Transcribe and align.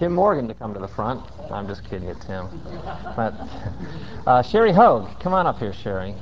Tim 0.00 0.14
Morgan 0.14 0.48
to 0.48 0.54
come 0.54 0.72
to 0.72 0.80
the 0.80 0.88
front. 0.88 1.22
I'm 1.50 1.68
just 1.68 1.84
kidding 1.84 2.08
you, 2.08 2.16
Tim. 2.26 2.48
But 3.14 3.34
uh, 4.26 4.40
Sherry 4.40 4.72
Hogue, 4.72 5.20
come 5.20 5.34
on 5.34 5.46
up 5.46 5.58
here, 5.58 5.74
Sherry. 5.74 6.14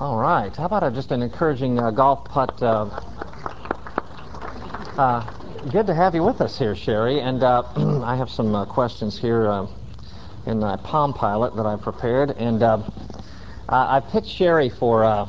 All 0.00 0.18
right. 0.18 0.50
How 0.56 0.64
about 0.64 0.82
a, 0.82 0.90
just 0.90 1.12
an 1.12 1.22
encouraging 1.22 1.78
uh, 1.78 1.92
golf 1.92 2.24
putt? 2.24 2.60
Uh, 2.60 2.86
uh 4.98 5.32
good 5.70 5.86
to 5.86 5.94
have 5.94 6.16
you 6.16 6.24
with 6.24 6.40
us 6.40 6.58
here, 6.58 6.74
Sherry. 6.74 7.20
And 7.20 7.44
uh, 7.44 7.62
I 8.04 8.16
have 8.16 8.28
some 8.28 8.56
uh, 8.56 8.64
questions 8.64 9.16
here 9.16 9.68
in 10.46 10.58
my 10.58 10.76
Palm 10.78 11.14
Pilot 11.14 11.54
that 11.54 11.64
I 11.64 11.76
prepared, 11.76 12.32
and 12.32 12.60
I 13.68 14.02
picked 14.10 14.26
Sherry 14.26 14.68
for, 14.68 15.28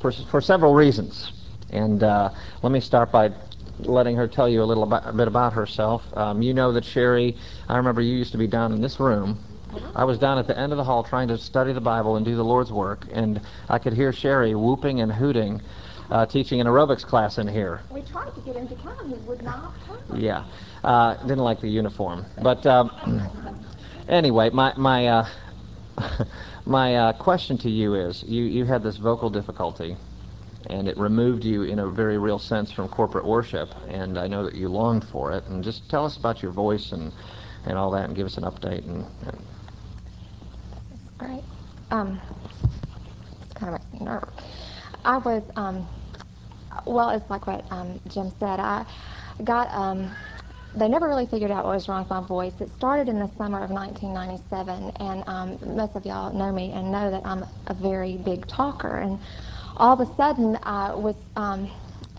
for 0.00 0.12
for 0.30 0.40
several 0.40 0.74
reasons. 0.74 1.30
And 1.68 2.00
let 2.00 2.72
me 2.72 2.80
start 2.80 3.12
by 3.12 3.34
letting 3.80 4.16
her 4.16 4.26
tell 4.26 4.48
you 4.48 4.62
a 4.62 4.64
little 4.64 4.82
about, 4.82 5.06
a 5.06 5.12
bit 5.12 5.28
about 5.28 5.52
herself. 5.52 6.02
Um, 6.16 6.42
you 6.42 6.54
know 6.54 6.72
that 6.72 6.84
Sherry, 6.84 7.36
I 7.68 7.76
remember 7.76 8.00
you 8.00 8.16
used 8.16 8.32
to 8.32 8.38
be 8.38 8.46
down 8.46 8.72
in 8.72 8.80
this 8.80 8.98
room. 8.98 9.38
I 9.94 10.04
was 10.04 10.18
down 10.18 10.38
at 10.38 10.46
the 10.46 10.58
end 10.58 10.72
of 10.72 10.78
the 10.78 10.84
hall 10.84 11.02
trying 11.02 11.28
to 11.28 11.38
study 11.38 11.72
the 11.72 11.80
Bible 11.80 12.16
and 12.16 12.24
do 12.24 12.34
the 12.36 12.44
Lord's 12.44 12.72
work, 12.72 13.06
and 13.12 13.40
I 13.68 13.78
could 13.78 13.92
hear 13.92 14.12
Sherry 14.12 14.54
whooping 14.54 15.00
and 15.00 15.12
hooting, 15.12 15.60
uh, 16.10 16.24
teaching 16.26 16.60
an 16.60 16.66
aerobics 16.66 17.04
class 17.04 17.38
in 17.38 17.46
here. 17.48 17.82
We 17.90 18.02
tried 18.02 18.34
to 18.34 18.40
get 18.40 18.56
him 18.56 18.68
to 18.68 18.74
come. 18.76 19.08
He 19.08 19.14
would 19.26 19.42
not 19.42 19.74
come. 19.86 20.18
Yeah. 20.18 20.44
Uh, 20.82 21.14
didn't 21.22 21.44
like 21.44 21.60
the 21.60 21.68
uniform. 21.68 22.24
But 22.42 22.64
um, 22.64 22.90
anyway, 24.08 24.50
my, 24.50 24.72
my, 24.76 25.06
uh, 25.08 25.28
my 26.64 26.96
uh, 26.96 27.12
question 27.14 27.58
to 27.58 27.70
you 27.70 27.94
is, 27.94 28.22
you, 28.22 28.44
you 28.44 28.64
had 28.64 28.82
this 28.82 28.96
vocal 28.96 29.28
difficulty 29.28 29.96
and 30.70 30.88
it 30.88 30.96
removed 30.98 31.44
you 31.44 31.62
in 31.62 31.78
a 31.78 31.88
very 31.88 32.18
real 32.18 32.38
sense 32.38 32.70
from 32.72 32.88
corporate 32.88 33.24
worship. 33.26 33.74
And 33.88 34.18
I 34.18 34.26
know 34.26 34.44
that 34.44 34.54
you 34.54 34.68
longed 34.68 35.04
for 35.04 35.32
it. 35.32 35.44
And 35.46 35.62
just 35.64 35.88
tell 35.90 36.04
us 36.04 36.16
about 36.16 36.42
your 36.42 36.52
voice 36.52 36.92
and, 36.92 37.12
and 37.64 37.78
all 37.78 37.90
that, 37.92 38.04
and 38.06 38.14
give 38.16 38.26
us 38.26 38.36
an 38.38 38.44
update. 38.44 38.84
And, 38.86 39.06
and 39.26 39.38
Great. 41.18 41.44
Um, 41.90 42.20
it's 43.42 43.52
kind 43.54 43.74
of 43.74 43.80
makes 43.80 43.92
me 43.92 44.06
nervous. 44.06 44.34
I 45.04 45.18
was, 45.18 45.42
um, 45.56 45.86
well, 46.86 47.10
it's 47.10 47.28
like 47.30 47.46
what 47.46 47.64
um, 47.70 48.00
Jim 48.08 48.32
said. 48.38 48.60
I 48.60 48.84
got. 49.44 49.72
Um, 49.72 50.10
they 50.74 50.88
never 50.88 51.08
really 51.08 51.26
figured 51.26 51.50
out 51.50 51.64
what 51.64 51.74
was 51.74 51.88
wrong 51.88 52.02
with 52.02 52.10
my 52.10 52.20
voice. 52.20 52.52
It 52.60 52.70
started 52.76 53.08
in 53.08 53.18
the 53.18 53.30
summer 53.38 53.62
of 53.62 53.70
1997, 53.70 54.90
and 55.00 55.24
um, 55.26 55.58
most 55.74 55.96
of 55.96 56.04
y'all 56.04 56.32
know 56.34 56.52
me 56.52 56.72
and 56.72 56.92
know 56.92 57.10
that 57.10 57.22
I'm 57.24 57.44
a 57.66 57.74
very 57.74 58.18
big 58.18 58.46
talker. 58.46 58.98
And 58.98 59.18
all 59.76 60.00
of 60.00 60.08
a 60.08 60.14
sudden 60.16 60.58
I 60.62 60.94
was 60.94 61.16
um, 61.36 61.70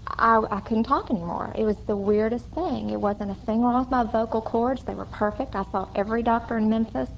I, 0.07 0.41
I 0.49 0.59
couldn't 0.61 0.85
talk 0.85 1.09
anymore. 1.11 1.51
It 1.55 1.63
was 1.65 1.77
the 1.87 1.95
weirdest 1.95 2.45
thing. 2.51 2.89
It 2.91 2.99
wasn't 2.99 3.31
a 3.31 3.35
thing 3.45 3.61
wrong 3.61 3.79
with 3.79 3.91
my 3.91 4.03
vocal 4.03 4.41
cords. 4.41 4.83
They 4.83 4.95
were 4.95 5.05
perfect. 5.05 5.55
I 5.55 5.63
saw 5.71 5.87
every 5.95 6.23
doctor 6.23 6.57
in 6.57 6.69
Memphis. 6.69 7.09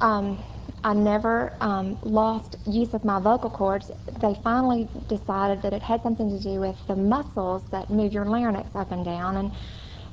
Um, 0.00 0.42
I 0.84 0.94
never 0.94 1.52
um, 1.60 1.98
lost 2.02 2.56
use 2.66 2.94
of 2.94 3.04
my 3.04 3.20
vocal 3.20 3.50
cords. 3.50 3.90
They 4.20 4.34
finally 4.42 4.88
decided 5.08 5.62
that 5.62 5.72
it 5.72 5.82
had 5.82 6.02
something 6.02 6.30
to 6.30 6.42
do 6.42 6.60
with 6.60 6.76
the 6.86 6.96
muscles 6.96 7.62
that 7.70 7.90
move 7.90 8.12
your 8.12 8.24
larynx 8.24 8.74
up 8.74 8.92
and 8.92 9.04
down. 9.04 9.36
And 9.36 9.52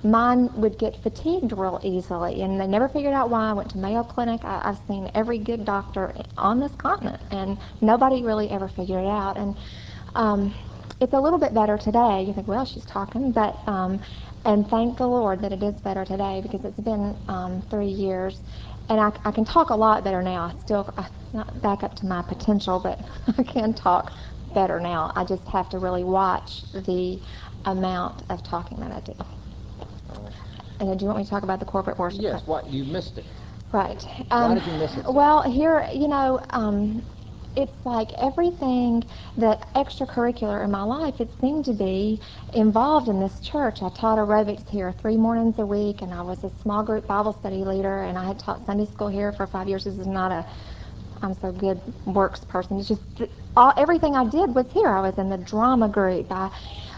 mine 0.06 0.52
would 0.56 0.80
get 0.80 1.04
fatigued 1.04 1.54
real 1.54 1.82
easily, 1.84 2.42
and 2.44 2.62
they 2.62 2.68
never 2.68 2.90
figured 2.90 3.16
out 3.16 3.32
why. 3.32 3.52
I 3.52 3.54
went 3.54 3.72
to 3.72 3.80
Mayo 3.80 4.04
Clinic. 4.04 4.42
I, 4.46 4.62
I've 4.66 4.80
seen 4.88 5.12
every 5.16 5.40
good 5.40 5.66
doctor 5.66 6.16
on 6.38 6.60
this 6.62 6.74
continent, 6.76 7.24
and 7.32 7.60
nobody 7.82 8.24
really 8.24 8.52
ever 8.52 8.70
figured 8.70 9.06
it 9.06 9.10
out. 9.10 9.38
And 9.38 9.58
um, 10.16 10.56
it's 11.02 11.14
a 11.14 11.20
little 11.20 11.40
bit 11.40 11.54
better 11.56 11.78
today. 11.78 12.24
You 12.24 12.34
think, 12.34 12.48
well, 12.48 12.66
she's 12.66 12.86
talking, 12.86 13.34
but 13.34 13.58
um, 13.68 14.02
and 14.46 14.70
thank 14.70 14.98
the 14.98 15.08
Lord 15.08 15.42
that 15.42 15.54
it 15.54 15.64
is 15.64 15.82
better 15.82 16.06
today 16.06 16.42
because 16.44 16.66
it's 16.66 16.80
been 16.82 17.18
um, 17.30 17.64
three 17.72 17.90
years, 17.90 18.42
and 18.90 19.02
I, 19.02 19.12
I 19.26 19.32
can 19.32 19.46
talk 19.46 19.72
a 19.72 19.76
lot 19.76 20.04
better 20.06 20.24
now. 20.24 20.44
I 20.44 20.54
still 20.62 20.94
I, 20.98 21.08
not 21.34 21.62
back 21.62 21.84
up 21.84 21.96
to 21.98 22.08
my 22.08 22.24
potential, 22.24 22.80
but 22.80 23.02
I 23.40 23.44
can 23.44 23.74
talk 23.76 24.14
better 24.56 24.80
now. 24.80 25.14
I 25.16 25.26
just 25.26 25.48
have 25.50 25.70
to 25.72 25.80
really 25.80 26.06
watch 26.06 26.64
the 26.74 27.22
amount 27.66 28.24
of 28.30 28.44
talking 28.44 28.80
that 28.82 28.92
I 28.94 29.02
do. 29.02 29.45
And 30.80 31.00
do 31.00 31.06
you 31.06 31.08
want 31.08 31.20
me 31.20 31.24
to 31.24 31.30
talk 31.30 31.44
about 31.44 31.60
the 31.60 31.66
corporate 31.66 31.98
worship? 31.98 32.22
Yes. 32.22 32.46
What 32.46 32.70
you 32.70 32.84
missed 32.84 33.18
it. 33.18 33.26
Right. 33.72 34.04
Um, 34.32 34.52
Why 34.52 34.56
did 34.56 34.68
you 34.72 34.78
miss 34.80 34.98
it? 34.98 35.06
Well, 35.08 35.42
here, 35.44 35.88
you 35.94 36.08
know, 36.08 36.40
um, 36.52 37.02
it's 37.56 37.86
like 37.86 38.12
everything 38.14 39.04
that 39.38 39.68
extracurricular 39.76 40.64
in 40.64 40.72
my 40.72 40.84
life, 40.84 41.22
it 41.22 41.30
seemed 41.40 41.66
to 41.66 41.74
be 41.74 42.20
involved 42.54 43.08
in 43.08 43.20
this 43.20 43.40
church. 43.40 43.82
I 43.82 43.90
taught 43.90 44.18
aerobics 44.18 44.68
here 44.70 44.94
three 45.02 45.18
mornings 45.18 45.58
a 45.60 45.66
week, 45.66 46.02
and 46.02 46.14
I 46.14 46.22
was 46.22 46.44
a 46.44 46.52
small 46.62 46.84
group 46.84 47.08
Bible 47.08 47.34
study 47.40 47.64
leader, 47.64 48.04
and 48.04 48.18
I 48.18 48.26
had 48.26 48.40
taught 48.40 48.66
Sunday 48.66 48.86
school 48.86 49.08
here 49.08 49.32
for 49.32 49.48
five 49.48 49.70
years. 49.70 49.86
This 49.86 49.98
is 49.98 50.08
not 50.08 50.32
a 50.32 50.46
I'm 51.22 51.34
so 51.34 51.52
good 51.52 51.82
works 52.06 52.44
person. 52.44 52.78
It's 52.78 52.88
just 52.88 53.02
all, 53.56 53.74
everything 53.78 54.16
I 54.16 54.26
did 54.26 54.54
was 54.54 54.66
here. 54.72 54.90
I 54.90 55.02
was 55.02 55.18
in 55.18 55.30
the 55.30 55.38
drama 55.38 55.88
group. 55.88 56.28
I 56.32 56.52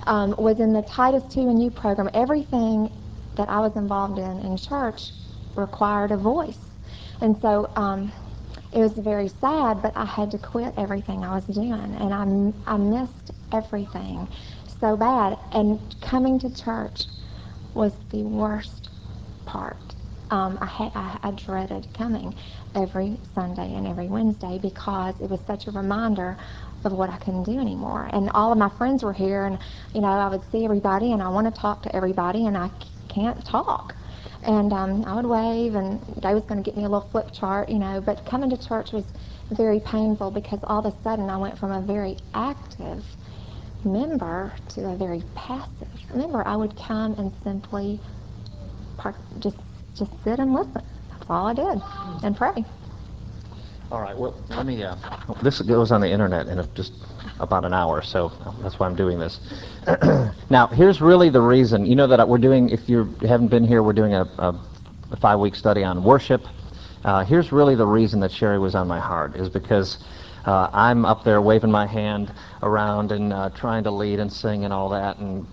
um, 0.06 0.36
was 0.38 0.60
in 0.60 0.74
the 0.74 0.82
Titus 0.82 1.24
2 1.34 1.42
and 1.42 1.62
U 1.64 1.72
program. 1.72 2.10
Everything 2.14 2.92
that 3.38 3.50
I 3.50 3.60
was 3.62 3.76
involved 3.78 4.20
in 4.20 4.40
in 4.42 4.58
church 4.58 5.14
required 5.56 6.12
a 6.12 6.18
voice. 6.18 6.60
And 7.22 7.40
so 7.42 7.72
um, 7.78 8.14
it 8.74 8.80
was 8.80 8.94
very 8.94 9.30
sad, 9.30 9.82
but 9.82 9.94
I 9.98 10.06
had 10.06 10.32
to 10.32 10.40
quit 10.40 10.74
everything 10.78 11.24
I 11.26 11.36
was 11.36 11.46
doing. 11.46 11.74
And 11.74 12.14
I, 12.14 12.74
I 12.74 12.78
missed 12.78 13.32
everything 13.54 14.30
so 14.82 14.98
bad. 14.98 15.38
And 15.54 15.80
coming 16.02 16.40
to 16.42 16.54
church 16.54 17.06
was 17.74 17.94
the 18.12 18.24
worst 18.24 18.90
part. 19.46 19.96
Um, 20.32 20.60
I, 20.62 20.66
ha- 20.68 20.92
I, 20.96 21.30
I 21.30 21.32
dreaded 21.32 21.88
coming 21.94 22.36
every 22.76 23.20
Sunday 23.36 23.76
and 23.76 23.88
every 23.88 24.10
Wednesday 24.10 24.60
because 24.62 25.16
it 25.22 25.30
was 25.30 25.42
such 25.48 25.68
a 25.68 25.72
reminder 25.72 26.38
of 26.86 26.94
what 26.94 27.10
I 27.10 27.18
couldn't 27.18 27.44
do 27.44 27.60
anymore. 27.60 28.10
And 28.14 28.30
all 28.32 28.52
of 28.52 28.58
my 28.58 28.70
friends 28.70 29.04
were 29.04 29.14
here, 29.14 29.46
and 29.46 29.60
you 29.94 30.02
know 30.02 30.10
I 30.10 30.30
would 30.30 30.44
see 30.52 30.66
everybody, 30.66 31.14
and 31.14 31.24
I 31.24 31.30
want 31.30 31.54
to 31.54 31.62
talk 31.62 31.84
to 31.84 31.96
everybody, 31.96 32.48
and 32.48 32.58
I 32.58 32.72
can't 33.08 33.44
talk. 33.46 33.96
And 34.44 34.72
um, 34.72 35.04
I 35.06 35.16
would 35.16 35.26
wave, 35.26 35.76
and 35.76 36.00
Dave 36.22 36.36
was 36.36 36.44
going 36.44 36.64
to 36.64 36.70
get 36.70 36.78
me 36.78 36.84
a 36.84 36.90
little 36.90 37.10
flip 37.10 37.32
chart, 37.34 37.70
you 37.70 37.80
know. 37.80 38.02
But 38.02 38.26
coming 38.26 38.50
to 38.50 38.58
church 38.58 38.92
was 38.92 39.06
very 39.52 39.80
painful 39.80 40.32
because 40.32 40.60
all 40.64 40.86
of 40.86 40.94
a 40.94 41.04
sudden 41.04 41.30
I 41.30 41.38
went 41.38 41.58
from 41.58 41.72
a 41.72 41.82
very 41.82 42.18
active 42.34 43.04
member 43.84 44.54
to 44.70 44.90
a 44.90 44.96
very 44.96 45.24
passive 45.36 45.88
member. 46.14 46.46
I 46.48 46.56
would 46.56 46.76
come 46.78 47.14
and 47.14 47.32
simply 47.44 48.00
part, 48.98 49.16
just 49.40 49.58
just 49.96 50.12
sit 50.24 50.40
and 50.40 50.54
listen. 50.54 50.82
That's 51.10 51.26
all 51.30 51.48
I 51.48 51.54
did, 51.54 51.82
and 52.24 52.38
pray. 52.38 52.64
All 53.90 54.02
right. 54.02 54.18
Well, 54.18 54.36
let 54.50 54.66
me. 54.66 54.84
Uh, 54.84 54.98
this 55.42 55.62
goes 55.62 55.94
on 55.94 56.02
the 56.02 56.12
internet 56.12 56.48
in 56.48 56.62
just 56.76 56.92
about 57.40 57.64
an 57.64 57.74
hour, 57.74 58.02
so 58.02 58.34
that's 58.62 58.78
why 58.80 58.86
I'm 58.86 58.98
doing 58.98 59.18
this. 59.18 59.40
now, 60.50 60.68
here's 60.68 61.00
really 61.00 61.30
the 61.30 61.40
reason. 61.40 61.86
You 61.86 61.96
know 61.96 62.08
that 62.08 62.28
we're 62.28 62.38
doing. 62.38 62.68
If 62.68 62.90
you 62.90 63.16
haven't 63.22 63.48
been 63.48 63.64
here, 63.64 63.82
we're 63.84 63.94
doing 63.94 64.14
a, 64.14 64.24
a, 64.40 65.18
five-week 65.22 65.56
study 65.56 65.86
on 65.86 66.04
worship. 66.04 66.42
Uh, 67.06 67.24
here's 67.24 67.54
really 67.54 67.76
the 67.76 67.86
reason 67.86 68.20
that 68.20 68.32
Sherry 68.32 68.60
was 68.60 68.76
on 68.76 68.90
my 68.90 69.00
heart 69.00 69.38
is 69.38 69.48
because 69.48 70.04
uh, 70.46 70.70
I'm 70.74 71.06
up 71.06 71.24
there 71.24 71.42
waving 71.42 71.72
my 71.72 71.88
hand 71.88 72.34
around 72.64 73.14
and 73.14 73.32
uh, 73.32 73.52
trying 73.52 73.86
to 73.86 73.92
lead 73.92 74.20
and 74.20 74.32
sing 74.32 74.66
and 74.66 74.74
all 74.74 74.90
that 74.90 75.18
and 75.20 75.48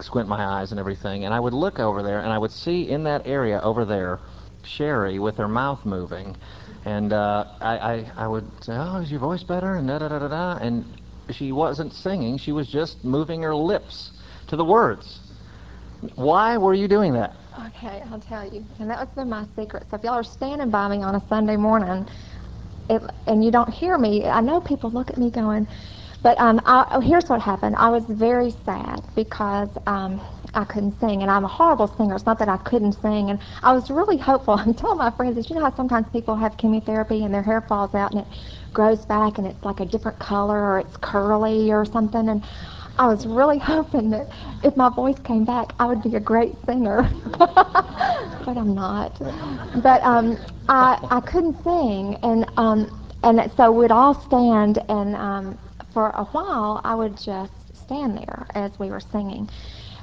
squint 0.00 0.26
my 0.26 0.42
eyes 0.42 0.70
and 0.70 0.80
everything, 0.80 1.26
and 1.26 1.34
I 1.34 1.40
would 1.40 1.52
look 1.52 1.78
over 1.80 2.02
there 2.02 2.20
and 2.20 2.32
I 2.32 2.38
would 2.38 2.50
see 2.50 2.88
in 2.88 3.04
that 3.04 3.26
area 3.26 3.60
over 3.60 3.84
there 3.84 4.20
Sherry 4.62 5.18
with 5.18 5.36
her 5.36 5.48
mouth 5.48 5.84
moving 5.84 6.34
and 6.84 7.12
uh, 7.12 7.44
I, 7.60 7.78
I, 7.78 8.12
I 8.16 8.26
would 8.28 8.50
say, 8.62 8.74
"Oh, 8.76 8.98
is 8.98 9.10
your 9.10 9.20
voice 9.20 9.42
better?" 9.42 9.76
And 9.76 9.88
da 9.88 9.98
da 9.98 10.08
da 10.08 10.18
da 10.18 10.28
da. 10.28 10.58
And 10.60 10.84
she 11.30 11.52
wasn't 11.52 11.92
singing; 11.92 12.38
she 12.38 12.52
was 12.52 12.68
just 12.68 13.04
moving 13.04 13.42
her 13.42 13.54
lips 13.54 14.12
to 14.48 14.56
the 14.56 14.64
words. 14.64 15.20
Why 16.16 16.56
were 16.58 16.74
you 16.74 16.88
doing 16.88 17.12
that? 17.14 17.34
Okay, 17.68 18.02
I'll 18.10 18.20
tell 18.20 18.46
you. 18.46 18.64
And 18.78 18.90
that 18.90 18.98
was 18.98 19.08
been 19.14 19.30
my 19.30 19.46
secret. 19.56 19.86
So 19.90 19.96
if 19.96 20.04
y'all 20.04 20.14
are 20.14 20.24
standing 20.24 20.70
by 20.70 20.88
me 20.88 21.02
on 21.02 21.14
a 21.14 21.22
Sunday 21.28 21.56
morning, 21.56 22.06
it, 22.90 23.02
and 23.26 23.44
you 23.44 23.50
don't 23.50 23.70
hear 23.70 23.96
me, 23.96 24.26
I 24.26 24.40
know 24.40 24.60
people 24.60 24.90
look 24.90 25.10
at 25.10 25.16
me 25.16 25.30
going, 25.30 25.66
but 26.24 26.40
um, 26.40 26.58
I, 26.64 26.86
oh, 26.92 27.00
here's 27.00 27.28
what 27.28 27.42
happened. 27.42 27.76
I 27.76 27.90
was 27.90 28.02
very 28.08 28.50
sad 28.64 29.02
because 29.14 29.68
um, 29.86 30.22
I 30.54 30.64
couldn't 30.64 30.98
sing, 30.98 31.20
and 31.20 31.30
I'm 31.30 31.44
a 31.44 31.48
horrible 31.48 31.86
singer. 31.86 32.14
It's 32.14 32.24
not 32.24 32.38
that 32.38 32.48
I 32.48 32.56
couldn't 32.56 32.94
sing, 32.94 33.28
and 33.28 33.38
I 33.62 33.74
was 33.74 33.90
really 33.90 34.16
hopeful. 34.16 34.54
I'm 34.58 34.72
telling 34.72 34.96
my 34.96 35.10
friends 35.10 35.36
that 35.36 35.50
you 35.50 35.56
know 35.56 35.62
how 35.62 35.76
sometimes 35.76 36.08
people 36.12 36.34
have 36.34 36.56
chemotherapy 36.56 37.24
and 37.24 37.34
their 37.34 37.42
hair 37.42 37.60
falls 37.60 37.94
out 37.94 38.12
and 38.12 38.22
it 38.22 38.26
grows 38.72 39.04
back 39.04 39.36
and 39.38 39.46
it's 39.46 39.62
like 39.64 39.80
a 39.80 39.84
different 39.84 40.18
color 40.18 40.58
or 40.58 40.78
it's 40.78 40.96
curly 40.96 41.70
or 41.70 41.84
something, 41.84 42.30
and 42.30 42.42
I 42.98 43.06
was 43.06 43.26
really 43.26 43.58
hoping 43.74 44.08
that 44.10 44.26
if 44.62 44.78
my 44.78 44.88
voice 44.88 45.18
came 45.24 45.44
back, 45.44 45.74
I 45.78 45.84
would 45.84 46.02
be 46.02 46.16
a 46.16 46.20
great 46.20 46.54
singer, 46.64 47.02
but 47.38 48.56
I'm 48.56 48.74
not. 48.74 49.18
But 49.82 50.02
um, 50.02 50.38
I 50.70 50.98
I 51.10 51.20
couldn't 51.20 51.62
sing, 51.62 52.16
and 52.22 52.46
um, 52.56 52.88
and 53.22 53.52
so 53.58 53.70
we'd 53.70 53.90
all 53.90 54.14
stand 54.14 54.78
and 54.88 55.14
um, 55.16 55.58
for 55.94 56.10
a 56.10 56.24
while, 56.26 56.82
I 56.84 56.94
would 56.96 57.16
just 57.18 57.52
stand 57.86 58.18
there 58.18 58.46
as 58.56 58.72
we 58.80 58.90
were 58.90 59.00
singing. 59.00 59.48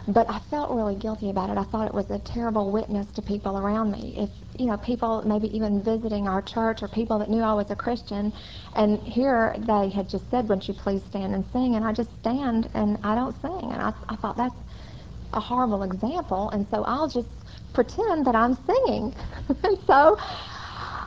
but 0.07 0.29
I 0.29 0.39
felt 0.51 0.71
really 0.71 0.95
guilty 0.95 1.29
about 1.31 1.49
it. 1.51 1.57
I 1.59 1.63
thought 1.65 1.87
it 1.87 1.93
was 1.95 2.11
a 2.11 2.19
terrible 2.19 2.71
witness 2.71 3.07
to 3.13 3.23
people 3.23 3.57
around 3.59 3.91
me. 3.91 4.15
If 4.17 4.31
you 4.59 4.67
know, 4.67 4.77
people 4.77 5.23
maybe 5.25 5.55
even 5.55 5.83
visiting 5.83 6.27
our 6.27 6.41
church 6.41 6.83
or 6.83 6.89
people 6.89 7.19
that 7.19 7.29
knew 7.29 7.43
I 7.43 7.53
was 7.53 7.71
a 7.71 7.77
Christian, 7.77 8.33
and 8.75 8.99
here 9.01 9.55
they 9.59 9.89
had 9.89 10.09
just 10.09 10.29
said, 10.31 10.49
"Would 10.49 10.67
you 10.67 10.75
please 10.75 11.03
stand 11.09 11.35
and 11.35 11.45
sing?" 11.53 11.75
And 11.77 11.85
I 11.85 11.93
just 11.93 12.11
stand 12.19 12.69
and 12.75 12.97
I 13.03 13.15
don't 13.15 13.39
sing, 13.41 13.71
and 13.73 13.81
I, 13.81 13.93
I 14.09 14.15
thought 14.17 14.37
that's 14.37 14.55
a 15.33 15.41
horrible 15.41 15.83
example, 15.83 16.49
and 16.51 16.67
so 16.71 16.83
I'll 16.85 17.09
just 17.09 17.29
pretend 17.73 18.25
that 18.27 18.35
I'm 18.35 18.57
singing. 18.67 19.15
and 19.63 19.77
so 19.87 20.17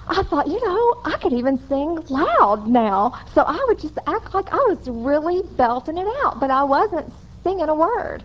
I 0.09 0.23
thought, 0.25 0.47
you 0.47 0.65
know, 0.67 1.01
I 1.05 1.19
could 1.19 1.33
even 1.33 1.59
sing 1.69 1.99
loud 2.09 2.67
now. 2.69 3.15
So 3.35 3.43
I 3.43 3.62
would 3.69 3.79
just 3.79 3.99
act 4.06 4.35
like 4.35 4.53
I 4.53 4.56
was 4.56 4.79
really 4.87 5.43
belting 5.56 5.99
it 5.99 6.06
out, 6.25 6.41
but 6.41 6.51
I 6.51 6.62
wasn't 6.62 7.12
singing 7.43 7.69
a 7.69 7.75
word. 7.75 8.23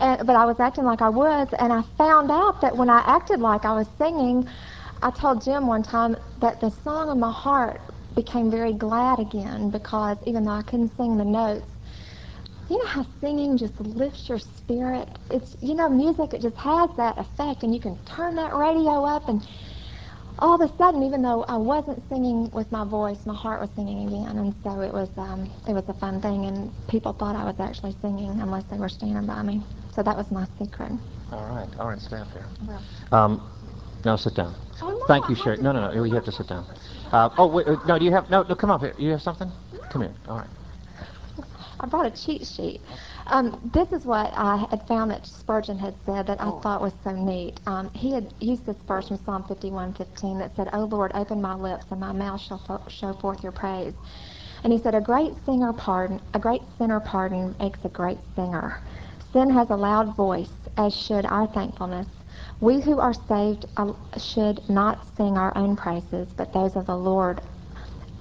And, 0.00 0.26
but 0.26 0.36
I 0.36 0.44
was 0.44 0.58
acting 0.60 0.84
like 0.84 1.02
I 1.02 1.08
was, 1.08 1.48
and 1.58 1.72
I 1.72 1.82
found 1.96 2.30
out 2.30 2.60
that 2.60 2.76
when 2.76 2.90
I 2.90 3.02
acted 3.06 3.40
like 3.40 3.64
I 3.64 3.72
was 3.74 3.86
singing, 3.98 4.48
I 5.02 5.10
told 5.10 5.44
Jim 5.44 5.66
one 5.66 5.82
time 5.82 6.16
that 6.40 6.60
the 6.60 6.70
song 6.84 7.10
of 7.10 7.18
my 7.18 7.32
heart 7.32 7.80
became 8.14 8.50
very 8.50 8.72
glad 8.72 9.18
again 9.18 9.70
because 9.70 10.18
even 10.26 10.44
though 10.44 10.52
I 10.52 10.62
couldn't 10.62 10.96
sing 10.96 11.16
the 11.16 11.24
notes, 11.24 11.66
you 12.68 12.78
know 12.78 12.86
how 12.86 13.06
singing 13.20 13.58
just 13.58 13.78
lifts 13.80 14.28
your 14.28 14.38
spirit? 14.38 15.08
It's, 15.30 15.56
you 15.60 15.74
know, 15.74 15.88
music, 15.88 16.32
it 16.32 16.40
just 16.40 16.56
has 16.56 16.90
that 16.96 17.18
effect, 17.18 17.64
and 17.64 17.74
you 17.74 17.80
can 17.80 17.98
turn 18.04 18.34
that 18.36 18.54
radio 18.54 19.04
up 19.04 19.28
and 19.28 19.46
all 20.42 20.60
of 20.60 20.60
a 20.60 20.76
sudden, 20.76 21.04
even 21.04 21.22
though 21.22 21.44
I 21.44 21.56
wasn't 21.56 22.02
singing 22.08 22.50
with 22.50 22.70
my 22.72 22.84
voice, 22.84 23.24
my 23.24 23.34
heart 23.34 23.60
was 23.60 23.70
singing 23.76 24.08
again, 24.08 24.36
and 24.38 24.52
so 24.64 24.80
it 24.80 24.92
was 24.92 25.08
um, 25.16 25.48
it 25.68 25.72
was 25.72 25.84
a 25.86 25.94
fun 25.94 26.20
thing, 26.20 26.46
and 26.46 26.72
people 26.88 27.12
thought 27.12 27.36
I 27.36 27.44
was 27.44 27.60
actually 27.60 27.94
singing 28.02 28.28
unless 28.40 28.64
they 28.64 28.76
were 28.76 28.88
standing 28.88 29.24
by 29.24 29.42
me. 29.42 29.62
So 29.94 30.02
that 30.02 30.16
was 30.16 30.28
my 30.32 30.46
secret. 30.58 30.90
All 31.30 31.46
right, 31.54 31.68
all 31.78 31.88
right, 31.88 32.00
stay 32.00 32.16
up 32.16 32.26
here. 32.32 32.46
Um, 33.12 33.48
no, 34.04 34.16
sit 34.16 34.34
down. 34.34 34.54
Oh, 34.82 34.88
no, 34.90 35.04
Thank 35.06 35.28
you, 35.28 35.36
Sherry. 35.36 35.58
No, 35.58 35.70
no, 35.70 35.92
no, 35.92 36.02
you 36.02 36.12
have 36.14 36.24
to 36.24 36.32
sit 36.32 36.48
down. 36.48 36.66
Uh, 37.12 37.30
oh, 37.38 37.46
wait, 37.46 37.68
uh, 37.68 37.76
no, 37.86 37.98
do 37.98 38.04
you 38.04 38.10
have, 38.10 38.28
no, 38.28 38.42
no, 38.42 38.54
come 38.56 38.70
up 38.72 38.80
here. 38.80 38.94
You 38.98 39.12
have 39.12 39.22
something? 39.22 39.50
Come 39.92 40.02
here, 40.02 40.14
all 40.26 40.38
right. 40.38 40.48
I 41.78 41.86
brought 41.86 42.06
a 42.06 42.10
cheat 42.10 42.46
sheet. 42.46 42.80
Um, 43.28 43.70
this 43.72 43.92
is 43.92 44.04
what 44.04 44.32
I 44.36 44.66
had 44.70 44.86
found 44.88 45.10
that 45.12 45.26
Spurgeon 45.26 45.78
had 45.78 45.94
said 46.04 46.26
that 46.26 46.40
I 46.40 46.50
thought 46.60 46.82
was 46.82 46.92
so 47.04 47.12
neat. 47.12 47.60
Um, 47.66 47.90
he 47.94 48.12
had 48.12 48.34
used 48.40 48.66
this 48.66 48.76
verse 48.88 49.08
from 49.08 49.18
Psalm 49.18 49.44
51:15 49.44 50.38
that 50.38 50.56
said, 50.56 50.68
"O 50.72 50.84
Lord, 50.84 51.12
open 51.14 51.40
my 51.40 51.54
lips, 51.54 51.86
and 51.90 52.00
my 52.00 52.12
mouth 52.12 52.40
shall 52.40 52.58
fo- 52.58 52.80
show 52.88 53.12
forth 53.12 53.42
your 53.42 53.52
praise." 53.52 53.94
And 54.64 54.72
he 54.72 54.78
said, 54.78 54.94
"A 54.94 55.00
great 55.00 55.36
singer 55.44 55.72
pardon, 55.72 56.20
a 56.34 56.38
great 56.38 56.62
sinner 56.76 56.98
pardon 57.00 57.54
makes 57.60 57.84
a 57.84 57.88
great 57.88 58.18
singer. 58.34 58.80
Sin 59.32 59.50
has 59.50 59.70
a 59.70 59.76
loud 59.76 60.16
voice, 60.16 60.52
as 60.76 60.92
should 60.92 61.24
our 61.26 61.46
thankfulness. 61.46 62.08
We 62.60 62.80
who 62.80 62.98
are 62.98 63.14
saved 63.14 63.66
uh, 63.76 63.92
should 64.16 64.68
not 64.68 65.06
sing 65.16 65.38
our 65.38 65.56
own 65.56 65.76
praises, 65.76 66.28
but 66.36 66.52
those 66.52 66.74
of 66.74 66.86
the 66.86 66.96
Lord, 66.96 67.40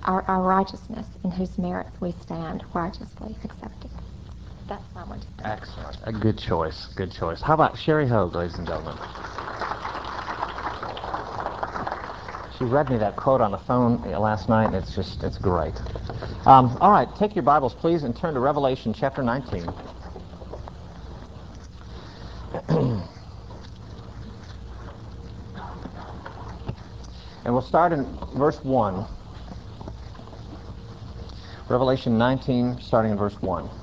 our, 0.03 0.23
our 0.27 0.43
righteousness, 0.43 1.07
in 1.23 1.31
whose 1.31 1.57
merits 1.57 1.99
we 1.99 2.11
stand 2.11 2.63
righteously 2.73 3.35
accepted." 3.43 3.89
That's 4.71 4.95
my 4.95 5.03
one. 5.03 5.21
Excellent. 5.43 5.97
A 6.03 6.13
good 6.13 6.37
choice, 6.37 6.87
good 6.95 7.11
choice. 7.11 7.41
How 7.41 7.55
about 7.55 7.77
Sherry 7.77 8.07
Hogue, 8.07 8.33
ladies 8.33 8.57
and 8.57 8.65
gentlemen? 8.65 8.95
She 12.57 12.63
read 12.63 12.89
me 12.89 12.97
that 12.99 13.17
quote 13.17 13.41
on 13.41 13.51
the 13.51 13.57
phone 13.57 14.01
uh, 14.05 14.17
last 14.17 14.47
night, 14.47 14.67
and 14.67 14.75
it's 14.75 14.95
just, 14.95 15.23
it's 15.23 15.37
great. 15.37 15.73
Um, 16.45 16.77
all 16.79 16.89
right, 16.89 17.09
take 17.19 17.35
your 17.35 17.43
Bibles, 17.43 17.73
please, 17.73 18.03
and 18.03 18.15
turn 18.15 18.33
to 18.33 18.39
Revelation 18.39 18.95
chapter 18.97 19.21
19. 19.21 19.65
and 27.43 27.45
we'll 27.45 27.61
start 27.61 27.91
in 27.91 28.05
verse 28.37 28.63
1. 28.63 29.05
Revelation 31.67 32.17
19, 32.17 32.79
starting 32.79 33.11
in 33.11 33.17
verse 33.17 33.35
1. 33.41 33.80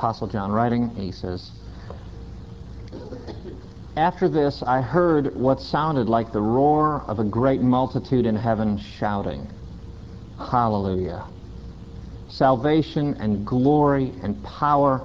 Apostle 0.00 0.28
John 0.28 0.50
writing, 0.50 0.94
he 0.94 1.12
says, 1.12 1.50
After 3.98 4.30
this 4.30 4.62
I 4.62 4.80
heard 4.80 5.36
what 5.36 5.60
sounded 5.60 6.08
like 6.08 6.32
the 6.32 6.40
roar 6.40 7.04
of 7.06 7.18
a 7.18 7.24
great 7.24 7.60
multitude 7.60 8.24
in 8.24 8.34
heaven 8.34 8.78
shouting, 8.78 9.46
Hallelujah! 10.38 11.26
Salvation 12.30 13.12
and 13.20 13.44
glory 13.44 14.14
and 14.22 14.42
power 14.42 15.04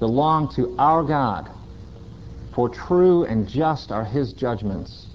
belong 0.00 0.50
to 0.50 0.76
our 0.78 1.02
God, 1.02 1.48
for 2.52 2.68
true 2.68 3.24
and 3.24 3.48
just 3.48 3.90
are 3.90 4.04
his 4.04 4.34
judgments. 4.34 5.06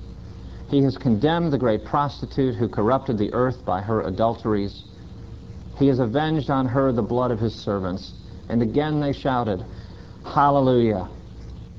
He 0.67 0.81
has 0.81 0.97
condemned 0.97 1.53
the 1.53 1.59
great 1.59 1.85
prostitute 1.85 2.55
who 2.55 2.67
corrupted 2.67 3.19
the 3.19 3.31
earth 3.33 3.63
by 3.65 3.81
her 3.81 4.01
adulteries. 4.01 4.83
He 5.77 5.85
has 5.89 5.99
avenged 5.99 6.49
on 6.49 6.65
her 6.65 6.91
the 6.91 7.03
blood 7.03 7.29
of 7.29 7.39
his 7.39 7.53
servants. 7.53 8.15
And 8.51 8.61
again 8.61 8.99
they 8.99 9.13
shouted, 9.13 9.63
Hallelujah! 10.25 11.07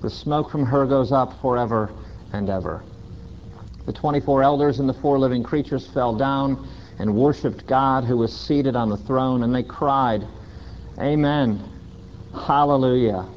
The 0.00 0.08
smoke 0.08 0.50
from 0.50 0.64
her 0.64 0.86
goes 0.86 1.12
up 1.12 1.38
forever 1.42 1.92
and 2.32 2.48
ever. 2.48 2.82
The 3.84 3.92
24 3.92 4.42
elders 4.42 4.80
and 4.80 4.88
the 4.88 4.94
four 4.94 5.18
living 5.18 5.42
creatures 5.42 5.86
fell 5.86 6.16
down 6.16 6.66
and 6.98 7.14
worshipped 7.14 7.66
God 7.66 8.04
who 8.04 8.16
was 8.16 8.34
seated 8.34 8.74
on 8.74 8.88
the 8.88 8.96
throne, 8.96 9.42
and 9.42 9.54
they 9.54 9.62
cried, 9.62 10.26
Amen! 10.98 11.62
Hallelujah! 12.32 13.28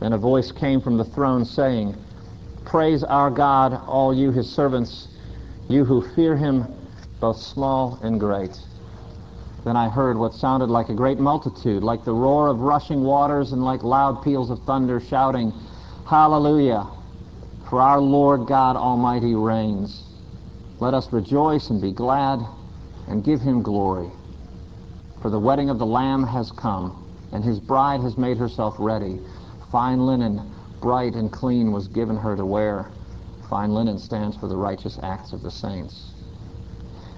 Then 0.00 0.14
a 0.14 0.18
voice 0.18 0.50
came 0.50 0.80
from 0.80 0.96
the 0.96 1.04
throne 1.04 1.44
saying, 1.44 1.94
Praise 2.64 3.04
our 3.04 3.30
God, 3.30 3.82
all 3.86 4.14
you 4.14 4.32
his 4.32 4.50
servants, 4.50 5.08
you 5.68 5.84
who 5.84 6.00
fear 6.14 6.36
him, 6.36 6.66
both 7.20 7.36
small 7.36 7.98
and 8.02 8.18
great. 8.18 8.58
Then 9.64 9.76
I 9.76 9.88
heard 9.88 10.16
what 10.16 10.34
sounded 10.34 10.70
like 10.70 10.88
a 10.88 10.94
great 10.94 11.18
multitude, 11.18 11.82
like 11.82 12.04
the 12.04 12.12
roar 12.12 12.48
of 12.48 12.60
rushing 12.60 13.02
waters 13.02 13.52
and 13.52 13.64
like 13.64 13.82
loud 13.82 14.22
peals 14.22 14.50
of 14.50 14.60
thunder, 14.60 15.00
shouting, 15.00 15.52
Hallelujah! 16.06 16.86
For 17.68 17.80
our 17.80 18.00
Lord 18.00 18.46
God 18.46 18.76
Almighty 18.76 19.34
reigns. 19.34 20.04
Let 20.80 20.94
us 20.94 21.12
rejoice 21.12 21.70
and 21.70 21.82
be 21.82 21.92
glad 21.92 22.40
and 23.08 23.24
give 23.24 23.40
him 23.40 23.62
glory. 23.62 24.10
For 25.20 25.30
the 25.30 25.40
wedding 25.40 25.68
of 25.68 25.78
the 25.78 25.86
Lamb 25.86 26.24
has 26.24 26.52
come, 26.52 27.04
and 27.32 27.44
his 27.44 27.58
bride 27.58 28.00
has 28.00 28.16
made 28.16 28.38
herself 28.38 28.76
ready. 28.78 29.20
Fine 29.72 30.06
linen, 30.06 30.54
bright 30.80 31.14
and 31.14 31.32
clean, 31.32 31.72
was 31.72 31.88
given 31.88 32.16
her 32.16 32.36
to 32.36 32.46
wear. 32.46 32.90
Fine 33.50 33.74
linen 33.74 33.98
stands 33.98 34.36
for 34.36 34.46
the 34.46 34.56
righteous 34.56 34.98
acts 35.02 35.32
of 35.32 35.42
the 35.42 35.50
saints. 35.50 36.12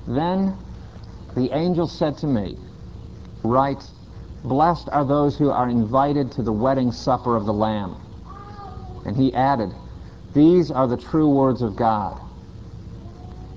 Then 0.06 0.56
the 1.34 1.54
angel 1.56 1.86
said 1.86 2.18
to 2.18 2.26
me, 2.26 2.56
Write, 3.42 3.82
Blessed 4.44 4.88
are 4.90 5.04
those 5.04 5.36
who 5.36 5.50
are 5.50 5.68
invited 5.68 6.32
to 6.32 6.42
the 6.42 6.52
wedding 6.52 6.92
supper 6.92 7.36
of 7.36 7.46
the 7.46 7.52
Lamb. 7.52 7.96
And 9.04 9.16
he 9.16 9.34
added, 9.34 9.70
These 10.34 10.70
are 10.70 10.86
the 10.86 10.96
true 10.96 11.28
words 11.28 11.62
of 11.62 11.76
God. 11.76 12.20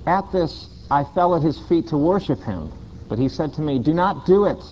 At 0.06 0.30
this, 0.32 0.68
I 0.90 1.04
fell 1.04 1.34
at 1.34 1.42
his 1.42 1.58
feet 1.68 1.88
to 1.88 1.96
worship 1.96 2.42
him. 2.42 2.70
But 3.08 3.18
he 3.18 3.28
said 3.28 3.54
to 3.54 3.60
me, 3.60 3.78
Do 3.78 3.94
not 3.94 4.26
do 4.26 4.44
it. 4.44 4.62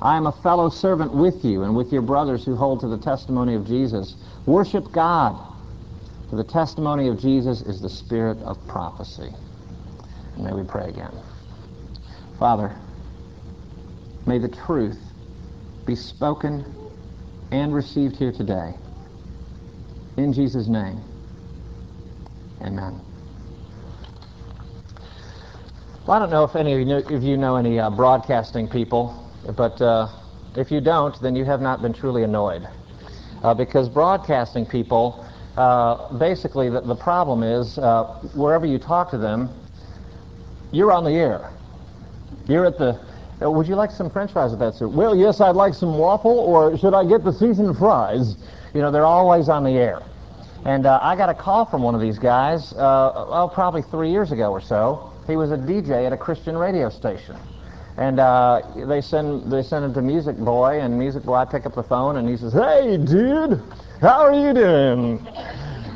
I 0.00 0.16
am 0.16 0.26
a 0.26 0.32
fellow 0.32 0.68
servant 0.68 1.14
with 1.14 1.44
you 1.44 1.62
and 1.62 1.74
with 1.74 1.92
your 1.92 2.02
brothers 2.02 2.44
who 2.44 2.54
hold 2.54 2.80
to 2.80 2.88
the 2.88 2.98
testimony 2.98 3.54
of 3.54 3.66
Jesus. 3.66 4.14
Worship 4.44 4.92
God. 4.92 5.40
For 6.30 6.36
the 6.36 6.44
testimony 6.44 7.08
of 7.08 7.18
Jesus 7.18 7.62
is 7.62 7.80
the 7.80 7.88
spirit 7.88 8.38
of 8.42 8.58
prophecy. 8.66 9.32
May 10.36 10.52
we 10.52 10.64
pray 10.64 10.88
again. 10.88 11.14
Father, 12.38 12.76
may 14.26 14.38
the 14.38 14.48
truth 14.48 15.00
be 15.86 15.94
spoken 15.94 16.66
and 17.50 17.74
received 17.74 18.16
here 18.16 18.32
today. 18.32 18.74
In 20.18 20.32
Jesus' 20.34 20.68
name, 20.68 21.00
amen. 22.60 23.00
Well, 26.06 26.16
I 26.16 26.18
don't 26.18 26.30
know 26.30 26.44
if 26.44 26.54
any 26.56 26.74
of 26.74 27.22
you 27.22 27.36
know, 27.38 27.56
any 27.56 27.78
uh, 27.78 27.88
broadcasting 27.88 28.68
people, 28.68 29.30
but 29.56 29.80
uh, 29.80 30.08
if 30.56 30.70
you 30.70 30.80
don't, 30.80 31.18
then 31.22 31.34
you 31.34 31.44
have 31.44 31.62
not 31.62 31.80
been 31.80 31.92
truly 31.94 32.22
annoyed. 32.22 32.68
Uh, 33.42 33.54
because 33.54 33.88
broadcasting 33.88 34.66
people, 34.66 35.26
uh, 35.56 36.12
basically, 36.18 36.68
the, 36.68 36.82
the 36.82 36.94
problem 36.94 37.42
is 37.42 37.78
uh, 37.78 38.04
wherever 38.34 38.66
you 38.66 38.78
talk 38.78 39.10
to 39.10 39.18
them, 39.18 39.48
you're 40.70 40.92
on 40.92 41.04
the 41.04 41.12
air. 41.12 41.50
You're 42.46 42.66
at 42.66 42.78
the. 42.78 42.98
uh, 43.42 43.50
would 43.50 43.66
you 43.66 43.74
like 43.74 43.90
some 43.90 44.10
French 44.10 44.32
fries 44.32 44.50
with 44.50 44.60
that, 44.60 44.74
sir? 44.74 44.88
Well, 44.88 45.14
yes, 45.16 45.40
I'd 45.40 45.56
like 45.56 45.74
some 45.74 45.98
waffle, 45.98 46.38
or 46.38 46.76
should 46.78 46.94
I 46.94 47.04
get 47.04 47.24
the 47.24 47.32
seasoned 47.32 47.76
fries? 47.76 48.36
You 48.74 48.82
know, 48.82 48.90
they're 48.90 49.06
always 49.06 49.48
on 49.48 49.64
the 49.64 49.72
air. 49.72 50.02
And 50.64 50.84
uh, 50.86 50.98
I 51.02 51.16
got 51.16 51.28
a 51.28 51.34
call 51.34 51.64
from 51.64 51.82
one 51.82 51.94
of 51.94 52.00
these 52.00 52.18
guys, 52.18 52.72
uh, 52.72 53.12
oh, 53.14 53.50
probably 53.52 53.82
three 53.82 54.10
years 54.10 54.32
ago 54.32 54.50
or 54.50 54.60
so, 54.60 55.12
He 55.26 55.36
was 55.36 55.50
a 55.52 55.56
DJ 55.56 56.06
at 56.06 56.12
a 56.12 56.16
Christian 56.16 56.56
radio 56.56 56.88
station. 56.88 57.36
And 57.96 58.20
uh, 58.20 58.62
they 58.86 59.00
send 59.00 59.50
they 59.50 59.62
send 59.62 59.84
him 59.86 59.94
to 59.94 60.02
Music 60.02 60.36
Boy, 60.36 60.80
and 60.80 60.98
Music 60.98 61.22
Boy 61.22 61.36
I 61.36 61.44
pick 61.46 61.64
up 61.64 61.74
the 61.74 61.82
phone, 61.82 62.18
and 62.18 62.28
he 62.28 62.36
says, 62.36 62.52
"Hey, 62.52 62.98
dude, 62.98 63.62
how 64.02 64.20
are 64.26 64.34
you 64.34 64.52
doing?" 64.52 65.26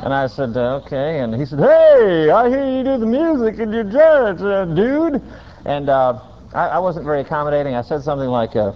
And 0.02 0.14
I 0.14 0.26
said, 0.26 0.56
uh, 0.56 0.80
"Okay." 0.86 1.18
And 1.18 1.34
he 1.34 1.44
said, 1.44 1.58
"Hey, 1.58 2.30
I 2.30 2.48
hear 2.48 2.64
you 2.66 2.82
do 2.84 2.96
the 2.96 3.04
music 3.04 3.58
in 3.60 3.70
your 3.70 3.84
church, 3.84 4.40
uh, 4.40 4.64
dude." 4.64 5.20
And 5.64 5.88
uh, 5.88 6.20
I, 6.54 6.68
I 6.68 6.78
wasn't 6.78 7.04
very 7.04 7.20
accommodating. 7.20 7.74
I 7.74 7.82
said 7.82 8.02
something 8.02 8.28
like, 8.28 8.56
uh, 8.56 8.72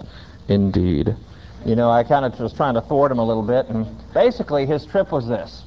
"Indeed." 0.47 1.15
You 1.65 1.75
know, 1.75 1.89
I 1.89 2.03
kind 2.03 2.25
of 2.25 2.39
was 2.39 2.53
trying 2.53 2.75
to 2.75 2.81
thwart 2.81 3.11
him 3.11 3.19
a 3.19 3.25
little 3.25 3.43
bit, 3.43 3.67
and 3.67 3.87
basically 4.13 4.65
his 4.65 4.85
trip 4.85 5.11
was 5.11 5.27
this: 5.27 5.63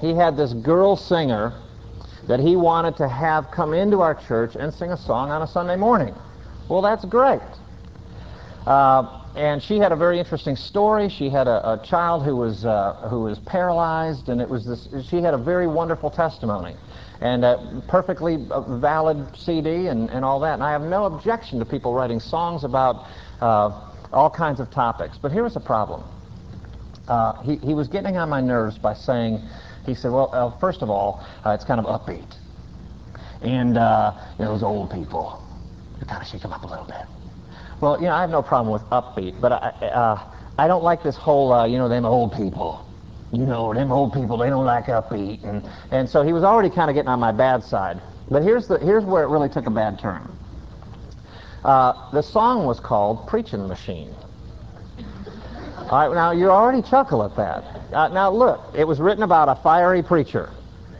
he 0.00 0.14
had 0.14 0.36
this 0.36 0.54
girl 0.54 0.96
singer 0.96 1.52
that 2.26 2.40
he 2.40 2.56
wanted 2.56 2.96
to 2.96 3.08
have 3.08 3.50
come 3.50 3.74
into 3.74 4.00
our 4.00 4.14
church 4.14 4.56
and 4.56 4.72
sing 4.72 4.92
a 4.92 4.96
song 4.96 5.30
on 5.30 5.42
a 5.42 5.46
Sunday 5.46 5.76
morning. 5.76 6.14
Well, 6.68 6.82
that's 6.82 7.04
great. 7.04 7.40
Uh, 8.66 9.20
and 9.36 9.62
she 9.62 9.78
had 9.78 9.92
a 9.92 9.96
very 9.96 10.18
interesting 10.18 10.56
story. 10.56 11.08
She 11.08 11.28
had 11.30 11.48
a, 11.48 11.72
a 11.72 11.84
child 11.84 12.24
who 12.24 12.36
was 12.36 12.64
uh, 12.64 12.94
who 13.08 13.22
was 13.22 13.38
paralyzed, 13.40 14.28
and 14.28 14.40
it 14.40 14.48
was 14.48 14.64
this. 14.66 14.88
She 15.08 15.22
had 15.22 15.34
a 15.34 15.38
very 15.38 15.66
wonderful 15.66 16.10
testimony, 16.10 16.76
and 17.20 17.44
a 17.44 17.82
perfectly 17.88 18.46
uh, 18.50 18.60
valid 18.78 19.26
CD 19.36 19.88
and, 19.88 20.10
and 20.10 20.24
all 20.24 20.40
that. 20.40 20.54
And 20.54 20.62
I 20.62 20.72
have 20.72 20.82
no 20.82 21.04
objection 21.04 21.58
to 21.58 21.64
people 21.64 21.94
writing 21.94 22.20
songs 22.20 22.64
about 22.64 23.06
uh, 23.40 23.92
all 24.12 24.30
kinds 24.30 24.60
of 24.60 24.70
topics. 24.70 25.18
But 25.18 25.32
here 25.32 25.42
was 25.42 25.54
the 25.54 25.60
problem. 25.60 26.02
Uh, 27.08 27.40
he, 27.42 27.56
he 27.56 27.74
was 27.74 27.88
getting 27.88 28.16
on 28.16 28.28
my 28.28 28.40
nerves 28.40 28.78
by 28.78 28.94
saying, 28.94 29.40
he 29.84 29.94
said, 29.94 30.12
well, 30.12 30.30
uh, 30.32 30.56
first 30.58 30.82
of 30.82 30.90
all, 30.90 31.24
it's 31.46 31.64
kind 31.64 31.80
of 31.80 31.86
upbeat, 31.86 32.36
and 33.42 33.70
you 33.70 34.44
know, 34.44 34.52
those 34.52 34.62
old 34.62 34.90
people 34.90 35.42
to 35.98 36.06
kind 36.06 36.22
of 36.22 36.28
shake 36.28 36.42
them 36.42 36.52
up 36.52 36.62
a 36.62 36.66
little 36.66 36.84
bit. 36.84 37.06
Well, 37.80 37.96
you 37.98 38.06
know, 38.06 38.12
I 38.12 38.20
have 38.20 38.30
no 38.30 38.42
problem 38.42 38.72
with 38.72 38.82
upbeat, 38.90 39.40
but 39.40 39.52
I, 39.52 39.68
uh, 39.86 40.32
I 40.58 40.66
don't 40.66 40.82
like 40.82 41.02
this 41.02 41.16
whole, 41.16 41.52
uh, 41.52 41.66
you 41.66 41.78
know, 41.78 41.88
them 41.88 42.04
old 42.04 42.32
people. 42.32 42.86
You 43.32 43.46
know, 43.46 43.72
them 43.72 43.92
old 43.92 44.12
people, 44.12 44.36
they 44.36 44.48
don't 44.48 44.64
like 44.64 44.86
upbeat. 44.86 45.44
And, 45.44 45.68
and 45.90 46.08
so 46.08 46.22
he 46.22 46.32
was 46.32 46.42
already 46.42 46.68
kind 46.68 46.90
of 46.90 46.94
getting 46.94 47.08
on 47.08 47.20
my 47.20 47.32
bad 47.32 47.62
side. 47.62 48.00
But 48.28 48.42
here's, 48.42 48.66
the, 48.66 48.78
here's 48.78 49.04
where 49.04 49.22
it 49.22 49.28
really 49.28 49.48
took 49.48 49.66
a 49.66 49.70
bad 49.70 49.98
turn. 49.98 50.28
Uh, 51.64 52.10
the 52.12 52.22
song 52.22 52.66
was 52.66 52.80
called 52.80 53.28
Preaching 53.28 53.68
Machine. 53.68 54.14
All 55.90 56.08
right, 56.08 56.14
now 56.14 56.30
you 56.30 56.50
already 56.50 56.82
chuckle 56.82 57.24
at 57.24 57.36
that. 57.36 57.64
Uh, 57.92 58.08
now 58.08 58.30
look, 58.30 58.60
it 58.76 58.86
was 58.86 59.00
written 59.00 59.22
about 59.22 59.48
a 59.48 59.60
fiery 59.62 60.02
preacher. 60.02 60.50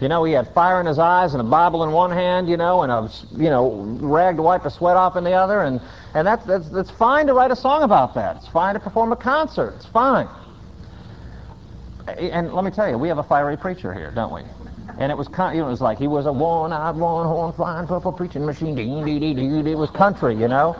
You 0.01 0.09
know, 0.09 0.25
he 0.25 0.33
had 0.33 0.53
fire 0.55 0.81
in 0.81 0.87
his 0.87 0.99
eyes 0.99 1.35
and 1.35 1.41
a 1.41 1.45
Bible 1.45 1.85
in 1.85 1.93
one 1.93 2.11
hand, 2.11 2.49
you 2.49 2.57
know, 2.57 2.83
and 2.83 2.91
a, 2.91 3.11
you 3.33 3.51
know, 3.51 3.71
rag 4.01 4.37
to 4.37 4.43
wipe 4.43 4.63
the 4.63 4.71
sweat 4.71 4.97
off 4.97 5.15
in 5.17 5.25
the 5.25 5.33
other. 5.33 5.63
And, 5.63 5.81
and 6.15 6.27
that's, 6.27 6.45
that's, 6.47 6.69
that's 6.71 6.91
fine 6.91 7.27
to 7.27 7.35
write 7.35 7.51
a 7.51 7.57
song 7.57 7.83
about 7.83 8.15
that. 8.15 8.37
It's 8.37 8.49
fine 8.49 8.75
to 8.75 8.81
perform 8.81 9.13
a 9.13 9.17
concert. 9.17 9.75
It's 9.77 9.87
fine. 9.87 10.27
And 12.09 12.53
let 12.53 12.65
me 12.65 12.71
tell 12.71 12.89
you, 12.89 12.99
we 12.99 13.09
have 13.09 13.19
a 13.19 13.23
fiery 13.23 13.57
preacher 13.57 13.93
here, 13.93 14.11
don't 14.11 14.33
we? 14.33 14.43
And 14.99 15.11
it 15.11 15.17
was, 15.17 15.29
kind, 15.29 15.57
you 15.57 15.63
know, 15.63 15.69
it 15.69 15.71
was 15.71 15.81
like 15.81 15.99
he 15.99 16.09
was 16.09 16.27
a 16.27 16.33
one-eyed, 16.33 16.97
one-horn, 16.97 17.53
flying 17.55 17.87
purple 17.87 18.13
preaching 18.13 18.45
machine. 18.45 18.75
Ding, 18.75 19.05
ding, 19.05 19.37
ding. 19.37 19.67
It 19.67 19.79
was 19.79 19.91
country, 19.91 20.35
you 20.35 20.49
know. 20.49 20.75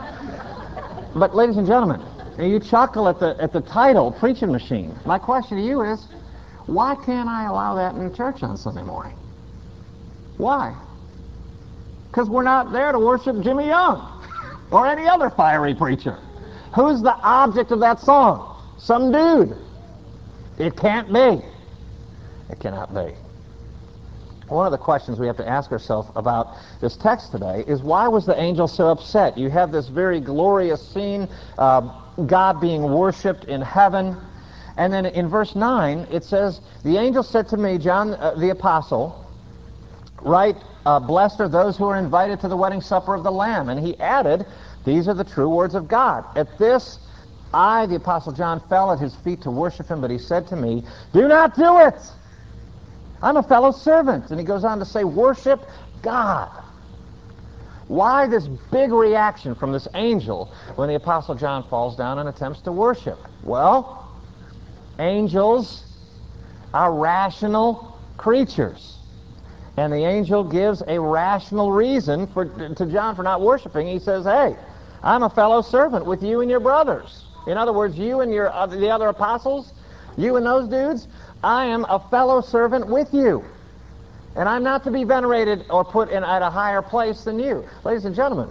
But 1.15 1.35
ladies 1.35 1.57
and 1.57 1.65
gentlemen, 1.65 2.01
you 2.39 2.59
chuckle 2.59 3.07
at 3.07 3.19
the 3.19 3.35
at 3.39 3.51
the 3.51 3.61
title, 3.61 4.11
preaching 4.11 4.51
machine. 4.51 4.95
My 5.05 5.17
question 5.17 5.57
to 5.57 5.63
you 5.63 5.81
is, 5.81 6.05
why 6.67 6.95
can't 7.05 7.27
I 7.27 7.45
allow 7.45 7.75
that 7.75 7.95
in 7.95 8.13
church 8.13 8.43
on 8.43 8.57
Sunday 8.57 8.83
morning? 8.83 9.17
Why? 10.37 10.75
Because 12.09 12.29
we're 12.29 12.43
not 12.43 12.71
there 12.71 12.91
to 12.91 12.99
worship 12.99 13.41
Jimmy 13.41 13.67
Young 13.67 14.23
or 14.71 14.87
any 14.87 15.07
other 15.07 15.29
fiery 15.29 15.73
preacher. 15.73 16.17
Who's 16.75 17.01
the 17.01 17.15
object 17.15 17.71
of 17.71 17.79
that 17.79 17.99
song? 17.99 18.61
Some 18.77 19.11
dude. 19.11 19.57
It 20.61 20.77
can't 20.77 21.11
be. 21.11 21.43
It 22.49 22.59
cannot 22.59 22.93
be. 22.93 23.15
One 24.47 24.65
of 24.65 24.71
the 24.71 24.77
questions 24.77 25.17
we 25.17 25.27
have 25.27 25.37
to 25.37 25.47
ask 25.47 25.71
ourselves 25.71 26.09
about 26.15 26.55
this 26.81 26.97
text 26.97 27.31
today 27.31 27.63
is 27.67 27.81
why 27.81 28.07
was 28.07 28.25
the 28.25 28.39
angel 28.39 28.67
so 28.67 28.89
upset? 28.89 29.37
You 29.37 29.49
have 29.49 29.71
this 29.71 29.87
very 29.87 30.19
glorious 30.19 30.85
scene, 30.93 31.29
God 31.57 32.61
being 32.61 32.83
worshipped 32.83 33.45
in 33.45 33.61
heaven. 33.61 34.17
And 34.77 34.91
then 34.91 35.05
in 35.05 35.29
verse 35.29 35.55
9, 35.55 36.07
it 36.11 36.23
says, 36.23 36.61
The 36.83 36.97
angel 36.97 37.23
said 37.23 37.47
to 37.49 37.57
me, 37.57 37.77
John 37.77 38.13
uh, 38.13 38.35
the 38.35 38.49
Apostle, 38.49 39.17
Write, 40.21 40.57
uh, 40.85 40.99
Blessed 40.99 41.39
are 41.41 41.49
those 41.49 41.77
who 41.77 41.85
are 41.85 41.97
invited 41.97 42.39
to 42.41 42.47
the 42.47 42.57
wedding 42.57 42.81
supper 42.81 43.15
of 43.15 43.23
the 43.23 43.31
Lamb. 43.31 43.69
And 43.69 43.79
he 43.79 43.97
added, 43.99 44.45
These 44.85 45.07
are 45.07 45.13
the 45.13 45.23
true 45.23 45.49
words 45.49 45.75
of 45.75 45.87
God. 45.87 46.25
At 46.37 46.57
this, 46.57 46.99
I, 47.53 47.85
the 47.85 47.95
Apostle 47.95 48.31
John, 48.31 48.61
fell 48.69 48.91
at 48.91 48.99
his 48.99 49.15
feet 49.15 49.41
to 49.41 49.51
worship 49.51 49.87
him, 49.87 50.01
but 50.01 50.11
he 50.11 50.17
said 50.17 50.47
to 50.47 50.55
me, 50.55 50.83
Do 51.13 51.27
not 51.27 51.55
do 51.55 51.79
it! 51.79 51.99
I'm 53.21 53.37
a 53.37 53.43
fellow 53.43 53.71
servant. 53.71 54.31
And 54.31 54.39
he 54.39 54.45
goes 54.45 54.63
on 54.63 54.79
to 54.79 54.85
say, 54.85 55.03
Worship 55.03 55.65
God. 56.01 56.49
Why 57.87 58.25
this 58.25 58.47
big 58.71 58.91
reaction 58.91 59.53
from 59.53 59.73
this 59.73 59.87
angel 59.95 60.53
when 60.75 60.87
the 60.87 60.95
Apostle 60.95 61.35
John 61.35 61.67
falls 61.67 61.97
down 61.97 62.19
and 62.19 62.29
attempts 62.29 62.61
to 62.61 62.71
worship? 62.71 63.19
Well, 63.43 64.01
Angels 65.01 65.83
are 66.75 66.93
rational 66.93 67.97
creatures. 68.17 68.97
And 69.77 69.91
the 69.91 70.05
angel 70.05 70.43
gives 70.43 70.83
a 70.87 70.99
rational 70.99 71.71
reason 71.71 72.27
for, 72.27 72.45
to 72.45 72.85
John 72.85 73.15
for 73.15 73.23
not 73.23 73.41
worshiping. 73.41 73.87
He 73.87 73.97
says, 73.97 74.25
hey, 74.25 74.55
I'm 75.01 75.23
a 75.23 75.29
fellow 75.29 75.63
servant 75.63 76.05
with 76.05 76.21
you 76.21 76.41
and 76.41 76.51
your 76.51 76.59
brothers. 76.59 77.23
In 77.47 77.57
other 77.57 77.73
words, 77.73 77.97
you 77.97 78.21
and 78.21 78.31
your, 78.31 78.51
the 78.67 78.89
other 78.89 79.07
apostles, 79.07 79.73
you 80.17 80.35
and 80.35 80.45
those 80.45 80.67
dudes, 80.67 81.07
I 81.43 81.65
am 81.65 81.85
a 81.89 81.99
fellow 82.09 82.41
servant 82.41 82.87
with 82.87 83.13
you. 83.13 83.43
And 84.35 84.47
I'm 84.47 84.63
not 84.63 84.83
to 84.85 84.91
be 84.91 85.03
venerated 85.03 85.65
or 85.69 85.83
put 85.83 86.09
in 86.09 86.23
at 86.23 86.41
a 86.41 86.49
higher 86.49 86.81
place 86.81 87.23
than 87.23 87.39
you. 87.39 87.67
Ladies 87.83 88.05
and 88.05 88.15
gentlemen, 88.15 88.49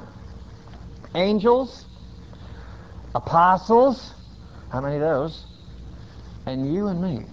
angels, 1.14 1.86
apostles, 3.14 4.12
how 4.70 4.80
many 4.80 4.96
of 4.96 5.00
those? 5.00 5.46
and 6.46 6.74
you 6.74 6.88
and 6.88 7.00
me, 7.00 7.24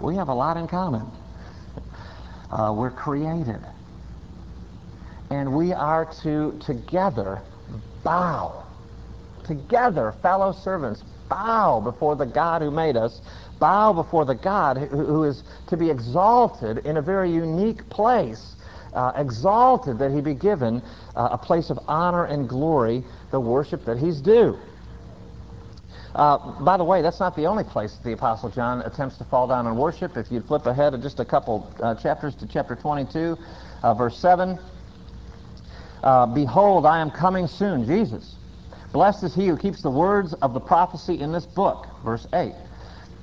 we 0.00 0.14
have 0.16 0.28
a 0.28 0.34
lot 0.34 0.56
in 0.56 0.68
common. 0.68 1.06
Uh, 2.50 2.72
we're 2.76 2.90
created. 2.90 3.60
And 5.30 5.54
we 5.54 5.72
are 5.72 6.06
to 6.22 6.58
together 6.64 7.40
bow. 8.02 8.64
Together, 9.50 10.14
fellow 10.22 10.52
servants, 10.52 11.02
bow 11.28 11.80
before 11.80 12.14
the 12.14 12.24
God 12.24 12.62
who 12.62 12.70
made 12.70 12.96
us, 12.96 13.20
bow 13.58 13.92
before 13.92 14.24
the 14.24 14.36
God 14.36 14.76
who, 14.76 14.86
who 14.86 15.24
is 15.24 15.42
to 15.66 15.76
be 15.76 15.90
exalted 15.90 16.86
in 16.86 16.98
a 16.98 17.02
very 17.02 17.32
unique 17.32 17.88
place. 17.88 18.54
Uh, 18.94 19.10
exalted 19.16 19.98
that 19.98 20.12
he 20.12 20.20
be 20.20 20.34
given 20.34 20.80
uh, 21.16 21.30
a 21.32 21.38
place 21.38 21.68
of 21.68 21.80
honor 21.88 22.26
and 22.26 22.48
glory, 22.48 23.02
the 23.32 23.40
worship 23.40 23.84
that 23.84 23.98
he's 23.98 24.20
due. 24.20 24.56
Uh, 26.14 26.60
by 26.60 26.76
the 26.76 26.84
way, 26.84 27.02
that's 27.02 27.18
not 27.18 27.34
the 27.34 27.46
only 27.46 27.64
place 27.64 27.98
the 28.04 28.12
Apostle 28.12 28.50
John 28.50 28.82
attempts 28.82 29.16
to 29.18 29.24
fall 29.24 29.48
down 29.48 29.66
and 29.66 29.76
worship. 29.76 30.16
If 30.16 30.30
you'd 30.30 30.44
flip 30.44 30.66
ahead 30.66 30.94
just 31.02 31.18
a 31.18 31.24
couple 31.24 31.68
uh, 31.82 31.96
chapters 31.96 32.36
to 32.36 32.46
chapter 32.46 32.76
22, 32.76 33.36
uh, 33.82 33.94
verse 33.94 34.16
7. 34.16 34.60
Uh, 36.04 36.26
Behold, 36.26 36.86
I 36.86 37.00
am 37.00 37.10
coming 37.10 37.48
soon, 37.48 37.84
Jesus. 37.84 38.36
Blessed 38.92 39.22
is 39.24 39.34
he 39.34 39.46
who 39.46 39.56
keeps 39.56 39.82
the 39.82 39.90
words 39.90 40.32
of 40.34 40.52
the 40.52 40.60
prophecy 40.60 41.20
in 41.20 41.32
this 41.32 41.46
book. 41.46 41.86
Verse 42.04 42.26
8. 42.32 42.52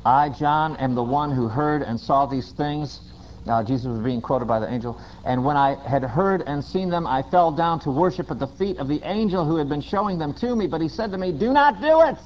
I, 0.06 0.30
John, 0.30 0.78
am 0.78 0.96
the 0.96 1.04
one 1.04 1.32
who 1.32 1.48
heard 1.48 1.82
and 1.82 2.00
saw 2.00 2.26
these 2.26 2.52
things. 2.52 3.02
Uh, 3.46 3.64
Jesus 3.64 3.88
was 3.88 4.00
being 4.00 4.22
quoted 4.22 4.46
by 4.46 4.60
the 4.60 4.72
angel. 4.72 5.00
And 5.26 5.44
when 5.44 5.58
I 5.58 5.76
had 5.88 6.04
heard 6.04 6.44
and 6.48 6.64
seen 6.64 6.90
them, 6.90 7.06
I 7.06 7.22
fell 7.24 7.52
down 7.52 7.80
to 7.82 7.92
worship 7.92 8.32
at 8.32 8.40
the 8.40 8.48
feet 8.48 8.78
of 8.78 8.88
the 8.88 9.02
angel 9.04 9.46
who 9.46 9.58
had 9.58 9.68
been 9.68 9.82
showing 9.82 10.18
them 10.18 10.34
to 10.36 10.56
me. 10.56 10.68
But 10.68 10.82
he 10.82 10.88
said 10.88 11.12
to 11.12 11.18
me, 11.18 11.32
Do 11.32 11.52
not 11.52 11.82
do 11.82 12.02
it! 12.02 12.18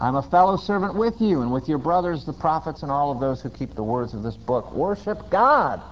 I'm 0.00 0.16
a 0.16 0.22
fellow 0.22 0.56
servant 0.56 0.94
with 0.94 1.20
you 1.20 1.42
and 1.42 1.52
with 1.52 1.68
your 1.68 1.78
brothers, 1.78 2.24
the 2.24 2.32
prophets, 2.32 2.82
and 2.82 2.92
all 2.92 3.10
of 3.10 3.20
those 3.20 3.42
who 3.42 3.50
keep 3.50 3.74
the 3.74 3.82
words 3.82 4.14
of 4.14 4.22
this 4.22 4.36
book. 4.36 4.72
Worship 4.72 5.28
God. 5.28 5.82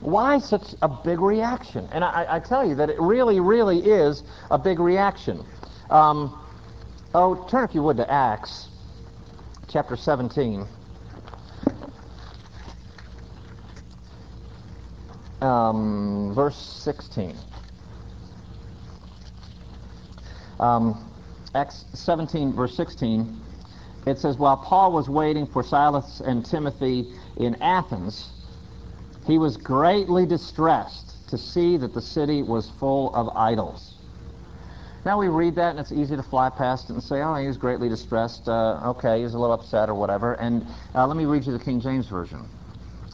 Why 0.00 0.38
such 0.38 0.74
a 0.82 0.88
big 0.88 1.20
reaction? 1.20 1.88
And 1.92 2.02
I, 2.02 2.26
I 2.36 2.40
tell 2.40 2.66
you 2.66 2.74
that 2.76 2.88
it 2.88 2.98
really, 3.00 3.40
really 3.40 3.78
is 3.80 4.22
a 4.50 4.58
big 4.58 4.80
reaction. 4.80 5.44
Um, 5.90 6.38
oh, 7.14 7.46
turn, 7.48 7.64
if 7.64 7.74
you 7.74 7.82
would, 7.82 7.98
to 7.98 8.10
Acts 8.10 8.68
chapter 9.68 9.96
17. 9.96 10.66
Um, 15.42 16.32
verse 16.34 16.56
16. 16.56 17.36
Um, 20.58 21.10
Acts 21.54 21.86
17, 21.94 22.52
verse 22.52 22.76
16, 22.76 23.40
it 24.06 24.18
says, 24.18 24.36
While 24.36 24.58
Paul 24.58 24.92
was 24.92 25.08
waiting 25.08 25.46
for 25.46 25.62
Silas 25.62 26.20
and 26.20 26.44
Timothy 26.44 27.12
in 27.38 27.54
Athens, 27.62 28.28
he 29.26 29.38
was 29.38 29.56
greatly 29.56 30.26
distressed 30.26 31.28
to 31.28 31.38
see 31.38 31.76
that 31.76 31.94
the 31.94 32.00
city 32.00 32.42
was 32.42 32.70
full 32.78 33.14
of 33.14 33.28
idols. 33.36 33.94
Now 35.04 35.18
we 35.18 35.28
read 35.28 35.54
that 35.54 35.70
and 35.70 35.78
it's 35.78 35.92
easy 35.92 36.16
to 36.16 36.22
fly 36.22 36.50
past 36.50 36.90
it 36.90 36.94
and 36.94 37.02
say, 37.02 37.22
oh, 37.22 37.34
he 37.34 37.46
was 37.46 37.56
greatly 37.56 37.88
distressed. 37.88 38.48
Uh, 38.48 38.80
okay, 38.84 39.18
he 39.18 39.24
was 39.24 39.34
a 39.34 39.38
little 39.38 39.54
upset 39.54 39.88
or 39.88 39.94
whatever. 39.94 40.34
And 40.34 40.66
uh, 40.94 41.06
let 41.06 41.16
me 41.16 41.24
read 41.24 41.46
you 41.46 41.52
the 41.52 41.64
King 41.64 41.80
James 41.80 42.06
Version. 42.08 42.46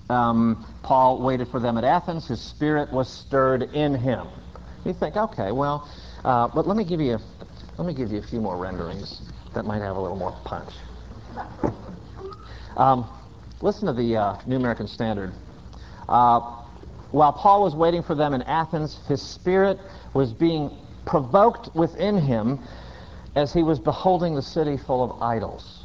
Um, 0.09 0.67
Paul 0.83 1.21
waited 1.21 1.49
for 1.49 1.61
them 1.61 1.79
at 1.79 1.85
Athens. 1.85 2.27
His 2.27 2.41
spirit 2.41 2.93
was 2.93 3.09
stirred 3.09 3.63
in 3.75 3.95
him. 3.95 4.27
You 4.85 4.93
think, 4.95 5.17
okay, 5.17 5.53
well, 5.53 5.89
uh, 6.25 6.49
but 6.49 6.67
let 6.67 6.77
me 6.77 6.85
give 6.85 7.01
you, 7.01 7.19
let 7.77 7.87
me 7.87 7.95
give 7.95 8.11
you 8.11 8.19
a 8.19 8.23
few 8.23 8.41
more 8.41 8.57
renderings 8.57 9.21
that 9.55 9.65
might 9.65 9.81
have 9.81 9.97
a 9.97 10.01
little 10.01 10.17
more 10.17 10.37
punch. 10.45 10.73
Um, 12.77 13.09
listen 13.61 13.87
to 13.87 13.93
the 13.93 14.17
uh, 14.17 14.41
New 14.47 14.57
American 14.57 14.87
Standard. 14.87 15.33
Uh, 16.09 16.41
while 17.11 17.33
Paul 17.33 17.63
was 17.63 17.75
waiting 17.75 18.03
for 18.03 18.15
them 18.15 18.35
in 18.35 18.43
Athens, 18.43 18.99
his 19.09 19.23
spirit 19.23 19.79
was 20.15 20.33
being 20.33 20.71
provoked 21.05 21.75
within 21.75 22.19
him 22.19 22.61
as 23.35 23.53
he 23.53 23.63
was 23.63 23.79
beholding 23.79 24.35
the 24.35 24.43
city 24.43 24.77
full 24.77 25.03
of 25.05 25.23
idols. 25.23 25.85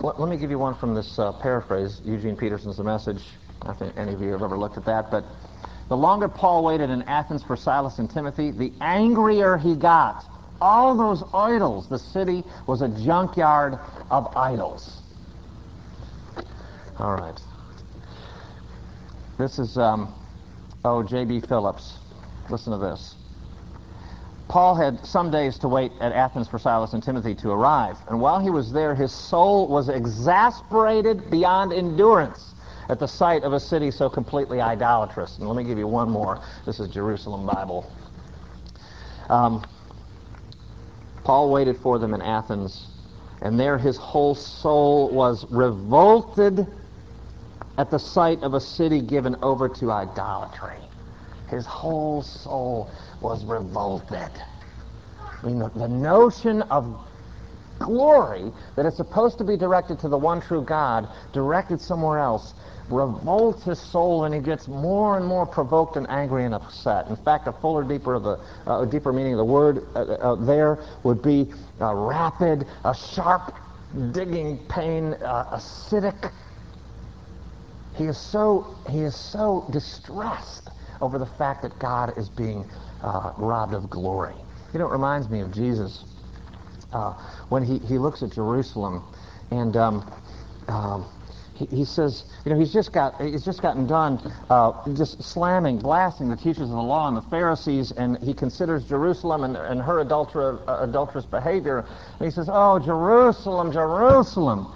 Let, 0.00 0.20
let 0.20 0.28
me 0.28 0.36
give 0.36 0.50
you 0.50 0.58
one 0.58 0.74
from 0.74 0.94
this 0.94 1.18
uh, 1.18 1.32
paraphrase, 1.32 2.00
Eugene 2.04 2.36
Peterson's 2.36 2.76
The 2.76 2.84
Message. 2.84 3.22
I 3.62 3.66
don't 3.66 3.78
think 3.78 3.96
any 3.96 4.12
of 4.12 4.20
you 4.20 4.30
have 4.32 4.42
ever 4.42 4.58
looked 4.58 4.76
at 4.76 4.84
that, 4.86 5.10
but 5.10 5.24
the 5.88 5.96
longer 5.96 6.28
Paul 6.28 6.64
waited 6.64 6.90
in 6.90 7.02
Athens 7.02 7.42
for 7.42 7.56
Silas 7.56 7.98
and 7.98 8.10
Timothy, 8.10 8.50
the 8.50 8.72
angrier 8.80 9.56
he 9.56 9.76
got. 9.76 10.24
All 10.60 10.96
those 10.96 11.22
idols, 11.34 11.88
the 11.88 11.98
city 11.98 12.44
was 12.66 12.82
a 12.82 12.88
junkyard 12.88 13.78
of 14.10 14.36
idols. 14.36 15.02
All 16.98 17.14
right. 17.14 17.38
This 19.42 19.58
is, 19.58 19.76
um, 19.76 20.14
oh, 20.84 21.02
J.B. 21.02 21.40
Phillips. 21.40 21.98
Listen 22.48 22.70
to 22.70 22.78
this. 22.78 23.16
Paul 24.46 24.76
had 24.76 25.04
some 25.04 25.32
days 25.32 25.58
to 25.58 25.68
wait 25.68 25.90
at 26.00 26.12
Athens 26.12 26.46
for 26.46 26.60
Silas 26.60 26.92
and 26.92 27.02
Timothy 27.02 27.34
to 27.34 27.50
arrive. 27.50 27.96
And 28.08 28.20
while 28.20 28.38
he 28.38 28.50
was 28.50 28.70
there, 28.70 28.94
his 28.94 29.10
soul 29.10 29.66
was 29.66 29.88
exasperated 29.88 31.28
beyond 31.28 31.72
endurance 31.72 32.54
at 32.88 33.00
the 33.00 33.08
sight 33.08 33.42
of 33.42 33.52
a 33.52 33.58
city 33.58 33.90
so 33.90 34.08
completely 34.08 34.60
idolatrous. 34.60 35.38
And 35.38 35.48
let 35.48 35.56
me 35.56 35.64
give 35.64 35.76
you 35.76 35.88
one 35.88 36.08
more. 36.08 36.40
This 36.64 36.78
is 36.78 36.86
Jerusalem 36.86 37.44
Bible. 37.44 37.90
Um, 39.28 39.64
Paul 41.24 41.50
waited 41.50 41.76
for 41.78 41.98
them 41.98 42.14
in 42.14 42.22
Athens, 42.22 42.86
and 43.40 43.58
there 43.58 43.76
his 43.76 43.96
whole 43.96 44.36
soul 44.36 45.10
was 45.10 45.50
revolted 45.50 46.68
at 47.82 47.90
the 47.90 47.98
sight 47.98 48.40
of 48.44 48.54
a 48.54 48.60
city 48.60 49.00
given 49.00 49.34
over 49.42 49.68
to 49.68 49.90
idolatry. 49.90 50.78
His 51.48 51.66
whole 51.66 52.22
soul 52.22 52.88
was 53.20 53.44
revolted. 53.44 54.30
I 55.20 55.44
mean, 55.44 55.58
the, 55.58 55.68
the 55.70 55.88
notion 55.88 56.62
of 56.62 56.96
glory 57.80 58.52
that 58.76 58.86
is 58.86 58.96
supposed 58.96 59.36
to 59.38 59.44
be 59.44 59.56
directed 59.56 59.98
to 59.98 60.08
the 60.08 60.16
one 60.16 60.40
true 60.40 60.62
God, 60.62 61.08
directed 61.32 61.80
somewhere 61.80 62.20
else, 62.20 62.54
revolts 62.88 63.64
his 63.64 63.80
soul, 63.80 64.26
and 64.26 64.32
he 64.32 64.40
gets 64.40 64.68
more 64.68 65.16
and 65.16 65.26
more 65.26 65.44
provoked 65.44 65.96
and 65.96 66.08
angry 66.08 66.44
and 66.44 66.54
upset. 66.54 67.08
In 67.08 67.16
fact, 67.16 67.48
a 67.48 67.52
fuller, 67.52 67.82
deeper 67.82 68.14
of 68.14 68.22
the 68.22 68.38
uh, 68.68 68.84
deeper 68.84 69.12
meaning 69.12 69.32
of 69.32 69.38
the 69.38 69.44
word 69.44 69.82
uh, 69.96 70.02
uh, 70.02 70.34
there 70.36 70.78
would 71.02 71.20
be 71.20 71.52
a 71.80 71.92
rapid, 71.92 72.64
a 72.84 72.94
sharp, 72.94 73.52
digging 74.12 74.58
pain, 74.68 75.14
uh, 75.14 75.56
acidic. 75.56 76.30
He 77.94 78.04
is 78.04 78.18
so 78.18 78.76
he 78.88 79.00
is 79.00 79.14
so 79.14 79.66
distressed 79.70 80.70
over 81.00 81.18
the 81.18 81.26
fact 81.26 81.62
that 81.62 81.78
God 81.78 82.16
is 82.16 82.28
being 82.28 82.64
uh, 83.02 83.32
robbed 83.36 83.74
of 83.74 83.90
glory. 83.90 84.34
You 84.72 84.78
know, 84.78 84.86
it 84.86 84.92
reminds 84.92 85.28
me 85.28 85.40
of 85.40 85.52
Jesus 85.52 86.04
uh, 86.92 87.12
when 87.48 87.64
he, 87.64 87.78
he 87.78 87.98
looks 87.98 88.22
at 88.22 88.32
Jerusalem 88.32 89.04
and 89.50 89.76
um, 89.76 90.10
um, 90.68 91.06
he, 91.54 91.66
he, 91.66 91.84
says, 91.84 92.24
you 92.44 92.52
know, 92.52 92.58
he's 92.58 92.72
just 92.72 92.92
got 92.92 93.20
he's 93.20 93.44
just 93.44 93.60
gotten 93.60 93.86
done 93.86 94.18
uh, 94.48 94.72
just 94.94 95.22
slamming, 95.22 95.78
blasting 95.78 96.30
the 96.30 96.36
teachers 96.36 96.62
of 96.62 96.70
the 96.70 96.76
law 96.76 97.08
and 97.08 97.16
the 97.16 97.22
Pharisees, 97.22 97.92
and 97.92 98.16
he 98.18 98.32
considers 98.32 98.84
Jerusalem 98.84 99.44
and, 99.44 99.56
and 99.56 99.82
her 99.82 100.02
adulter, 100.02 100.62
adulterous 100.82 101.26
behavior. 101.26 101.84
And 102.18 102.24
he 102.24 102.30
says, 102.30 102.48
"Oh, 102.50 102.78
Jerusalem, 102.78 103.72
Jerusalem." 103.72 104.72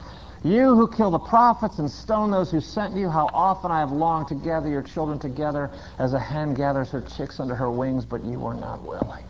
You 0.46 0.76
who 0.76 0.86
kill 0.86 1.10
the 1.10 1.18
prophets 1.18 1.80
and 1.80 1.90
stone 1.90 2.30
those 2.30 2.52
who 2.52 2.60
sent 2.60 2.94
you, 2.94 3.10
how 3.10 3.28
often 3.34 3.72
I 3.72 3.80
have 3.80 3.90
longed 3.90 4.28
to 4.28 4.36
gather 4.36 4.68
your 4.68 4.82
children 4.82 5.18
together 5.18 5.72
as 5.98 6.12
a 6.14 6.20
hen 6.20 6.54
gathers 6.54 6.88
her 6.90 7.00
chicks 7.00 7.40
under 7.40 7.56
her 7.56 7.68
wings, 7.68 8.04
but 8.04 8.24
you 8.24 8.38
were 8.38 8.54
not 8.54 8.80
willing. 8.82 9.24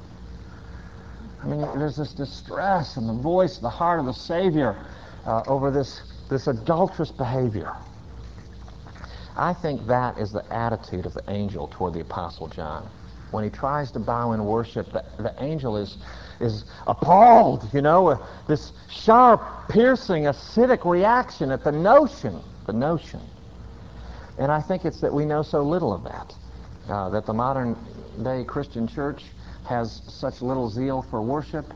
I 1.42 1.46
mean, 1.46 1.60
there's 1.78 1.96
this 1.96 2.12
distress 2.12 2.98
in 2.98 3.06
the 3.06 3.14
voice, 3.14 3.56
the 3.56 3.70
heart 3.70 3.98
of 3.98 4.04
the 4.04 4.12
Savior 4.12 4.76
uh, 5.24 5.42
over 5.46 5.70
this, 5.70 6.02
this 6.28 6.48
adulterous 6.48 7.12
behavior. 7.12 7.72
I 9.38 9.54
think 9.54 9.86
that 9.86 10.18
is 10.18 10.32
the 10.32 10.44
attitude 10.52 11.06
of 11.06 11.14
the 11.14 11.24
angel 11.28 11.68
toward 11.68 11.94
the 11.94 12.00
Apostle 12.00 12.48
John. 12.48 12.90
When 13.30 13.42
he 13.42 13.48
tries 13.48 13.90
to 13.92 14.00
bow 14.00 14.32
in 14.32 14.44
worship, 14.44 14.92
the, 14.92 15.02
the 15.16 15.34
angel 15.42 15.78
is 15.78 15.96
is 16.40 16.64
appalled, 16.86 17.68
you 17.72 17.82
know, 17.82 18.08
uh, 18.08 18.26
this 18.46 18.72
sharp, 18.90 19.40
piercing, 19.68 20.24
acidic 20.24 20.84
reaction 20.84 21.50
at 21.50 21.64
the 21.64 21.72
notion, 21.72 22.40
the 22.66 22.72
notion. 22.72 23.20
And 24.38 24.52
I 24.52 24.60
think 24.60 24.84
it's 24.84 25.00
that 25.00 25.12
we 25.12 25.24
know 25.24 25.42
so 25.42 25.62
little 25.62 25.92
of 25.92 26.04
that, 26.04 26.34
uh, 26.88 27.08
that 27.10 27.26
the 27.26 27.32
modern 27.32 27.76
day 28.22 28.44
Christian 28.44 28.86
church 28.86 29.22
has 29.68 30.02
such 30.08 30.42
little 30.42 30.68
zeal 30.68 31.02
for 31.10 31.22
worship. 31.22 31.66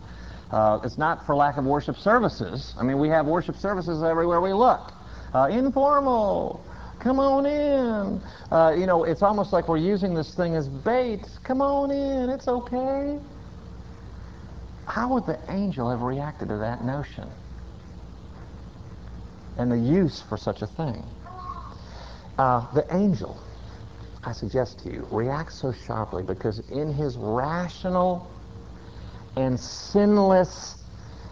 Uh, 0.50 0.80
it's 0.84 0.98
not 0.98 1.24
for 1.26 1.34
lack 1.34 1.56
of 1.56 1.64
worship 1.64 1.96
services. 1.96 2.74
I 2.78 2.82
mean, 2.82 2.98
we 2.98 3.08
have 3.08 3.26
worship 3.26 3.56
services 3.56 4.02
everywhere 4.02 4.40
we 4.40 4.52
look. 4.52 4.92
Uh, 5.32 5.48
informal, 5.50 6.64
come 6.98 7.20
on 7.20 7.46
in. 7.46 8.20
Uh, 8.50 8.74
you 8.76 8.86
know, 8.86 9.04
it's 9.04 9.22
almost 9.22 9.52
like 9.52 9.68
we're 9.68 9.76
using 9.76 10.14
this 10.14 10.34
thing 10.34 10.56
as 10.56 10.68
bait. 10.68 11.24
Come 11.44 11.62
on 11.62 11.90
in, 11.90 12.30
it's 12.30 12.48
okay. 12.48 13.18
How 14.90 15.06
would 15.14 15.24
the 15.24 15.38
angel 15.48 15.88
have 15.88 16.02
reacted 16.02 16.48
to 16.48 16.56
that 16.56 16.82
notion? 16.82 17.28
And 19.56 19.70
the 19.70 19.78
use 19.78 20.20
for 20.20 20.36
such 20.36 20.62
a 20.62 20.66
thing? 20.66 21.04
Uh, 22.36 22.66
the 22.72 22.84
angel, 22.92 23.40
I 24.24 24.32
suggest 24.32 24.80
to 24.80 24.92
you, 24.92 25.06
reacts 25.12 25.60
so 25.60 25.70
sharply 25.70 26.24
because 26.24 26.58
in 26.70 26.92
his 26.92 27.16
rational 27.16 28.28
and 29.36 29.60
sinless 29.60 30.82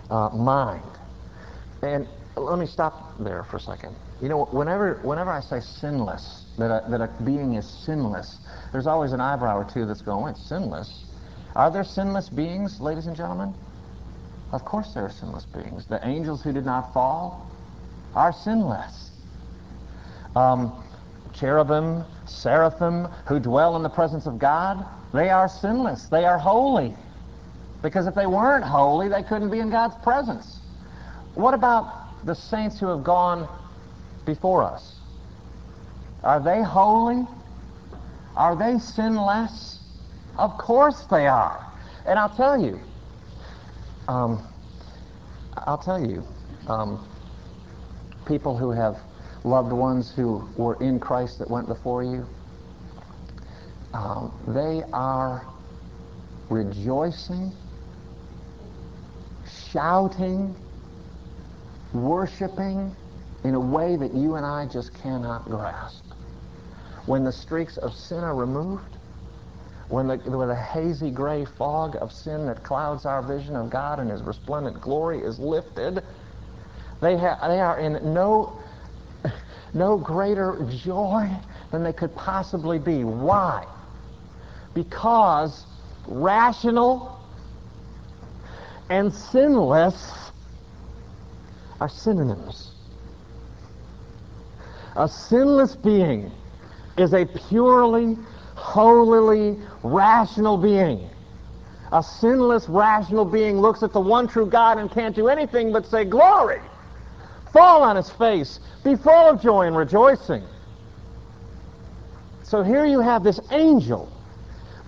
uh, 0.09 0.29
mind, 0.29 0.83
and 1.83 2.07
let 2.37 2.61
me 2.61 2.66
stop 2.66 3.18
there 3.18 3.42
for 3.42 3.57
a 3.57 3.61
second. 3.61 3.97
You 4.23 4.29
know, 4.29 4.44
whenever 4.44 5.01
whenever 5.03 5.33
I 5.33 5.40
say 5.40 5.59
sinless, 5.59 6.44
that 6.59 6.71
a, 6.71 6.88
that 6.90 7.01
a 7.01 7.09
being 7.25 7.55
is 7.55 7.68
sinless, 7.68 8.38
there's 8.71 8.87
always 8.87 9.11
an 9.11 9.21
eyebrow 9.21 9.59
or 9.59 9.64
two 9.64 9.85
that's 9.85 10.03
going, 10.03 10.35
it's 10.35 10.47
sinless. 10.49 11.08
Are 11.59 11.73
there 11.73 11.83
sinless 11.83 12.29
beings, 12.29 12.81
ladies 12.81 13.09
and 13.09 13.16
gentlemen? 13.16 13.53
Of 14.53 14.64
course 14.64 14.94
there 14.94 15.05
are 15.05 15.11
sinless 15.11 15.44
beings. 15.44 15.87
The 15.87 15.99
angels 16.07 16.40
who 16.40 16.53
did 16.53 16.64
not 16.64 16.94
fall 16.94 17.51
are 18.14 18.33
sinless. 18.33 19.11
Um, 20.37 20.73
cherubim, 21.35 22.05
seraphim, 22.27 23.09
who 23.27 23.40
dwell 23.40 23.75
in 23.75 23.83
the 23.83 23.88
presence 23.88 24.27
of 24.27 24.38
God, 24.38 24.87
they 25.12 25.31
are 25.31 25.49
sinless. 25.49 26.05
They 26.05 26.25
are 26.25 26.38
holy. 26.38 26.94
Because 27.83 28.07
if 28.07 28.14
they 28.14 28.27
weren't 28.27 28.64
holy, 28.64 29.09
they 29.09 29.25
couldn't 29.25 29.51
be 29.51 29.59
in 29.59 29.68
God's 29.68 29.97
presence. 30.05 30.61
What 31.35 31.55
about 31.55 32.25
the 32.25 32.35
saints 32.35 32.79
who 32.79 32.87
have 32.87 33.03
gone 33.03 33.49
before 34.25 34.62
us? 34.62 34.94
Are 36.23 36.38
they 36.38 36.62
holy? 36.62 37.27
Are 38.37 38.55
they 38.55 38.79
sinless? 38.79 39.78
Of 40.38 40.57
course 40.57 41.03
they 41.11 41.27
are. 41.27 41.66
And 42.07 42.18
I'll 42.18 42.35
tell 42.35 42.61
you, 42.61 42.81
um, 44.07 44.46
I'll 45.66 45.79
tell 45.79 46.01
you, 46.01 46.24
um, 46.68 47.07
people 48.27 48.57
who 48.57 48.70
have 48.70 48.98
loved 49.44 49.72
ones 49.72 50.12
who 50.12 50.48
were 50.57 50.81
in 50.83 51.01
Christ 51.01 51.38
that 51.40 51.51
went 51.51 51.66
before 51.66 52.05
you, 52.05 52.27
um, 53.92 54.33
they 54.46 54.83
are 54.92 55.46
rejoicing, 56.51 57.53
shouting, 59.72 60.55
worshiping 61.92 62.94
in 63.44 63.55
a 63.55 63.61
way 63.61 63.96
that 63.96 64.14
you 64.14 64.37
and 64.37 64.46
I 64.46 64.66
just 64.66 64.94
cannot 64.94 65.44
grasp. 65.46 66.05
When 67.07 67.24
the 67.24 67.33
streaks 67.33 67.77
of 67.79 67.94
sin 67.94 68.18
are 68.18 68.35
removed, 68.35 68.98
when 69.88 70.07
the, 70.09 70.16
when 70.16 70.48
the 70.48 70.55
hazy 70.55 71.11
gray 71.11 71.44
fog 71.44 71.96
of 72.01 72.12
sin 72.12 72.46
that 72.46 72.62
clouds 72.62 73.07
our 73.07 73.22
vision 73.22 73.57
of 73.57 73.70
God 73.70 73.98
and 74.01 74.11
His 74.11 74.22
resplendent 74.22 74.81
glory 74.81 75.20
is 75.20 75.38
lifted, 75.38 76.03
they, 77.01 77.16
ha- 77.16 77.38
they 77.48 77.61
are 77.61 77.79
in 77.79 78.12
no, 78.12 78.59
no 79.74 79.96
greater 79.96 80.66
joy 80.70 81.29
than 81.70 81.83
they 81.83 81.92
could 81.92 82.14
possibly 82.14 82.79
be. 82.79 83.05
Why? 83.05 83.66
Because 84.74 85.64
rational 86.07 87.18
and 88.90 89.12
sinless 89.12 90.31
are 91.81 91.88
synonyms. 91.88 92.72
A 94.96 95.09
sinless 95.09 95.77
being 95.77 96.33
is 96.96 97.14
a 97.14 97.24
purely, 97.24 98.16
holily, 98.68 99.57
rational 99.83 100.59
being. 100.59 101.09
A 101.92 102.02
sinless, 102.02 102.68
rational 102.68 103.24
being 103.24 103.59
looks 103.61 103.83
at 103.83 103.92
the 103.92 104.00
one 104.00 104.28
true 104.28 104.46
God 104.46 104.78
and 104.78 104.90
can't 104.90 105.16
do 105.16 105.28
anything 105.28 105.72
but 105.72 105.87
say, 105.87 106.04
Glory! 106.04 106.61
Fall 107.52 107.83
on 107.83 107.96
his 107.96 108.11
face. 108.11 108.61
Be 108.85 108.94
full 108.94 109.12
of 109.31 109.40
joy 109.40 109.66
and 109.66 109.76
rejoicing. 109.76 110.42
So 112.42 112.62
here 112.62 112.85
you 112.85 113.00
have 113.00 113.24
this 113.24 113.40
angel 113.50 114.11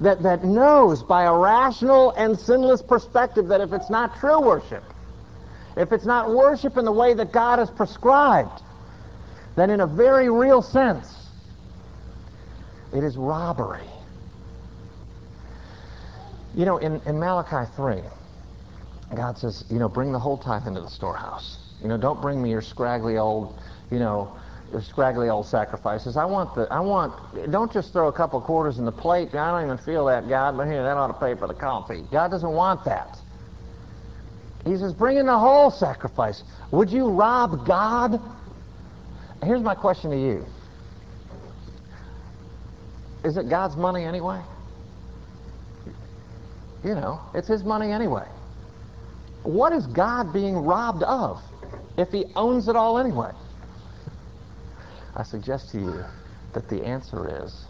that, 0.00 0.22
that 0.22 0.44
knows 0.44 1.02
by 1.02 1.24
a 1.24 1.34
rational 1.34 2.12
and 2.12 2.38
sinless 2.38 2.82
perspective 2.82 3.48
that 3.48 3.60
if 3.60 3.72
it's 3.72 3.90
not 3.90 4.18
true 4.18 4.40
worship, 4.40 4.84
if 5.76 5.92
it's 5.92 6.06
not 6.06 6.30
worship 6.30 6.76
in 6.76 6.84
the 6.84 6.92
way 6.92 7.14
that 7.14 7.32
God 7.32 7.58
has 7.58 7.70
prescribed, 7.70 8.62
then 9.56 9.70
in 9.70 9.80
a 9.80 9.86
very 9.86 10.30
real 10.30 10.62
sense, 10.62 11.19
it 12.92 13.04
is 13.04 13.16
robbery. 13.16 13.86
You 16.54 16.64
know, 16.64 16.78
in, 16.78 17.00
in 17.06 17.18
Malachi 17.18 17.70
3, 17.76 18.00
God 19.14 19.38
says, 19.38 19.64
you 19.70 19.78
know, 19.78 19.88
bring 19.88 20.12
the 20.12 20.18
whole 20.18 20.38
tithe 20.38 20.66
into 20.66 20.80
the 20.80 20.88
storehouse. 20.88 21.58
You 21.80 21.88
know, 21.88 21.96
don't 21.96 22.20
bring 22.20 22.42
me 22.42 22.50
your 22.50 22.62
scraggly 22.62 23.18
old, 23.18 23.58
you 23.90 23.98
know, 23.98 24.36
your 24.72 24.82
scraggly 24.82 25.28
old 25.28 25.46
sacrifices. 25.46 26.16
I 26.16 26.24
want 26.24 26.54
the, 26.54 26.66
I 26.70 26.80
want, 26.80 27.12
don't 27.50 27.72
just 27.72 27.92
throw 27.92 28.08
a 28.08 28.12
couple 28.12 28.40
quarters 28.40 28.78
in 28.78 28.84
the 28.84 28.92
plate. 28.92 29.34
I 29.34 29.50
don't 29.50 29.64
even 29.64 29.78
feel 29.78 30.06
that, 30.06 30.28
God, 30.28 30.56
but 30.56 30.66
here, 30.66 30.82
that 30.82 30.96
ought 30.96 31.08
to 31.08 31.14
pay 31.14 31.34
for 31.34 31.46
the 31.46 31.54
coffee. 31.54 32.04
God 32.10 32.30
doesn't 32.30 32.52
want 32.52 32.84
that. 32.84 33.18
He 34.64 34.76
says, 34.76 34.92
bring 34.92 35.16
in 35.16 35.26
the 35.26 35.38
whole 35.38 35.70
sacrifice. 35.70 36.42
Would 36.70 36.90
you 36.90 37.08
rob 37.08 37.66
God? 37.66 38.20
Here's 39.42 39.62
my 39.62 39.74
question 39.74 40.10
to 40.10 40.18
you. 40.18 40.44
Is 43.24 43.36
it 43.36 43.48
God's 43.48 43.76
money 43.76 44.04
anyway? 44.04 44.40
You 46.82 46.94
know, 46.94 47.20
it's 47.34 47.48
his 47.48 47.62
money 47.62 47.92
anyway. 47.92 48.26
What 49.42 49.72
is 49.72 49.86
God 49.86 50.32
being 50.32 50.56
robbed 50.56 51.02
of 51.02 51.42
if 51.98 52.10
he 52.10 52.24
owns 52.36 52.68
it 52.68 52.76
all 52.76 52.98
anyway? 52.98 53.32
I 55.14 55.22
suggest 55.22 55.70
to 55.72 55.78
you 55.78 56.04
that 56.54 56.68
the 56.68 56.84
answer 56.84 57.44
is 57.44 57.66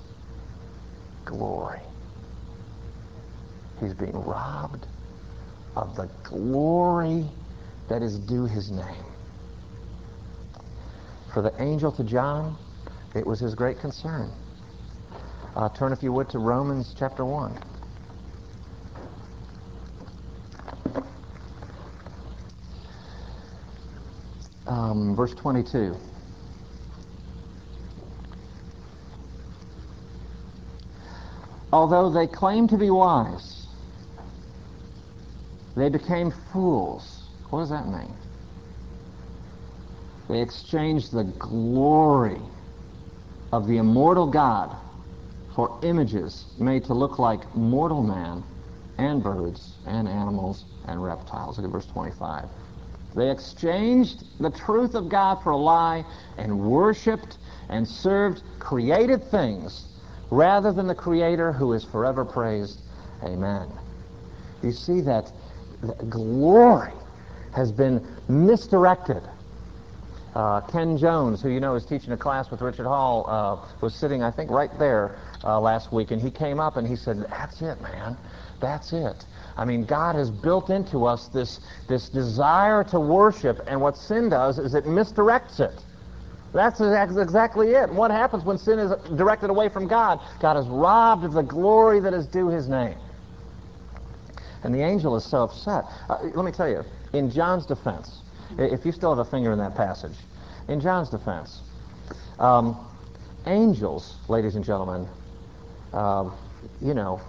glory. 1.25 1.81
He's 3.81 3.95
being 3.95 4.13
robbed 4.25 4.87
of 5.75 5.97
the 5.97 6.09
glory 6.23 7.27
that 7.89 8.03
is 8.03 8.19
due 8.19 8.47
his 8.47 8.71
name. 8.71 9.05
For 11.33 11.43
the 11.43 11.53
angel 11.61 11.91
to 11.93 12.05
John, 12.05 12.57
it 13.15 13.27
was 13.27 13.41
his 13.41 13.55
great 13.55 13.79
concern. 13.81 14.31
Uh, 15.57 15.69
turn, 15.71 15.93
if 15.93 16.03
you 16.03 16.13
would, 16.13 16.29
to 16.31 16.39
Romans 16.39 16.95
chapter 16.97 17.25
1. 17.25 17.53
Um, 24.69 25.17
verse 25.17 25.35
22. 25.35 25.97
Although 31.73 32.11
they 32.11 32.29
claim 32.29 32.69
to 32.69 32.77
be 32.77 32.91
wise, 32.91 33.67
they 35.77 35.89
became 35.89 36.33
fools. 36.53 37.25
What 37.51 37.61
does 37.61 37.71
that 37.71 37.89
mean? 37.89 38.15
They 40.29 40.41
exchanged 40.41 41.13
the 41.13 41.25
glory 41.25 42.41
of 43.53 43.67
the 43.67 43.79
immortal 43.79 44.29
God 44.29 44.77
for 45.55 45.79
images 45.83 46.47
made 46.59 46.85
to 46.85 46.95
look 46.95 47.19
like 47.19 47.55
mortal 47.55 48.03
man 48.03 48.43
and 48.99 49.23
birds 49.23 49.75
and 49.87 50.09
animals 50.09 50.65
and 50.87 51.03
reptiles. 51.03 51.59
Look 51.59 51.67
at 51.67 51.73
verse 51.73 51.87
25. 51.87 52.49
They 53.15 53.31
exchanged 53.31 54.25
the 54.39 54.51
truth 54.51 54.95
of 54.95 55.09
God 55.09 55.43
for 55.43 55.51
a 55.51 55.57
lie 55.57 56.05
and 56.39 56.61
worshiped 56.61 57.39
and 57.69 57.87
served 57.87 58.43
created 58.59 59.25
things 59.31 59.87
rather 60.31 60.73
than 60.73 60.87
the 60.87 60.95
Creator 60.95 61.53
who 61.53 61.73
is 61.73 61.85
forever 61.85 62.25
praised. 62.25 62.81
Amen. 63.25 63.69
You 64.63 64.73
see 64.73 65.01
that 65.01 65.33
glory 66.09 66.93
has 67.55 67.73
been 67.73 68.07
misdirected. 68.29 69.23
Uh, 70.35 70.61
Ken 70.61 70.97
Jones, 70.97 71.43
who 71.43 71.49
you 71.49 71.59
know 71.59 71.75
is 71.75 71.85
teaching 71.85 72.13
a 72.13 72.17
class 72.17 72.51
with 72.51 72.61
Richard 72.61 72.87
Hall, 72.87 73.25
uh, 73.27 73.69
was 73.81 73.95
sitting, 73.95 74.23
I 74.23 74.31
think, 74.31 74.51
right 74.51 74.71
there 74.79 75.17
uh, 75.43 75.61
last 75.61 75.93
week, 75.93 76.13
and 76.13 76.23
he 76.23 76.31
came 76.31 76.61
up 76.61 76.77
and 76.77 76.87
he 76.87 76.95
said, 76.95 77.27
"That's 77.31 77.61
it, 77.63 77.81
man. 77.81 78.17
That's 78.61 78.93
it. 78.93 79.25
I 79.57 79.65
mean, 79.65 79.85
God 79.85 80.15
has 80.15 80.31
built 80.31 80.71
into 80.71 81.05
us 81.05 81.29
this 81.29 81.61
this 81.89 82.09
desire 82.09 82.85
to 82.85 83.01
worship, 83.01 83.61
and 83.67 83.81
what 83.81 83.97
sin 83.97 84.29
does 84.29 84.59
is 84.59 84.75
it 84.75 84.85
misdirects 84.85 85.59
it. 85.59 85.85
That's 86.53 86.81
exactly 86.81 87.71
it. 87.73 87.93
What 87.93 88.11
happens 88.11 88.45
when 88.45 88.59
sin 88.59 88.79
is 88.79 88.93
directed 89.17 89.51
away 89.51 89.69
from 89.69 89.89
God? 89.89 90.21
God 90.41 90.57
is 90.57 90.67
robbed 90.67 91.25
of 91.25 91.33
the 91.33 91.43
glory 91.43 92.01
that 92.01 92.15
is 92.15 92.27
due 92.27 92.49
His 92.49 92.69
name." 92.69 92.97
And 94.63 94.75
the 94.75 94.83
angel 94.83 95.17
is 95.17 95.25
so 95.25 95.43
upset. 95.43 95.87
Uh, 96.09 96.19
let 96.35 96.45
me 96.45 96.53
tell 96.53 96.69
you, 96.69 96.85
in 97.13 97.31
John's 97.31 97.67
defense, 97.67 98.20
if 98.59 98.85
you 98.85 98.93
still 98.93 99.15
have 99.15 99.27
a 99.27 99.31
finger 99.31 99.53
in 99.53 99.59
that 99.59 99.75
passage, 99.75 100.17
in 100.69 100.81
John's 100.81 101.11
defense, 101.11 101.61
um, 102.39 102.77
angels, 103.47 104.17
ladies 104.29 104.55
and 104.55 104.65
gentlemen, 104.65 105.09
uh, 105.93 106.31
you 106.81 106.95
know, 106.95 107.21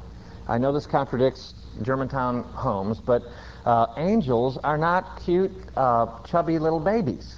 I 0.48 0.58
know 0.58 0.72
this 0.72 0.86
contradicts 0.86 1.54
Germantown 1.82 2.44
homes, 2.44 3.00
but 3.00 3.24
uh, 3.66 3.88
angels 3.98 4.58
are 4.58 4.78
not 4.78 5.22
cute, 5.24 5.52
uh, 5.78 6.08
chubby 6.24 6.60
little 6.60 6.80
babies. 6.80 7.36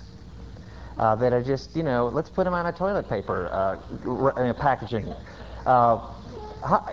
Uh, 0.97 1.15
that 1.15 1.33
are 1.33 1.41
just, 1.41 1.75
you 1.75 1.81
know, 1.81 2.07
let's 2.13 2.29
put 2.29 2.43
them 2.43 2.53
on 2.53 2.67
a 2.67 2.71
toilet 2.71 3.09
paper 3.09 3.47
uh, 3.51 4.53
packaging. 4.53 5.11
Uh, 5.65 6.13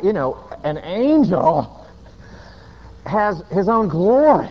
you 0.02 0.14
know, 0.14 0.42
an 0.64 0.78
angel 0.78 1.86
has 3.06 3.42
his 3.50 3.68
own 3.68 3.88
glory. 3.88 4.48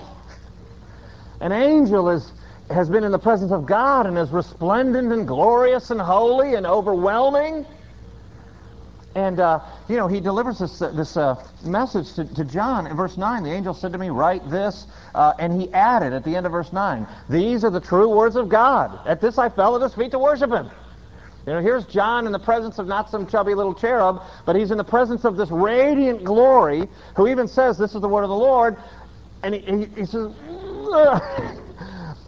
An 1.41 1.51
angel 1.51 2.09
is, 2.09 2.31
has 2.69 2.89
been 2.89 3.03
in 3.03 3.11
the 3.11 3.19
presence 3.19 3.51
of 3.51 3.65
God 3.65 4.05
and 4.05 4.17
is 4.17 4.29
resplendent 4.31 5.11
and 5.11 5.27
glorious 5.27 5.91
and 5.91 6.01
holy 6.01 6.55
and 6.55 6.65
overwhelming. 6.65 7.65
And, 9.15 9.39
uh, 9.39 9.59
you 9.87 9.97
know, 9.97 10.07
he 10.07 10.19
delivers 10.19 10.59
this, 10.59 10.81
uh, 10.81 10.91
this 10.91 11.17
uh, 11.17 11.35
message 11.63 12.13
to, 12.13 12.25
to, 12.35 12.43
John 12.45 12.85
in 12.85 12.95
verse 12.95 13.17
9. 13.17 13.43
The 13.43 13.51
angel 13.51 13.73
said 13.73 13.91
to 13.93 13.97
me, 13.97 14.09
Write 14.09 14.47
this. 14.49 14.85
Uh, 15.15 15.33
and 15.39 15.59
he 15.59 15.71
added 15.73 16.13
at 16.13 16.23
the 16.23 16.35
end 16.35 16.45
of 16.45 16.51
verse 16.51 16.71
9, 16.71 17.07
These 17.27 17.63
are 17.63 17.71
the 17.71 17.79
true 17.79 18.09
words 18.09 18.35
of 18.35 18.49
God. 18.49 18.99
At 19.07 19.19
this 19.19 19.37
I 19.37 19.49
fell 19.49 19.75
at 19.75 19.81
his 19.81 19.95
feet 19.95 20.11
to 20.11 20.19
worship 20.19 20.51
him. 20.51 20.69
You 21.47 21.53
know, 21.53 21.61
here's 21.61 21.85
John 21.85 22.27
in 22.27 22.31
the 22.31 22.39
presence 22.39 22.77
of 22.77 22.85
not 22.85 23.09
some 23.09 23.25
chubby 23.25 23.55
little 23.55 23.73
cherub, 23.73 24.21
but 24.45 24.55
he's 24.55 24.69
in 24.69 24.77
the 24.77 24.83
presence 24.83 25.25
of 25.25 25.37
this 25.37 25.49
radiant 25.49 26.23
glory, 26.23 26.87
who 27.15 27.27
even 27.27 27.47
says, 27.47 27.77
This 27.77 27.95
is 27.95 28.01
the 28.01 28.09
word 28.09 28.23
of 28.23 28.29
the 28.29 28.35
Lord. 28.35 28.77
And 29.41 29.55
he, 29.55 29.61
he, 29.61 29.85
he 30.01 30.05
says, 30.05 30.31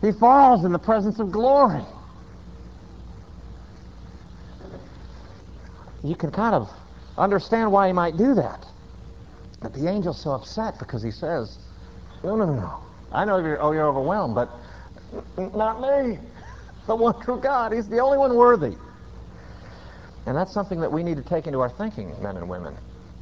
he 0.01 0.11
falls 0.11 0.65
in 0.65 0.71
the 0.71 0.79
presence 0.79 1.19
of 1.19 1.31
glory. 1.31 1.83
You 6.03 6.15
can 6.15 6.31
kind 6.31 6.55
of 6.55 6.69
understand 7.17 7.71
why 7.71 7.87
he 7.87 7.93
might 7.93 8.17
do 8.17 8.33
that. 8.35 8.65
But 9.61 9.73
the 9.73 9.87
angel's 9.87 10.19
so 10.19 10.31
upset 10.31 10.79
because 10.79 11.03
he 11.03 11.11
says, 11.11 11.59
No, 12.23 12.35
no, 12.35 12.45
no. 12.45 12.79
I 13.11 13.25
know 13.25 13.37
you're, 13.37 13.61
oh, 13.61 13.71
you're 13.71 13.87
overwhelmed, 13.87 14.33
but 14.33 14.49
not 15.37 15.81
me. 15.81 16.17
The 16.87 16.95
one 16.95 17.19
true 17.21 17.39
God. 17.39 17.73
He's 17.73 17.87
the 17.87 17.99
only 17.99 18.17
one 18.17 18.35
worthy. 18.35 18.75
And 20.25 20.35
that's 20.35 20.51
something 20.51 20.79
that 20.81 20.91
we 20.91 21.03
need 21.03 21.17
to 21.17 21.23
take 21.23 21.47
into 21.47 21.59
our 21.59 21.69
thinking, 21.69 22.15
men 22.21 22.37
and 22.37 22.49
women. 22.49 22.75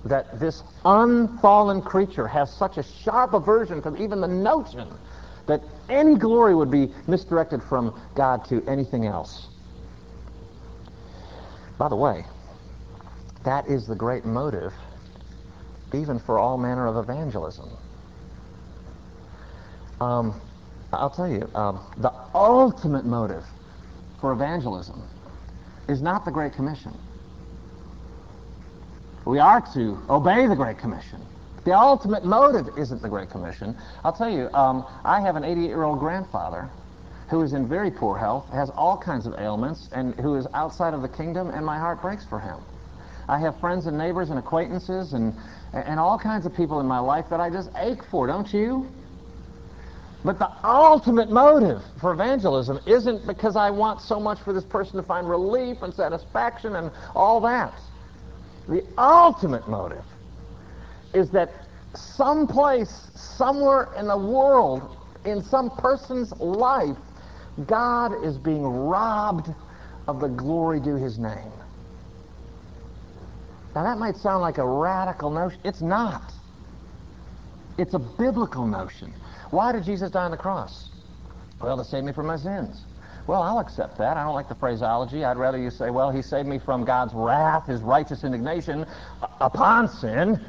That 0.05 0.39
this 0.39 0.63
unfallen 0.85 1.81
creature 1.81 2.27
has 2.27 2.53
such 2.53 2.77
a 2.77 2.83
sharp 2.83 3.33
aversion 3.33 3.81
to 3.81 3.95
even 4.01 4.21
the 4.21 4.27
notion 4.27 4.87
that 5.49 5.61
any 5.89 6.15
glory 6.15 6.53
would 6.53 6.69
be 6.69 6.93
misdirected 7.07 7.61
from 7.63 7.99
God 8.15 8.45
to 8.45 8.63
anything 8.67 9.07
else. 9.07 9.47
By 11.79 11.89
the 11.89 11.95
way, 11.95 12.23
that 13.43 13.67
is 13.67 13.87
the 13.87 13.95
great 13.95 14.25
motive 14.25 14.73
even 15.93 16.19
for 16.19 16.37
all 16.37 16.55
manner 16.57 16.85
of 16.85 16.97
evangelism. 16.97 17.67
Um, 19.99 20.39
I'll 20.93 21.09
tell 21.09 21.27
you, 21.27 21.49
um, 21.55 21.79
the 21.97 22.13
ultimate 22.35 23.05
motive 23.05 23.43
for 24.21 24.31
evangelism 24.31 25.01
is 25.87 25.99
not 25.99 26.25
the 26.25 26.31
Great 26.31 26.53
Commission. 26.53 26.95
We 29.25 29.39
are 29.39 29.61
to 29.73 29.99
obey 30.09 30.45
the 30.45 30.55
Great 30.55 30.77
Commission. 30.77 31.25
The 31.69 31.77
ultimate 31.77 32.25
motive 32.25 32.79
isn't 32.79 32.99
the 32.99 33.09
Great 33.09 33.29
Commission. 33.29 33.77
I'll 34.03 34.11
tell 34.11 34.27
you, 34.27 34.49
um, 34.55 34.83
I 35.05 35.21
have 35.21 35.35
an 35.35 35.43
88-year-old 35.43 35.99
grandfather 35.99 36.67
who 37.29 37.43
is 37.43 37.53
in 37.53 37.67
very 37.67 37.91
poor 37.91 38.17
health, 38.17 38.49
has 38.49 38.71
all 38.71 38.97
kinds 38.97 39.27
of 39.27 39.35
ailments, 39.37 39.87
and 39.91 40.15
who 40.15 40.33
is 40.33 40.47
outside 40.55 40.95
of 40.95 41.03
the 41.03 41.07
kingdom, 41.07 41.51
and 41.51 41.63
my 41.63 41.77
heart 41.77 42.01
breaks 42.01 42.25
for 42.25 42.39
him. 42.39 42.57
I 43.27 43.37
have 43.37 43.59
friends 43.59 43.85
and 43.85 43.95
neighbors 43.99 44.31
and 44.31 44.39
acquaintances 44.39 45.13
and, 45.13 45.35
and 45.71 45.99
all 45.99 46.17
kinds 46.17 46.47
of 46.47 46.55
people 46.55 46.79
in 46.79 46.87
my 46.87 46.97
life 46.97 47.25
that 47.29 47.39
I 47.39 47.51
just 47.51 47.69
ache 47.77 48.03
for, 48.09 48.25
don't 48.25 48.51
you? 48.51 48.89
But 50.25 50.39
the 50.39 50.49
ultimate 50.63 51.29
motive 51.29 51.83
for 52.01 52.13
evangelism 52.13 52.79
isn't 52.87 53.27
because 53.27 53.55
I 53.55 53.69
want 53.69 54.01
so 54.01 54.19
much 54.19 54.39
for 54.39 54.53
this 54.53 54.65
person 54.65 54.97
to 54.97 55.03
find 55.03 55.29
relief 55.29 55.83
and 55.83 55.93
satisfaction 55.93 56.77
and 56.77 56.89
all 57.13 57.39
that. 57.41 57.75
The 58.67 58.83
ultimate 58.97 59.67
motive 59.67 60.03
is 61.13 61.29
that 61.31 61.51
someplace, 61.95 63.09
somewhere 63.15 63.89
in 63.97 64.07
the 64.07 64.17
world, 64.17 64.97
in 65.25 65.41
some 65.43 65.69
person's 65.69 66.31
life, 66.39 66.97
God 67.65 68.23
is 68.23 68.37
being 68.37 68.63
robbed 68.63 69.53
of 70.07 70.19
the 70.19 70.27
glory 70.27 70.79
due 70.79 70.95
his 70.95 71.19
name. 71.19 71.51
Now 73.75 73.83
that 73.83 73.97
might 73.97 74.15
sound 74.17 74.41
like 74.41 74.57
a 74.57 74.67
radical 74.67 75.29
notion. 75.29 75.59
It's 75.63 75.81
not. 75.81 76.33
It's 77.77 77.93
a 77.93 77.99
biblical 77.99 78.65
notion. 78.65 79.13
Why 79.51 79.71
did 79.71 79.83
Jesus 79.83 80.11
die 80.11 80.25
on 80.25 80.31
the 80.31 80.37
cross? 80.37 80.89
Well, 81.61 81.77
to 81.77 81.83
save 81.83 82.03
me 82.03 82.11
from 82.11 82.27
my 82.27 82.37
sins. 82.37 82.83
Well, 83.27 83.43
I'll 83.43 83.59
accept 83.59 83.97
that. 83.99 84.17
I 84.17 84.23
don't 84.23 84.33
like 84.33 84.49
the 84.49 84.55
phraseology. 84.55 85.23
I'd 85.23 85.37
rather 85.37 85.57
you 85.57 85.69
say, 85.69 85.91
well, 85.91 86.09
he 86.09 86.21
saved 86.21 86.47
me 86.47 86.57
from 86.57 86.83
God's 86.83 87.13
wrath, 87.13 87.67
his 87.67 87.81
righteous 87.81 88.23
indignation 88.23 88.85
uh, 89.21 89.27
upon 89.39 89.87
sin. 89.87 90.43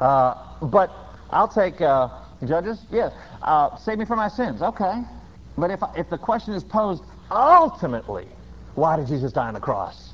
Uh, 0.00 0.34
but 0.62 0.90
I'll 1.30 1.48
take 1.48 1.80
uh, 1.80 2.08
judges. 2.46 2.84
Yes. 2.90 3.12
uh, 3.42 3.76
save 3.76 3.98
me 3.98 4.04
from 4.04 4.18
my 4.18 4.28
sins. 4.28 4.62
Okay. 4.62 5.02
But 5.56 5.70
if, 5.70 5.80
if 5.96 6.08
the 6.08 6.18
question 6.18 6.54
is 6.54 6.62
posed 6.62 7.02
ultimately, 7.30 8.26
why 8.74 8.96
did 8.96 9.08
Jesus 9.08 9.32
die 9.32 9.48
on 9.48 9.54
the 9.54 9.60
cross? 9.60 10.12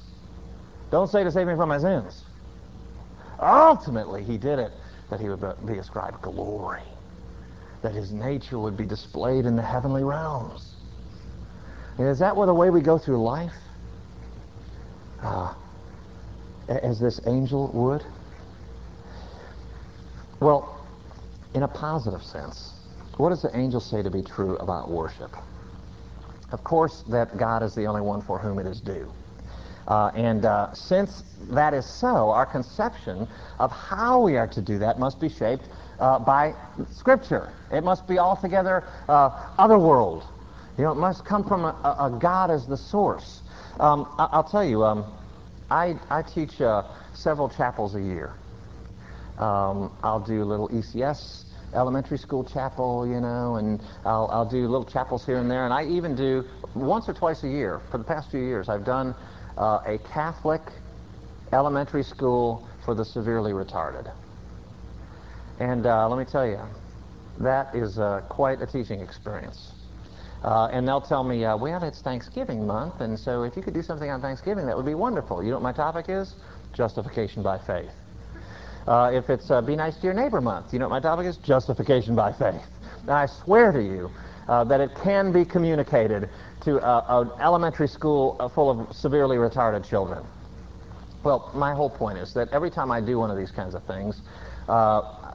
Don't 0.91 1.09
say 1.11 1.25
to 1.25 1.31
save 1.31 1.47
me 1.47 1.55
from 1.55 1.69
my 1.69 1.79
sins. 1.79 2.23
Ultimately, 3.41 4.23
he 4.23 4.39
did 4.39 4.59
it 4.59 4.73
that 5.11 5.21
he 5.21 5.29
would 5.29 5.41
be 5.67 5.79
ascribed 5.79 6.23
glory, 6.23 6.83
that 7.83 7.93
his 7.95 8.13
nature 8.13 8.59
would 8.59 8.77
be 8.77 8.87
displayed 8.87 9.45
in 9.45 9.57
the 9.57 9.63
heavenly 9.63 10.03
realms. 10.03 10.75
Is 11.99 12.19
that 12.21 12.35
the 12.35 12.55
way 12.55 12.71
we 12.71 12.81
go 12.81 12.99
through 12.99 13.23
life? 13.23 13.53
Uh, 15.23 15.55
as 16.69 16.99
this 16.99 17.21
angel 17.27 17.71
would? 17.73 18.05
Well, 20.41 20.85
in 21.55 21.63
a 21.63 21.69
positive 21.69 22.23
sense, 22.23 22.73
what 23.17 23.31
does 23.31 23.43
the 23.43 23.57
angel 23.57 23.81
say 23.81 24.03
to 24.03 24.11
be 24.11 24.23
true 24.23 24.57
about 24.57 24.91
worship? 24.91 25.37
Of 26.53 26.65
course, 26.65 27.03
that 27.09 27.37
God 27.37 27.63
is 27.63 27.75
the 27.75 27.87
only 27.87 28.01
one 28.01 28.21
for 28.21 28.39
whom 28.39 28.59
it 28.59 28.67
is 28.67 28.81
due. 28.81 29.11
Uh, 29.87 30.11
and 30.15 30.45
uh, 30.45 30.73
since 30.73 31.23
that 31.51 31.75
is 31.75 31.85
so, 31.85 32.31
our 32.31 32.47
conception 32.47 33.29
of 33.59 33.71
how 33.71 34.21
we 34.21 34.37
are 34.37 34.47
to 34.47 34.63
do 34.63 34.79
that 34.79 34.99
must 34.99 35.21
be 35.21 35.29
shaped 35.29 35.69
uh, 36.01 36.19
by 36.19 36.55
Scripture. 36.91 37.53
It 37.71 37.85
must 37.85 38.07
be 38.09 38.19
altogether 38.19 38.85
uh, 39.09 39.31
otherworld. 39.59 40.25
You 40.79 40.85
know, 40.85 40.93
it 40.93 40.97
must 40.97 41.25
come 41.25 41.45
from 41.45 41.65
a, 41.65 41.97
a 42.01 42.19
God 42.19 42.51
as 42.51 42.67
the 42.67 42.77
source. 42.77 43.43
Um, 43.79 44.09
I, 44.19 44.37
will 44.37 44.45
tell 44.45 44.65
you, 44.65 44.85
um, 44.85 45.05
I, 45.71 45.97
I 46.11 46.23
teach 46.23 46.61
uh, 46.61 46.85
several 47.13 47.49
chapels 47.49 47.95
a 47.95 48.01
year. 48.01 48.35
Um, 49.39 49.93
I'll 50.03 50.21
do 50.21 50.43
a 50.43 50.45
little 50.45 50.69
ECS 50.69 51.45
elementary 51.75 52.19
school 52.19 52.45
chapel, 52.45 53.07
you 53.07 53.21
know, 53.21 53.57
and 53.57 53.81
I'll, 54.05 54.29
I'll 54.33 54.49
do 54.49 54.69
little 54.69 54.85
chapels 54.85 55.27
here 55.27 55.39
and 55.39 55.51
there. 55.51 55.65
And 55.65 55.75
I 55.75 55.85
even 55.85 56.15
do 56.15 56.45
once 56.75 57.09
or 57.09 57.15
twice 57.15 57.43
a 57.43 57.49
year 57.49 57.81
for 57.91 57.99
the 57.99 58.05
past 58.05 58.31
few 58.31 58.41
years. 58.41 58.69
I've 58.69 58.85
done 58.85 59.15
uh, 59.59 59.81
a 59.85 59.99
Catholic 59.99 60.63
elementary 61.53 62.03
school 62.03 62.67
for 62.85 62.95
the 62.95 63.05
severely 63.05 63.53
retarded. 63.53 64.13
And 65.61 65.87
uh, 65.87 66.09
let 66.09 66.19
me 66.19 66.25
tell 66.25 66.47
you, 66.47 66.61
that 67.39 67.75
is 67.75 67.99
uh, 67.99 68.23
quite 68.29 68.61
a 68.61 68.67
teaching 68.67 69.01
experience. 69.01 69.73
Uh, 70.43 70.69
and 70.73 70.87
they'll 70.87 71.01
tell 71.01 71.25
me, 71.25 71.45
uh, 71.45 71.57
well, 71.57 71.83
it's 71.83 72.03
Thanksgiving 72.03 72.67
month, 72.67 73.01
and 73.01 73.19
so 73.19 73.45
if 73.45 73.57
you 73.57 73.63
could 73.63 73.73
do 73.73 73.83
something 73.83 74.11
on 74.11 74.21
Thanksgiving, 74.21 74.67
that 74.67 74.77
would 74.77 74.85
be 74.85 74.95
wonderful. 74.95 75.43
You 75.43 75.51
know 75.51 75.57
what 75.57 75.63
my 75.63 75.73
topic 75.73 76.07
is? 76.09 76.35
Justification 76.75 77.43
by 77.43 77.59
faith. 77.59 77.93
Uh, 78.87 79.11
if 79.15 79.31
it's 79.31 79.49
Be 79.67 79.77
Nice 79.77 79.97
to 79.97 80.03
Your 80.03 80.15
Neighbor 80.15 80.41
month, 80.41 80.73
you 80.73 80.79
know 80.79 80.89
what 80.89 81.03
my 81.03 81.09
topic 81.09 81.27
is? 81.27 81.37
Justification 81.39 82.15
by 82.15 82.33
faith. 82.33 82.63
And 83.03 83.11
I 83.11 83.27
swear 83.27 83.73
to 83.73 83.83
you 83.83 84.11
that 84.47 84.81
it 84.81 84.91
can 85.03 85.33
be 85.33 85.45
communicated 85.45 86.29
to 86.65 86.79
an 86.85 87.31
elementary 87.41 87.89
school 87.89 88.37
uh, 88.41 88.49
full 88.49 88.71
of 88.71 88.97
severely 88.97 89.37
retarded 89.37 89.89
children. 89.89 90.25
Well, 91.23 91.51
my 91.55 91.75
whole 91.75 91.91
point 91.91 92.19
is 92.19 92.35
that 92.35 92.49
every 92.53 92.71
time 92.71 92.91
I 92.91 93.01
do 93.01 93.19
one 93.19 93.31
of 93.31 93.37
these 93.37 93.51
kinds 93.51 93.75
of 93.75 93.83
things, 93.85 94.21
uh, 94.69 95.35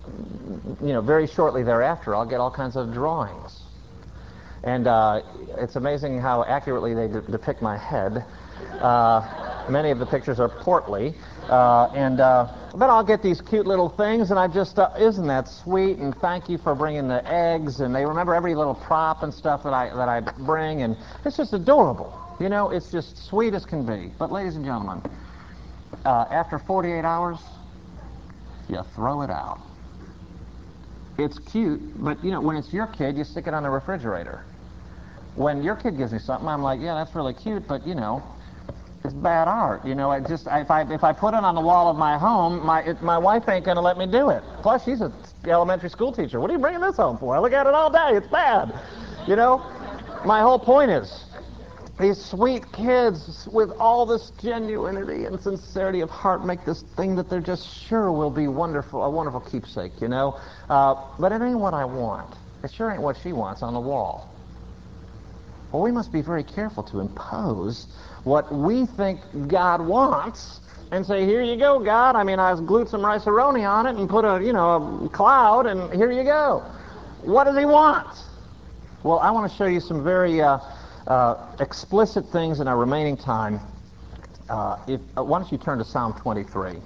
you 0.82 0.94
know, 0.94 1.02
very 1.02 1.28
shortly 1.28 1.64
thereafter, 1.64 2.16
I'll 2.16 2.26
get 2.26 2.40
all 2.40 2.52
kinds 2.52 2.76
of 2.76 2.94
drawings. 2.94 3.62
And 4.64 4.88
uh, 4.88 5.22
it's 5.58 5.76
amazing 5.76 6.20
how 6.20 6.44
accurately 6.44 6.94
they 6.94 7.08
de- 7.08 7.22
depict 7.22 7.62
my 7.62 7.78
head. 7.78 8.26
Uh, 8.80 9.66
many 9.70 9.92
of 9.92 10.00
the 10.00 10.06
pictures 10.06 10.40
are 10.40 10.50
portly. 10.50 11.16
Uh, 11.50 11.92
and 11.96 12.20
uh, 12.20 12.48
but 12.76 12.92
I'll 12.92 13.04
get 13.04 13.24
these 13.24 13.42
cute 13.42 13.66
little 13.66 13.90
things, 13.90 14.30
and 14.30 14.40
I 14.40 14.48
just 14.48 14.78
uh, 14.78 14.92
isn't 15.00 15.26
that 15.28 15.48
sweet? 15.48 15.98
And 15.98 16.16
thank 16.16 16.48
you 16.48 16.60
for 16.60 16.76
bringing 16.76 17.08
the 17.08 17.28
eggs, 17.28 17.80
and 17.80 17.94
they 17.94 18.06
remember 18.06 18.36
every 18.36 18.54
little 18.54 18.76
prop 18.76 19.24
and 19.24 19.34
stuff 19.34 19.64
that 19.64 19.74
I 19.74 19.90
that 19.96 20.08
I 20.08 20.20
bring, 20.20 20.84
and 20.84 20.96
it's 21.26 21.38
just 21.38 21.54
adorable. 21.54 22.14
You 22.40 22.50
know, 22.50 22.70
it's 22.70 22.92
just 22.92 23.18
sweet 23.18 23.56
as 23.56 23.66
can 23.66 23.84
be. 23.84 24.12
But 24.20 24.32
ladies 24.32 24.56
and 24.58 24.64
gentlemen, 24.64 25.02
uh, 26.06 26.26
after 26.30 26.60
48 26.60 27.04
hours, 27.04 27.40
you 28.70 28.84
throw 28.96 29.24
it 29.24 29.32
out. 29.32 29.60
It's 31.18 31.40
cute, 31.40 31.82
but 32.02 32.24
you 32.24 32.30
know, 32.30 32.42
when 32.42 32.56
it's 32.58 32.72
your 32.72 32.86
kid, 32.86 33.18
you 33.18 33.24
stick 33.24 33.48
it 33.48 33.56
on 33.56 33.64
the 33.64 33.70
refrigerator. 33.72 34.44
When 35.36 35.64
your 35.64 35.76
kid 35.76 35.98
gives 35.98 36.14
me 36.14 36.20
something, 36.20 36.48
I'm 36.48 36.62
like, 36.62 36.80
yeah, 36.80 36.94
that's 36.94 37.16
really 37.16 37.34
cute, 37.34 37.68
but 37.68 37.88
you 37.88 37.96
know, 37.96 38.24
it's 39.04 39.14
bad 39.14 39.48
art. 39.48 39.86
You 39.86 39.96
know, 39.96 40.12
I 40.12 40.20
just 40.20 40.48
if 40.52 40.70
I 40.70 40.82
if 40.94 41.04
I 41.04 41.14
put 41.14 41.34
it 41.34 41.44
on 41.44 41.56
the 41.56 41.62
wall 41.62 41.90
of 41.90 41.96
my 41.96 42.18
home, 42.18 42.66
my 42.66 42.82
it, 42.84 43.02
my 43.02 43.18
wife 43.18 43.48
ain't 43.48 43.66
gonna 43.66 43.82
let 43.82 43.98
me 43.98 44.06
do 44.06 44.30
it. 44.30 44.44
Plus, 44.62 44.84
she's 44.84 45.02
a 45.02 45.12
elementary 45.46 45.90
school 45.90 46.12
teacher. 46.12 46.40
What 46.40 46.50
are 46.50 46.54
you 46.54 46.60
bringing 46.60 46.82
this 46.82 46.98
home 46.98 47.18
for? 47.18 47.36
I 47.36 47.40
look 47.40 47.54
at 47.54 47.66
it 47.66 47.74
all 47.74 47.90
day. 47.90 48.18
It's 48.18 48.28
bad. 48.28 48.74
You 49.28 49.36
know, 49.36 49.60
my 50.26 50.42
whole 50.42 50.60
point 50.60 50.92
is 50.92 51.26
these 52.00 52.24
sweet 52.24 52.70
kids 52.74 53.48
with 53.52 53.72
all 53.80 54.06
this 54.06 54.32
genuinity 54.42 55.28
and 55.28 55.40
sincerity 55.40 56.02
of 56.02 56.10
heart 56.10 56.46
make 56.46 56.66
this 56.66 56.82
thing 56.96 57.16
that 57.16 57.30
they're 57.30 57.40
just 57.40 57.68
sure 57.68 58.12
will 58.12 58.30
be 58.32 58.48
wonderful, 58.48 59.04
a 59.04 59.10
wonderful 59.10 59.40
keepsake. 59.40 60.02
You 60.02 60.10
know, 60.10 60.40
uh, 60.70 60.96
but 61.20 61.32
it 61.32 61.42
ain't 61.42 61.60
what 61.60 61.74
I 61.74 61.86
want. 61.86 62.36
It 62.64 62.72
sure 62.74 62.92
ain't 62.92 63.02
what 63.02 63.16
she 63.18 63.32
wants 63.32 63.62
on 63.64 63.74
the 63.74 63.80
wall. 63.80 64.30
Well, 65.72 65.84
we 65.84 65.92
must 65.92 66.12
be 66.12 66.22
very 66.22 66.44
careful 66.44 66.84
to 66.84 67.00
impose 67.00 67.88
what 68.24 68.52
we 68.54 68.86
think 68.86 69.20
God 69.48 69.82
wants 69.82 70.62
and 70.92 71.06
say, 71.06 71.26
here 71.26 71.44
you 71.44 71.58
go, 71.58 71.80
God. 71.80 72.16
I 72.16 72.24
mean, 72.24 72.40
I 72.40 72.56
glued 72.56 72.90
some 72.90 73.06
rice 73.06 73.28
on 73.28 73.86
it 73.86 73.96
and 73.96 74.10
put 74.10 74.26
a, 74.26 74.44
you 74.44 74.54
know, 74.54 75.06
a 75.06 75.10
cloud, 75.10 75.68
and 75.68 75.94
here 75.94 76.12
you 76.12 76.24
go. 76.24 76.64
What 77.22 77.44
does 77.44 77.58
he 77.58 77.66
want? 77.66 78.08
Well, 79.04 79.20
I 79.20 79.30
want 79.32 79.50
to 79.52 79.58
show 79.58 79.66
you 79.66 79.80
some 79.80 80.04
very 80.04 80.42
uh, 80.42 80.60
uh, 81.08 81.56
explicit 81.60 82.26
things 82.32 82.60
in 82.60 82.68
our 82.68 82.78
remaining 82.78 83.16
time. 83.16 83.60
Uh, 84.50 84.78
if, 84.88 85.02
uh, 85.16 85.24
why 85.24 85.40
don't 85.40 85.52
you 85.52 85.60
turn 85.60 85.78
to 85.78 85.86
Psalm 85.86 86.14
23? 86.20 86.78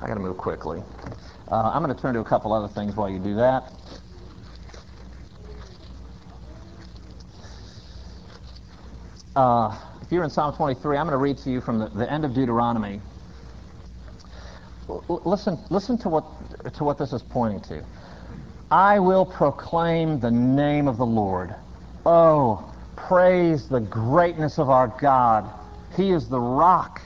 I 0.00 0.06
got 0.06 0.14
to 0.14 0.20
move 0.20 0.36
quickly. 0.36 0.82
Uh, 1.50 1.70
I'm 1.72 1.82
going 1.82 1.94
to 1.94 2.00
turn 2.00 2.14
to 2.14 2.20
a 2.20 2.24
couple 2.24 2.52
other 2.52 2.68
things 2.68 2.96
while 2.96 3.08
you 3.08 3.18
do 3.20 3.36
that. 3.36 3.72
Uh, 9.38 9.72
if 10.02 10.10
you're 10.10 10.24
in 10.24 10.30
Psalm 10.30 10.52
23, 10.52 10.96
I'm 10.96 11.06
going 11.06 11.12
to 11.12 11.16
read 11.16 11.38
to 11.38 11.50
you 11.50 11.60
from 11.60 11.78
the, 11.78 11.86
the 11.90 12.12
end 12.12 12.24
of 12.24 12.34
Deuteronomy. 12.34 13.00
L- 14.88 15.22
listen, 15.24 15.56
listen 15.70 15.96
to 15.98 16.08
what, 16.08 16.24
to 16.74 16.82
what 16.82 16.98
this 16.98 17.12
is 17.12 17.22
pointing 17.22 17.60
to. 17.60 17.84
I 18.72 18.98
will 18.98 19.24
proclaim 19.24 20.18
the 20.18 20.32
name 20.32 20.88
of 20.88 20.96
the 20.96 21.06
Lord. 21.06 21.54
Oh, 22.04 22.68
praise 22.96 23.68
the 23.68 23.78
greatness 23.78 24.58
of 24.58 24.70
our 24.70 24.88
God. 25.00 25.48
He 25.96 26.10
is 26.10 26.28
the 26.28 26.40
rock. 26.40 27.00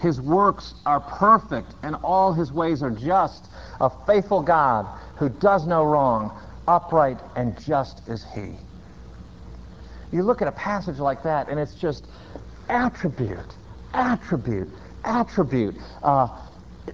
His 0.00 0.20
works 0.20 0.74
are 0.84 1.00
perfect, 1.00 1.72
and 1.82 1.96
all 2.04 2.34
his 2.34 2.52
ways 2.52 2.82
are 2.82 2.90
just. 2.90 3.48
A 3.80 3.88
faithful 4.06 4.42
God 4.42 4.86
who 5.16 5.30
does 5.30 5.66
no 5.66 5.84
wrong, 5.84 6.38
upright 6.68 7.20
and 7.36 7.58
just 7.58 8.06
is 8.06 8.22
he. 8.34 8.56
You 10.12 10.22
look 10.22 10.42
at 10.42 10.48
a 10.48 10.52
passage 10.52 10.98
like 10.98 11.22
that, 11.22 11.48
and 11.48 11.58
it's 11.58 11.74
just 11.74 12.06
attribute, 12.68 13.54
attribute, 13.94 14.68
attribute. 15.04 15.76
Uh, 16.02 16.28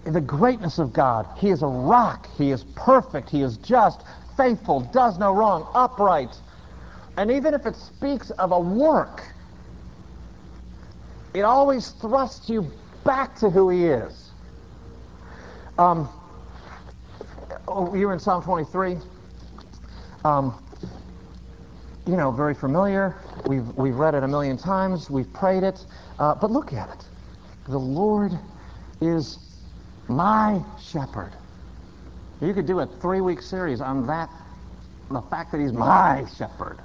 the 0.04 0.20
greatness 0.20 0.78
of 0.78 0.92
God. 0.92 1.26
He 1.38 1.50
is 1.50 1.62
a 1.62 1.66
rock. 1.66 2.28
He 2.36 2.50
is 2.50 2.64
perfect. 2.74 3.30
He 3.30 3.42
is 3.42 3.56
just, 3.58 4.02
faithful, 4.36 4.80
does 4.80 5.18
no 5.18 5.32
wrong, 5.32 5.66
upright. 5.74 6.36
And 7.16 7.30
even 7.30 7.54
if 7.54 7.66
it 7.66 7.76
speaks 7.76 8.30
of 8.30 8.52
a 8.52 8.60
work, 8.60 9.22
it 11.34 11.42
always 11.42 11.90
thrusts 11.90 12.48
you 12.48 12.70
back 13.04 13.36
to 13.36 13.50
who 13.50 13.70
he 13.70 13.86
is. 13.86 14.30
Um, 15.78 16.08
oh, 17.68 17.94
you're 17.94 18.12
in 18.12 18.18
Psalm 18.18 18.42
23. 18.42 18.96
Um, 20.24 20.62
you 22.06 22.16
know, 22.16 22.30
very 22.30 22.54
familiar. 22.54 23.16
We've, 23.46 23.66
we've 23.76 23.96
read 23.96 24.14
it 24.14 24.22
a 24.22 24.28
million 24.28 24.56
times. 24.56 25.10
We've 25.10 25.32
prayed 25.32 25.62
it. 25.62 25.84
Uh, 26.18 26.34
but 26.34 26.50
look 26.50 26.72
at 26.72 26.88
it. 26.88 27.04
The 27.68 27.78
Lord 27.78 28.32
is 29.00 29.38
my 30.08 30.62
shepherd. 30.80 31.32
You 32.40 32.54
could 32.54 32.66
do 32.66 32.80
a 32.80 32.86
three-week 32.86 33.42
series 33.42 33.80
on 33.80 34.06
that, 34.06 34.30
the 35.10 35.22
fact 35.22 35.52
that 35.52 35.60
he's 35.60 35.72
my 35.72 36.26
shepherd, 36.36 36.78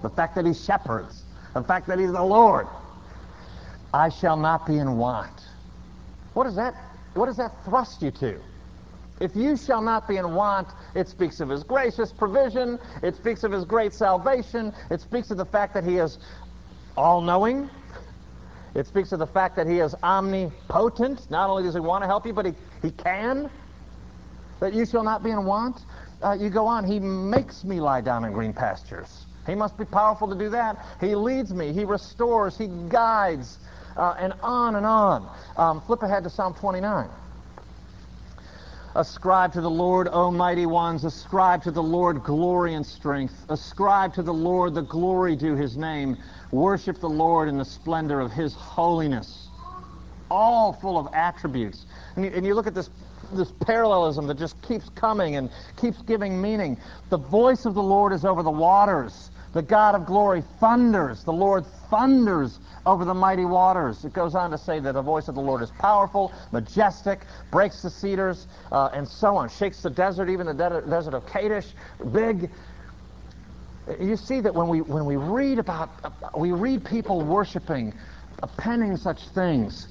the 0.00 0.10
fact 0.10 0.34
that 0.36 0.46
he 0.46 0.54
shepherds, 0.54 1.22
the 1.54 1.62
fact 1.62 1.86
that 1.88 1.98
he's 1.98 2.12
the 2.12 2.22
Lord. 2.22 2.66
I 3.92 4.08
shall 4.08 4.36
not 4.36 4.66
be 4.66 4.78
in 4.78 4.96
want. 4.96 5.42
What 6.32 6.44
does 6.44 6.56
that, 6.56 6.74
what 7.14 7.26
does 7.26 7.36
that 7.36 7.52
thrust 7.64 8.00
you 8.00 8.10
to? 8.12 8.40
If 9.22 9.36
you 9.36 9.56
shall 9.56 9.80
not 9.80 10.08
be 10.08 10.16
in 10.16 10.34
want, 10.34 10.66
it 10.96 11.08
speaks 11.08 11.38
of 11.38 11.48
his 11.48 11.62
gracious 11.62 12.10
provision, 12.10 12.80
it 13.04 13.14
speaks 13.14 13.44
of 13.44 13.52
his 13.52 13.64
great 13.64 13.94
salvation, 13.94 14.74
it 14.90 15.00
speaks 15.00 15.30
of 15.30 15.36
the 15.36 15.44
fact 15.44 15.74
that 15.74 15.84
he 15.84 15.98
is 15.98 16.18
all-knowing, 16.96 17.70
it 18.74 18.84
speaks 18.88 19.12
of 19.12 19.20
the 19.20 19.26
fact 19.26 19.54
that 19.54 19.68
he 19.68 19.78
is 19.78 19.94
omnipotent. 20.02 21.30
Not 21.30 21.50
only 21.50 21.62
does 21.62 21.74
he 21.74 21.80
want 21.80 22.02
to 22.02 22.08
help 22.08 22.26
you, 22.26 22.32
but 22.32 22.46
he, 22.46 22.54
he 22.82 22.90
can. 22.90 23.48
That 24.58 24.74
you 24.74 24.84
shall 24.84 25.04
not 25.04 25.22
be 25.22 25.30
in 25.30 25.44
want. 25.44 25.82
Uh, 26.20 26.32
you 26.32 26.50
go 26.50 26.66
on, 26.66 26.84
he 26.84 26.98
makes 26.98 27.62
me 27.62 27.80
lie 27.80 28.00
down 28.00 28.24
in 28.24 28.32
green 28.32 28.52
pastures. 28.52 29.26
He 29.46 29.54
must 29.54 29.78
be 29.78 29.84
powerful 29.84 30.26
to 30.28 30.34
do 30.34 30.48
that. 30.50 30.84
He 31.00 31.14
leads 31.14 31.54
me, 31.54 31.72
he 31.72 31.84
restores, 31.84 32.58
he 32.58 32.66
guides, 32.88 33.58
uh, 33.96 34.16
and 34.18 34.32
on 34.42 34.74
and 34.74 34.86
on. 34.86 35.30
Um, 35.56 35.80
flip 35.82 36.02
ahead 36.02 36.24
to 36.24 36.30
Psalm 36.30 36.54
29. 36.54 37.08
Ascribe 38.94 39.54
to 39.54 39.62
the 39.62 39.70
Lord, 39.70 40.08
O 40.12 40.30
mighty 40.30 40.66
ones. 40.66 41.04
Ascribe 41.04 41.62
to 41.62 41.70
the 41.70 41.82
Lord 41.82 42.22
glory 42.22 42.74
and 42.74 42.84
strength. 42.84 43.34
Ascribe 43.48 44.12
to 44.14 44.22
the 44.22 44.34
Lord 44.34 44.74
the 44.74 44.82
glory 44.82 45.34
due 45.34 45.54
his 45.54 45.78
name. 45.78 46.18
Worship 46.50 47.00
the 47.00 47.08
Lord 47.08 47.48
in 47.48 47.56
the 47.56 47.64
splendor 47.64 48.20
of 48.20 48.30
his 48.30 48.52
holiness. 48.52 49.48
All 50.30 50.74
full 50.74 50.98
of 50.98 51.08
attributes. 51.14 51.86
And 52.16 52.26
you, 52.26 52.32
and 52.34 52.44
you 52.44 52.54
look 52.54 52.66
at 52.66 52.74
this, 52.74 52.90
this 53.32 53.50
parallelism 53.60 54.26
that 54.26 54.38
just 54.38 54.60
keeps 54.60 54.90
coming 54.90 55.36
and 55.36 55.50
keeps 55.80 56.02
giving 56.02 56.40
meaning. 56.40 56.78
The 57.08 57.18
voice 57.18 57.64
of 57.64 57.72
the 57.72 57.82
Lord 57.82 58.12
is 58.12 58.26
over 58.26 58.42
the 58.42 58.50
waters. 58.50 59.30
The 59.52 59.62
God 59.62 59.94
of 59.94 60.06
glory 60.06 60.42
thunders. 60.60 61.24
The 61.24 61.32
Lord 61.32 61.66
thunders 61.90 62.58
over 62.86 63.04
the 63.04 63.14
mighty 63.14 63.44
waters. 63.44 64.04
It 64.04 64.12
goes 64.12 64.34
on 64.34 64.50
to 64.50 64.58
say 64.58 64.80
that 64.80 64.92
the 64.92 65.02
voice 65.02 65.28
of 65.28 65.34
the 65.34 65.42
Lord 65.42 65.62
is 65.62 65.70
powerful, 65.78 66.32
majestic, 66.52 67.26
breaks 67.50 67.82
the 67.82 67.90
cedars, 67.90 68.46
uh, 68.70 68.90
and 68.94 69.06
so 69.06 69.36
on. 69.36 69.48
Shakes 69.50 69.82
the 69.82 69.90
desert, 69.90 70.30
even 70.30 70.46
the 70.46 70.54
de- 70.54 70.82
desert 70.88 71.14
of 71.14 71.26
Kadesh. 71.26 71.74
Big. 72.12 72.50
You 74.00 74.16
see 74.16 74.40
that 74.40 74.54
when 74.54 74.68
we 74.68 74.80
when 74.80 75.04
we 75.04 75.16
read 75.16 75.58
about 75.58 75.90
uh, 76.04 76.10
we 76.36 76.52
read 76.52 76.84
people 76.84 77.20
worshiping, 77.20 77.92
penning 78.56 78.96
such 78.96 79.28
things, 79.30 79.88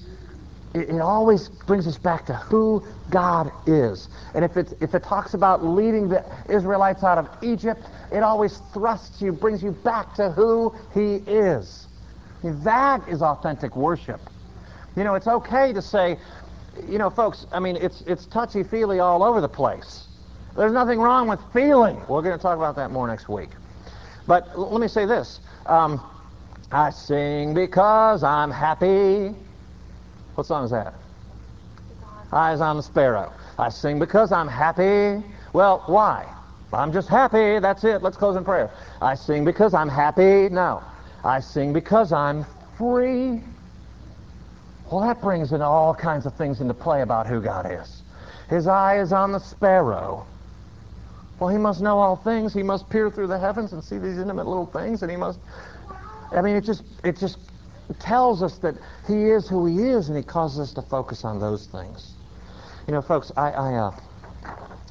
it, 0.74 0.90
it, 0.90 1.02
always 1.02 1.50
brings 1.50 1.88
us 1.88 1.98
back 1.98 2.26
to 2.28 2.34
who 2.34 2.84
God 3.10 3.52
is. 3.68 4.08
And 4.34 4.46
if 4.46 4.56
it 4.58 4.74
if 4.82 4.96
it 4.96 5.04
talks 5.04 5.34
about 5.34 5.64
leading 5.66 6.08
the 6.08 6.26
Israelites 6.50 7.04
out 7.04 7.18
of 7.18 7.28
Egypt, 7.42 7.82
it 8.12 8.24
always 8.24 8.62
thrusts 8.74 9.22
you, 9.22 9.32
brings 9.32 9.62
you 9.62 9.72
back 9.72 10.14
to 10.16 10.32
who 10.32 10.74
He 10.94 11.16
is. 11.28 11.88
That 12.44 13.08
is 13.08 13.22
authentic 13.22 13.76
worship. 13.76 14.22
You 14.96 15.04
know, 15.04 15.16
it's 15.16 15.28
okay 15.28 15.74
to 15.74 15.82
say, 15.82 16.18
you 16.88 16.98
know, 16.98 17.10
folks, 17.10 17.46
I 17.52 17.60
mean, 17.60 17.78
it's, 17.78 18.02
it's 18.02 18.26
touchy-feely 18.26 19.00
all 19.00 19.24
over 19.24 19.40
the 19.40 19.50
place. 19.50 20.08
There's 20.56 20.74
nothing 20.74 21.00
wrong 21.00 21.28
with 21.28 21.40
feeling. 21.54 22.02
We're 22.10 22.22
going 22.22 22.38
to 22.38 22.42
talk 22.42 22.58
about 22.58 22.76
that 22.76 22.92
more 22.92 23.08
next 23.08 23.30
week. 23.30 23.50
But 24.28 24.58
let 24.58 24.82
me 24.82 24.88
say 24.88 25.06
this. 25.06 25.40
Um, 25.66 26.02
I 26.72 26.90
sing 26.90 27.54
because 27.54 28.24
I'm 28.24 28.52
happy. 28.52 29.36
What 30.42 30.48
song 30.48 30.64
is 30.64 30.72
that? 30.72 30.96
Eyes 32.34 32.62
on 32.62 32.76
the 32.76 32.82
Sparrow. 32.82 33.32
I 33.60 33.70
sing 33.70 34.00
because 34.00 34.32
I'm 34.32 34.48
happy. 34.48 35.24
Well, 35.54 35.84
why? 35.86 36.26
I'm 36.74 36.92
just 36.92 37.10
happy. 37.10 37.60
That's 37.60 37.84
it. 37.84 38.02
Let's 38.02 38.18
close 38.18 38.36
in 38.36 38.44
prayer. 38.44 38.72
I 39.04 39.14
sing 39.14 39.46
because 39.46 39.76
I'm 39.76 39.88
happy. 39.88 40.50
No. 40.50 40.82
I 41.24 41.42
sing 41.42 41.74
because 41.74 42.12
I'm 42.12 42.44
free. 42.76 43.44
Well, 44.92 45.02
that 45.02 45.22
brings 45.22 45.52
in 45.52 45.62
all 45.62 45.94
kinds 45.94 46.26
of 46.26 46.34
things 46.34 46.60
into 46.60 46.74
play 46.74 47.04
about 47.04 47.28
who 47.28 47.40
God 47.40 47.72
is. 47.72 48.02
His 48.50 48.66
eye 48.66 48.98
is 48.98 49.14
on 49.14 49.32
the 49.32 49.40
sparrow. 49.40 50.26
Well, 51.40 51.52
he 51.52 51.60
must 51.60 51.82
know 51.82 52.00
all 52.00 52.16
things. 52.16 52.52
He 52.52 52.64
must 52.64 52.90
peer 52.90 53.12
through 53.12 53.28
the 53.28 53.38
heavens 53.38 53.74
and 53.74 53.84
see 53.84 54.00
these 54.00 54.18
intimate 54.18 54.48
little 54.48 54.66
things, 54.66 55.04
and 55.04 55.12
he 55.12 55.18
must. 55.18 55.38
I 56.32 56.42
mean, 56.42 56.56
it 56.56 56.64
just 56.64 56.82
it 57.04 57.16
just 57.16 57.38
tells 58.00 58.44
us 58.44 58.58
that 58.60 58.76
he 59.08 59.30
is 59.30 59.48
who 59.48 59.66
he 59.66 59.90
is, 59.90 60.10
and 60.10 60.18
he 60.18 60.24
causes 60.24 60.60
us 60.60 60.74
to 60.74 60.82
focus 60.82 61.24
on 61.26 61.40
those 61.40 61.68
things. 61.68 62.14
You 62.88 62.94
know, 62.94 63.02
folks, 63.02 63.32
I 63.38 63.52
I, 63.52 63.74
uh, 63.76 63.92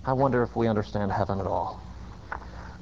I 0.04 0.12
wonder 0.12 0.42
if 0.42 0.56
we 0.56 0.68
understand 0.68 1.12
heaven 1.12 1.40
at 1.40 1.46
all. 1.46 1.80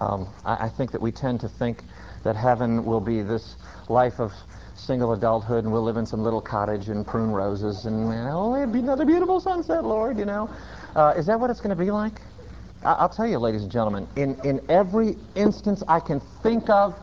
Um, 0.00 0.28
I, 0.44 0.66
I 0.66 0.68
think 0.68 0.92
that 0.92 1.00
we 1.00 1.10
tend 1.12 1.40
to 1.40 1.48
think 1.48 1.82
that 2.22 2.36
heaven 2.36 2.84
will 2.84 3.00
be 3.00 3.22
this 3.22 3.56
life 3.88 4.20
of 4.20 4.32
single 4.74 5.12
adulthood 5.12 5.64
and 5.64 5.72
we'll 5.72 5.82
live 5.82 5.96
in 5.96 6.06
some 6.06 6.22
little 6.22 6.40
cottage 6.40 6.88
and 6.88 7.06
prune 7.06 7.32
roses 7.32 7.84
and 7.86 8.08
oh, 8.30 8.54
it'd 8.56 8.72
be 8.72 8.78
another 8.78 9.04
beautiful 9.04 9.40
sunset, 9.40 9.84
Lord, 9.84 10.18
you 10.18 10.24
know. 10.24 10.48
Uh, 10.94 11.14
is 11.16 11.26
that 11.26 11.38
what 11.38 11.50
it's 11.50 11.60
going 11.60 11.76
to 11.76 11.82
be 11.84 11.90
like? 11.90 12.20
I- 12.84 13.02
will 13.02 13.08
tell 13.08 13.26
you, 13.26 13.38
ladies 13.38 13.62
and 13.62 13.72
gentlemen, 13.72 14.06
in, 14.16 14.38
in 14.44 14.60
every 14.68 15.16
instance 15.34 15.82
I 15.88 16.00
can 16.00 16.20
think 16.42 16.70
of 16.70 16.94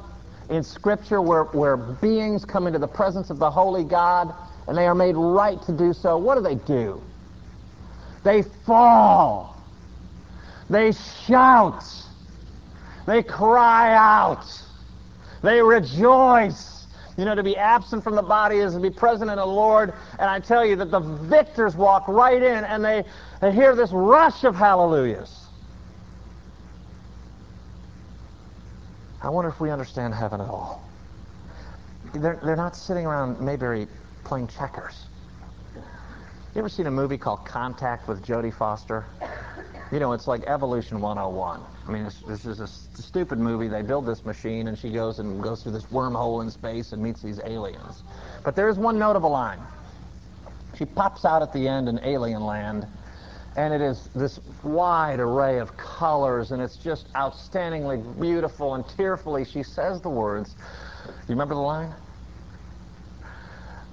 in 0.49 0.63
Scripture 0.63 1.21
where, 1.21 1.43
where 1.45 1.77
beings 1.77 2.45
come 2.45 2.67
into 2.67 2.79
the 2.79 2.87
presence 2.87 3.29
of 3.29 3.39
the 3.39 3.49
Holy 3.49 3.83
God 3.83 4.33
and 4.67 4.77
they 4.77 4.85
are 4.85 4.95
made 4.95 5.15
right 5.15 5.61
to 5.63 5.71
do 5.71 5.93
so, 5.93 6.17
what 6.17 6.35
do 6.35 6.41
they 6.41 6.55
do? 6.55 7.01
They 8.23 8.41
fall. 8.41 9.61
They 10.69 10.91
shout. 10.91 11.83
They 13.05 13.21
cry 13.21 13.93
out. 13.93 14.45
They 15.43 15.61
rejoice. 15.61 16.87
You 17.17 17.25
know, 17.25 17.35
to 17.35 17.43
be 17.43 17.55
absent 17.55 18.03
from 18.03 18.15
the 18.15 18.23
body 18.23 18.57
is 18.57 18.73
to 18.73 18.79
be 18.79 18.89
present 18.89 19.29
in 19.29 19.37
the 19.37 19.45
Lord. 19.45 19.93
And 20.19 20.29
I 20.29 20.39
tell 20.39 20.65
you 20.65 20.75
that 20.77 20.91
the 20.91 20.99
victors 20.99 21.75
walk 21.75 22.07
right 22.07 22.41
in 22.41 22.63
and 22.65 22.83
they, 22.83 23.03
they 23.41 23.51
hear 23.51 23.75
this 23.75 23.91
rush 23.91 24.43
of 24.43 24.55
hallelujahs. 24.55 25.44
I 29.25 29.29
wonder 29.29 29.49
if 29.49 29.59
we 29.59 29.71
understand 29.71 30.13
heaven 30.13 30.39
at 30.39 30.47
all. 30.47 30.87
They're, 32.13 32.39
they're 32.43 32.55
not 32.55 32.75
sitting 32.75 33.07
around 33.07 33.41
Mayberry 33.41 33.87
playing 34.23 34.49
checkers. 34.49 35.05
You 35.73 36.59
ever 36.59 36.69
seen 36.69 36.85
a 36.85 36.91
movie 36.91 37.17
called 37.17 37.43
Contact 37.43 38.07
with 38.07 38.23
Jodie 38.23 38.53
Foster? 38.53 39.03
You 39.91 39.97
know, 39.97 40.13
it's 40.13 40.27
like 40.27 40.43
Evolution 40.45 41.01
101. 41.01 41.59
I 41.87 41.91
mean, 41.91 42.03
this 42.27 42.45
is 42.45 42.59
a 42.59 42.67
stupid 42.67 43.39
movie. 43.39 43.67
They 43.67 43.81
build 43.81 44.05
this 44.05 44.23
machine, 44.25 44.67
and 44.67 44.77
she 44.77 44.91
goes 44.91 45.17
and 45.17 45.41
goes 45.41 45.63
through 45.63 45.71
this 45.71 45.85
wormhole 45.85 46.43
in 46.43 46.51
space 46.51 46.91
and 46.91 47.01
meets 47.01 47.23
these 47.23 47.39
aliens. 47.43 48.03
But 48.43 48.55
there 48.55 48.69
is 48.69 48.77
one 48.77 48.99
notable 48.99 49.31
line. 49.31 49.59
She 50.77 50.85
pops 50.85 51.25
out 51.25 51.41
at 51.41 51.51
the 51.51 51.67
end 51.67 51.89
in 51.89 51.99
Alien 52.03 52.45
Land, 52.45 52.85
and 53.55 53.73
it 53.73 53.81
is 53.81 54.09
this 54.15 54.39
wide 54.63 55.19
array 55.19 55.59
of 55.59 55.75
colors, 55.77 56.51
and 56.51 56.61
it's 56.61 56.75
just 56.77 57.11
outstandingly 57.13 58.19
beautiful. 58.19 58.75
And 58.75 58.87
tearfully, 58.87 59.45
she 59.45 59.63
says 59.63 60.01
the 60.01 60.09
words. 60.09 60.55
You 61.05 61.13
remember 61.29 61.55
the 61.55 61.61
line? 61.61 61.93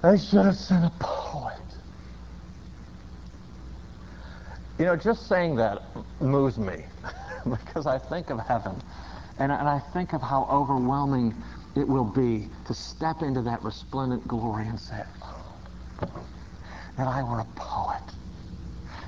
I 0.03 0.17
should 0.17 0.45
have 0.45 0.57
sent 0.57 0.85
a 0.85 0.91
poet. 0.99 1.53
You 4.77 4.85
know, 4.85 4.95
just 4.95 5.27
saying 5.27 5.55
that 5.55 5.81
moves 6.19 6.57
me 6.57 6.83
because 7.49 7.87
I 7.87 7.97
think 7.99 8.29
of 8.29 8.39
heaven 8.39 8.81
and, 9.39 9.51
and 9.51 9.67
I 9.67 9.79
think 9.79 10.13
of 10.13 10.21
how 10.21 10.47
overwhelming 10.49 11.33
it 11.75 11.87
will 11.87 12.05
be 12.05 12.49
to 12.67 12.73
step 12.73 13.21
into 13.21 13.41
that 13.41 13.63
resplendent 13.63 14.27
glory 14.27 14.67
and 14.67 14.79
say, 14.79 15.03
oh, 15.23 16.09
that 16.97 17.07
I 17.07 17.23
were 17.23 17.39
a 17.39 17.47
poet 17.55 18.01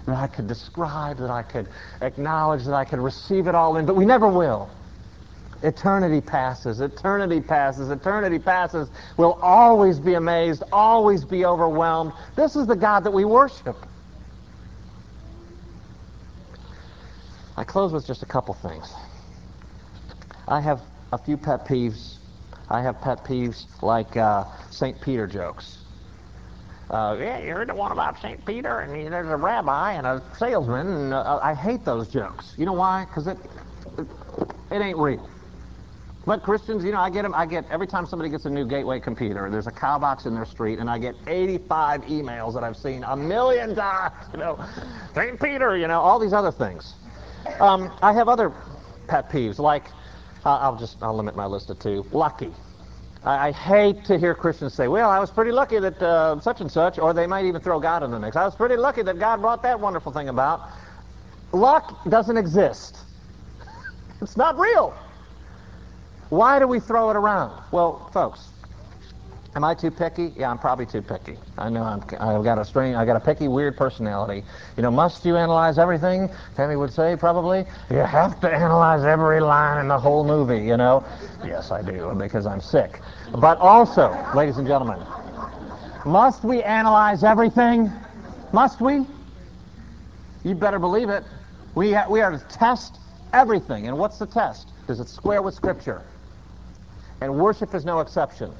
that 0.06 0.16
I 0.16 0.28
could 0.28 0.47
describe, 0.47 1.18
that 1.18 1.30
I 1.32 1.43
could 1.43 1.68
acknowledge, 2.01 2.66
that 2.66 2.74
I 2.74 2.86
could 2.86 2.99
receive 2.99 3.47
it 3.47 3.56
all 3.56 3.78
in, 3.78 3.86
but 3.86 3.95
we 3.95 4.06
never 4.06 4.28
will. 4.28 4.70
Eternity 5.64 6.22
passes, 6.22 6.82
eternity 6.82 7.41
passes, 7.41 7.89
eternity 7.89 8.38
passes. 8.38 8.89
We'll 9.18 9.39
always 9.41 9.99
be 9.99 10.14
amazed, 10.14 10.64
always 10.72 11.26
be 11.26 11.45
overwhelmed. 11.45 12.14
This 12.36 12.56
is 12.56 12.68
the 12.68 12.76
God 12.76 13.03
that 13.03 13.12
we 13.12 13.26
worship. 13.26 13.76
I 17.58 17.64
close 17.64 17.93
with 17.93 18.06
just 18.06 18.22
a 18.22 18.26
couple 18.26 18.53
things. 18.53 18.93
I 20.47 20.60
have 20.62 20.82
a 21.12 21.18
few 21.18 21.38
pet 21.38 21.66
peeves. 21.66 22.18
I 22.70 22.82
have 22.82 23.01
pet 23.01 23.24
peeves 23.24 23.66
like 23.82 24.18
uh, 24.18 24.43
St. 24.70 24.99
Peter 25.01 25.26
jokes. 25.26 25.85
Uh, 26.90 27.18
yeah, 27.20 27.40
you 27.40 27.52
heard 27.52 27.70
the 27.70 27.76
one 27.76 27.92
about 27.92 28.20
St. 28.22 28.44
Peter, 28.46 28.82
and 28.82 29.12
there's 29.12 29.30
a 29.30 29.36
rabbi 29.36 29.94
and 29.94 30.06
a 30.06 30.22
salesman, 30.38 30.88
and 30.88 31.14
uh, 31.14 31.40
I 31.42 31.54
hate 31.56 31.84
those 31.84 32.08
jokes. 32.08 32.54
You 32.58 32.66
know 32.66 32.74
why? 32.74 33.06
Because 33.06 33.28
it, 33.28 33.38
it, 33.98 34.08
it 34.72 34.82
ain't 34.82 34.98
real. 34.98 35.28
But 36.28 36.42
Christians, 36.44 36.84
you 36.84 36.92
know, 36.92 37.00
I 37.00 37.10
get 37.10 37.22
them. 37.22 37.34
I 37.36 37.46
get 37.46 37.66
every 37.70 37.86
time 37.88 38.06
somebody 38.06 38.30
gets 38.30 38.46
a 38.46 38.50
new 38.50 38.66
Gateway 38.66 39.00
computer. 39.00 39.48
There's 39.50 39.68
a 39.68 39.72
cow 39.72 40.00
box 40.00 40.26
in 40.26 40.34
their 40.34 40.46
street, 40.46 40.80
and 40.80 40.90
I 40.90 40.98
get 40.98 41.16
85 41.28 42.02
emails 42.06 42.54
that 42.56 42.64
I've 42.64 42.78
seen 42.78 43.04
a 43.04 43.16
million 43.16 43.76
times. 43.76 44.14
You 44.34 44.40
know, 44.40 44.60
St. 45.14 45.40
Peter. 45.40 45.78
You 45.78 45.88
know, 45.88 46.02
all 46.02 46.20
these 46.20 46.34
other 46.34 46.52
things. 46.52 46.96
Um, 47.60 47.92
I 48.02 48.12
have 48.14 48.28
other 48.28 48.52
pet 49.08 49.30
peeves, 49.30 49.60
like 49.60 49.86
uh, 50.46 50.58
I'll 50.58 50.76
just 50.76 50.98
I'll 51.02 51.16
limit 51.16 51.36
my 51.36 51.46
list 51.46 51.68
to 51.68 51.76
two. 51.76 52.06
Lucky. 52.12 52.52
I, 53.26 53.48
I 53.48 53.52
hate 53.52 54.06
to 54.06 54.18
hear 54.18 54.34
Christians 54.36 54.74
say, 54.74 54.88
"Well, 54.88 55.10
I 55.10 55.20
was 55.20 55.32
pretty 55.32 55.52
lucky 55.52 55.80
that 55.80 56.02
uh, 56.02 56.40
such 56.40 56.62
and 56.62 56.72
such," 56.72 57.00
or 57.00 57.14
they 57.14 57.28
might 57.28 57.46
even 57.46 57.62
throw 57.62 57.80
God 57.80 58.04
in 58.04 58.12
the 58.12 58.20
mix. 58.20 58.36
I 58.36 58.46
was 58.46 58.56
pretty 58.56 58.78
lucky 58.78 59.02
that 59.02 59.20
God 59.20 59.42
brought 59.42 59.64
that 59.64 59.80
wonderful 59.80 60.12
thing 60.12 60.30
about. 60.30 60.70
Luck 61.52 62.04
doesn't 62.10 62.38
exist. 62.38 63.00
It's 64.22 64.38
not 64.38 64.58
real. 64.58 64.96
Why 66.30 66.58
do 66.58 66.68
we 66.68 66.80
throw 66.80 67.10
it 67.12 67.16
around? 67.18 67.62
Well, 67.72 68.10
folks, 68.14 68.50
am 69.56 69.64
I 69.64 69.74
too 69.74 69.89
picky? 69.89 70.34
Yeah, 70.36 70.51
I'm 70.51 70.58
probably 70.58 70.86
too 70.86 71.01
picky. 71.01 71.38
I 71.58 71.70
know 71.70 71.84
I'm, 71.84 72.03
I've 72.20 72.43
got 72.43 72.60
a 72.60 72.66
strange, 72.66 72.95
I've 72.95 73.08
got 73.08 73.16
a 73.16 73.20
picky, 73.20 73.47
weird 73.47 73.78
personality. 73.78 74.43
You 74.76 74.84
know, 74.84 74.91
must 74.91 75.26
you 75.26 75.38
analyze 75.38 75.78
everything? 75.78 76.30
Tammy 76.56 76.76
would 76.76 76.91
say 76.91 77.16
probably. 77.16 77.66
You 77.89 77.97
have 77.97 78.39
to 78.41 78.53
analyze 78.53 79.03
every 79.03 79.39
line 79.39 79.80
in 79.80 79.88
the 79.88 79.97
whole 79.97 80.24
movie. 80.24 80.64
You 80.66 80.78
know. 80.78 81.03
Yes, 81.43 81.72
I 81.72 81.82
do 81.82 82.14
because 82.18 82.45
I'm 82.45 82.62
sick. 82.62 82.99
But 83.34 83.58
also, 83.60 84.16
ladies 84.36 84.58
and 84.58 84.68
gentlemen, 84.68 84.99
must 86.06 86.43
we 86.43 86.62
analyze 86.62 87.24
everything? 87.24 87.91
Must 88.53 88.82
we? 88.82 89.06
You 90.43 90.53
better 90.56 90.80
believe 90.80 91.10
it. 91.10 91.24
We, 91.74 91.91
ha- 91.91 92.06
we 92.10 92.22
are 92.22 92.32
to 92.32 92.39
test 92.49 92.99
everything. 93.34 93.88
And 93.88 93.97
what's 93.97 94.18
the 94.18 94.28
test? 94.28 94.70
Does 94.88 94.99
it 94.99 95.10
square 95.10 95.41
with 95.41 95.56
Scripture? 95.56 96.03
And 97.22 97.39
worship 97.39 97.74
is 97.74 97.84
no 97.84 97.99
exception. 97.99 98.53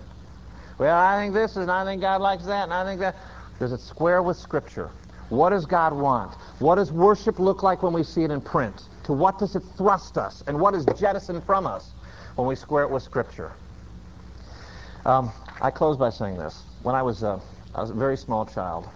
Well, 0.78 0.98
I 0.98 1.22
think 1.22 1.34
this 1.34 1.56
and 1.56 1.72
I 1.72 1.86
think 1.86 2.02
God 2.02 2.22
likes 2.22 2.46
that 2.46 2.64
and 2.64 2.74
I 2.74 2.84
think 2.84 3.00
that. 3.00 3.16
Does 3.60 3.72
it 3.72 3.80
square 3.80 4.22
with 4.22 4.38
Scripture? 4.38 4.90
What 5.30 5.52
does 5.52 5.66
God 5.66 5.94
want? 5.94 6.36
What 6.60 6.76
does 6.76 6.92
worship 6.92 7.40
look 7.40 7.64
like 7.64 7.82
when 7.82 7.94
we 7.94 8.04
see 8.04 8.24
it 8.24 8.32
in 8.32 8.42
print? 8.42 8.84
To 9.06 9.14
what 9.14 9.40
does 9.40 9.56
it 9.56 9.64
thrust 9.78 10.18
us? 10.18 10.44
And 10.48 10.60
what 10.60 10.74
is 10.74 10.86
jettisoned 10.98 11.44
from 11.46 11.66
us 11.66 11.92
when 12.36 12.48
we 12.48 12.56
square 12.56 12.84
it 12.84 12.92
with 12.92 13.04
Scripture? 13.04 13.54
Um, 15.06 15.32
I 15.62 15.72
close 15.72 15.98
by 15.98 16.10
saying 16.10 16.38
this. 16.38 16.64
When 16.84 16.96
I 16.96 17.02
was, 17.02 17.24
uh, 17.24 17.40
I 17.74 17.82
was 17.82 17.92
a 17.92 17.94
very 17.94 18.18
small 18.18 18.46
child, 18.46 18.90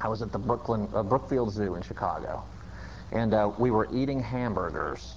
I 0.00 0.08
was 0.08 0.22
at 0.22 0.32
the 0.32 0.38
Brooklyn, 0.38 0.88
uh, 0.94 1.02
Brookfield 1.02 1.52
Zoo 1.52 1.74
in 1.74 1.82
Chicago. 1.82 2.44
And 3.12 3.34
uh, 3.34 3.50
we 3.58 3.70
were 3.70 3.88
eating 3.92 4.20
hamburgers. 4.20 5.14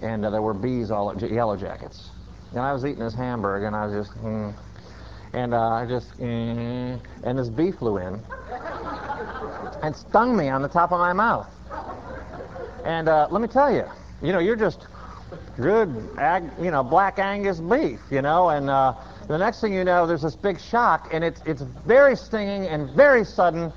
And 0.00 0.24
uh, 0.24 0.30
there 0.30 0.42
were 0.42 0.54
bees 0.54 0.90
all, 0.90 1.14
yellow 1.16 1.56
jackets. 1.56 2.10
And 2.50 2.60
I 2.60 2.72
was 2.72 2.84
eating 2.84 3.00
this 3.00 3.14
hamburger, 3.14 3.66
and 3.66 3.76
I 3.76 3.86
was 3.86 4.06
just, 4.06 4.18
mm, 4.18 4.54
and 5.32 5.54
uh, 5.54 5.68
I 5.70 5.86
just, 5.86 6.18
mm, 6.18 7.00
and 7.22 7.38
this 7.38 7.48
bee 7.48 7.70
flew 7.70 7.98
in 7.98 8.20
and 9.82 9.94
stung 9.94 10.36
me 10.36 10.48
on 10.48 10.62
the 10.62 10.68
top 10.68 10.92
of 10.92 10.98
my 10.98 11.12
mouth. 11.12 11.48
And 12.84 13.08
uh, 13.08 13.28
let 13.30 13.42
me 13.42 13.48
tell 13.48 13.72
you, 13.72 13.84
you 14.22 14.32
know, 14.32 14.38
you're 14.38 14.56
just 14.56 14.86
good, 15.56 15.94
ag, 16.18 16.44
you 16.60 16.70
know, 16.70 16.82
black 16.82 17.18
Angus 17.18 17.60
beef, 17.60 18.00
you 18.10 18.22
know, 18.22 18.48
and 18.48 18.70
uh, 18.70 18.94
the 19.26 19.36
next 19.36 19.60
thing 19.60 19.72
you 19.74 19.84
know, 19.84 20.06
there's 20.06 20.22
this 20.22 20.36
big 20.36 20.58
shock, 20.58 21.10
and 21.12 21.22
it's 21.22 21.42
it's 21.44 21.62
very 21.62 22.16
stinging 22.16 22.66
and 22.66 22.90
very 22.96 23.24
sudden, 23.24 23.72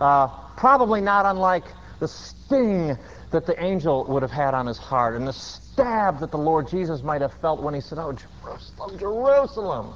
uh, 0.00 0.26
probably 0.56 1.00
not 1.00 1.26
unlike 1.26 1.64
the 2.00 2.08
sting 2.08 2.96
that 3.30 3.46
the 3.46 3.62
angel 3.62 4.04
would 4.04 4.22
have 4.22 4.30
had 4.30 4.54
on 4.54 4.66
his 4.66 4.78
heart, 4.78 5.14
and 5.14 5.26
the 5.26 5.32
stab 5.32 6.18
that 6.20 6.30
the 6.30 6.38
Lord 6.38 6.68
Jesus 6.68 7.02
might 7.02 7.20
have 7.20 7.32
felt 7.34 7.62
when 7.62 7.74
he 7.74 7.80
said, 7.80 7.98
Oh, 7.98 8.12
Jerusalem, 8.12 8.98
Jerusalem. 8.98 9.94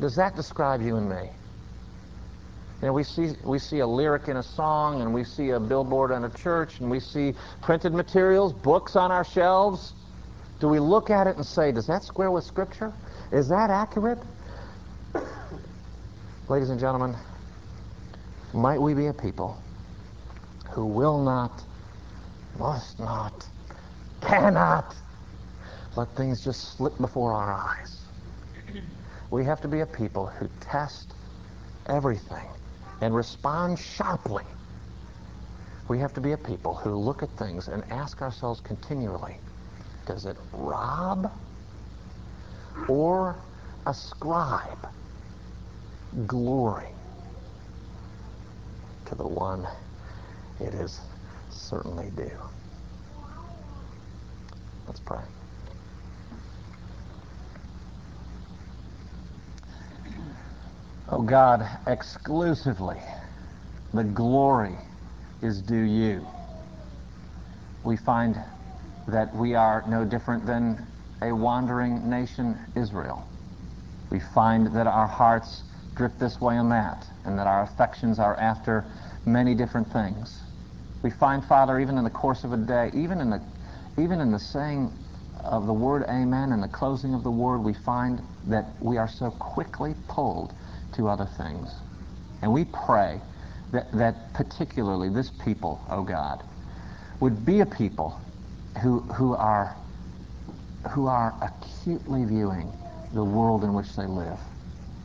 Does 0.00 0.16
that 0.16 0.34
describe 0.36 0.82
you 0.82 0.96
and 0.96 1.08
me? 1.08 1.30
You 2.80 2.88
know, 2.88 2.92
we 2.92 3.04
see, 3.04 3.32
we 3.44 3.58
see 3.58 3.78
a 3.78 3.86
lyric 3.86 4.28
in 4.28 4.36
a 4.36 4.42
song, 4.42 5.00
and 5.00 5.14
we 5.14 5.24
see 5.24 5.50
a 5.50 5.60
billboard 5.60 6.10
in 6.10 6.24
a 6.24 6.30
church, 6.30 6.80
and 6.80 6.90
we 6.90 7.00
see 7.00 7.34
printed 7.62 7.94
materials, 7.94 8.52
books 8.52 8.96
on 8.96 9.10
our 9.10 9.24
shelves. 9.24 9.94
Do 10.60 10.68
we 10.68 10.80
look 10.80 11.10
at 11.10 11.26
it 11.26 11.36
and 11.36 11.46
say, 11.46 11.72
does 11.72 11.86
that 11.86 12.02
square 12.04 12.30
with 12.30 12.44
Scripture? 12.44 12.92
Is 13.32 13.48
that 13.48 13.70
accurate? 13.70 14.18
Ladies 16.48 16.70
and 16.70 16.78
gentlemen, 16.78 17.16
might 18.52 18.80
we 18.80 18.94
be 18.94 19.06
a 19.06 19.12
people 19.12 19.58
who 20.70 20.84
will 20.84 21.22
not, 21.22 21.62
must 22.58 22.98
not, 22.98 23.46
cannot 24.20 24.94
let 25.96 26.08
things 26.16 26.42
just 26.42 26.76
slip 26.76 26.96
before 26.98 27.32
our 27.32 27.52
eyes. 27.52 28.00
We 29.34 29.44
have 29.46 29.60
to 29.62 29.68
be 29.68 29.80
a 29.80 29.86
people 29.86 30.26
who 30.26 30.48
test 30.60 31.12
everything 31.86 32.46
and 33.00 33.12
respond 33.12 33.80
sharply. 33.80 34.44
We 35.88 35.98
have 35.98 36.14
to 36.14 36.20
be 36.20 36.30
a 36.30 36.36
people 36.36 36.76
who 36.76 36.94
look 36.94 37.24
at 37.24 37.30
things 37.30 37.66
and 37.66 37.82
ask 37.90 38.22
ourselves 38.22 38.60
continually, 38.60 39.38
does 40.06 40.24
it 40.24 40.36
rob 40.52 41.32
or 42.86 43.34
ascribe 43.86 44.86
glory 46.28 46.94
to 49.06 49.16
the 49.16 49.26
one 49.26 49.66
it 50.60 50.74
is 50.74 51.00
certainly 51.50 52.12
due? 52.14 52.38
Let's 54.86 55.00
pray. 55.00 55.24
Oh 61.08 61.20
God, 61.22 61.68
exclusively 61.86 63.00
the 63.92 64.04
glory 64.04 64.76
is 65.42 65.60
due 65.60 65.82
you. 65.82 66.26
We 67.84 67.96
find 67.96 68.36
that 69.08 69.34
we 69.36 69.54
are 69.54 69.84
no 69.86 70.06
different 70.06 70.46
than 70.46 70.86
a 71.20 71.30
wandering 71.32 72.08
nation, 72.08 72.58
Israel. 72.74 73.28
We 74.10 74.18
find 74.18 74.74
that 74.74 74.86
our 74.86 75.06
hearts 75.06 75.64
drift 75.94 76.18
this 76.18 76.40
way 76.40 76.56
and 76.56 76.70
that, 76.72 77.06
and 77.24 77.38
that 77.38 77.46
our 77.46 77.62
affections 77.62 78.18
are 78.18 78.38
after 78.40 78.86
many 79.26 79.54
different 79.54 79.92
things. 79.92 80.42
We 81.02 81.10
find, 81.10 81.44
Father, 81.44 81.78
even 81.80 81.98
in 81.98 82.04
the 82.04 82.10
course 82.10 82.44
of 82.44 82.52
a 82.54 82.56
day, 82.56 82.90
even 82.94 83.20
in 83.20 83.28
the 83.28 83.42
even 83.98 84.20
in 84.20 84.32
the 84.32 84.38
saying 84.38 84.90
of 85.44 85.66
the 85.66 85.72
word 85.74 86.04
amen 86.08 86.52
and 86.52 86.62
the 86.62 86.68
closing 86.68 87.14
of 87.14 87.22
the 87.22 87.30
word, 87.30 87.58
we 87.58 87.74
find 87.74 88.22
that 88.44 88.74
we 88.80 88.96
are 88.96 89.08
so 89.08 89.30
quickly 89.30 89.94
pulled 90.08 90.54
to 90.94 91.08
other 91.08 91.26
things. 91.36 91.70
And 92.42 92.52
we 92.52 92.64
pray 92.66 93.20
that, 93.72 93.90
that 93.92 94.32
particularly 94.34 95.08
this 95.08 95.30
people, 95.30 95.84
oh 95.90 96.02
God, 96.02 96.42
would 97.20 97.44
be 97.44 97.60
a 97.60 97.66
people 97.66 98.20
who, 98.82 99.00
who, 99.00 99.34
are, 99.34 99.76
who 100.90 101.06
are 101.06 101.34
acutely 101.42 102.24
viewing 102.24 102.72
the 103.12 103.24
world 103.24 103.64
in 103.64 103.72
which 103.72 103.94
they 103.96 104.06
live, 104.06 104.38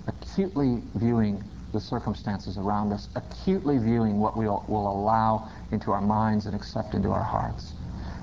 acutely 0.08 0.82
viewing 0.96 1.44
the 1.72 1.80
circumstances 1.80 2.58
around 2.58 2.92
us, 2.92 3.10
acutely 3.16 3.78
viewing 3.78 4.20
what 4.20 4.36
we 4.36 4.46
will, 4.46 4.66
will 4.68 4.92
allow 4.92 5.48
into 5.72 5.92
our 5.92 6.02
minds 6.02 6.48
and 6.48 6.56
accept 6.56 6.96
into 6.96 7.10
our 7.12 7.24
hearts. 7.24 7.74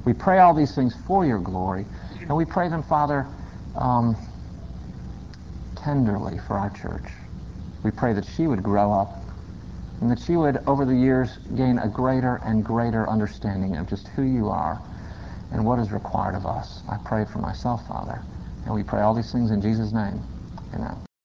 We 0.05 0.13
pray 0.13 0.39
all 0.39 0.55
these 0.55 0.75
things 0.75 0.95
for 1.07 1.25
your 1.25 1.39
glory, 1.39 1.87
and 2.21 2.37
we 2.37 2.45
pray 2.45 2.69
them, 2.69 2.83
Father, 2.83 3.27
um, 3.77 4.17
tenderly 5.77 6.39
for 6.47 6.59
our 6.59 6.71
church. 6.71 7.07
We 7.83 7.91
pray 7.91 8.13
that 8.15 8.25
she 8.25 8.47
would 8.47 8.63
grow 8.63 8.93
up 8.93 9.23
and 10.01 10.11
that 10.11 10.19
she 10.19 10.37
would, 10.37 10.59
over 10.67 10.85
the 10.85 10.95
years, 10.95 11.39
gain 11.57 11.79
a 11.79 11.89
greater 11.89 12.37
and 12.45 12.65
greater 12.65 13.09
understanding 13.09 13.77
of 13.77 13.89
just 13.89 14.09
who 14.09 14.23
you 14.23 14.49
are 14.49 14.81
and 15.53 15.65
what 15.65 15.79
is 15.79 15.93
required 15.93 16.35
of 16.35 16.47
us. 16.47 16.83
I 16.89 16.99
pray 17.05 17.25
for 17.25 17.39
myself, 17.39 17.87
Father, 17.87 18.23
and 18.65 18.75
we 18.75 18.83
pray 18.83 19.01
all 19.01 19.15
these 19.15 19.33
things 19.33 19.51
in 19.51 19.61
Jesus' 19.61 19.93
name. 19.93 20.23
Amen. 20.75 21.16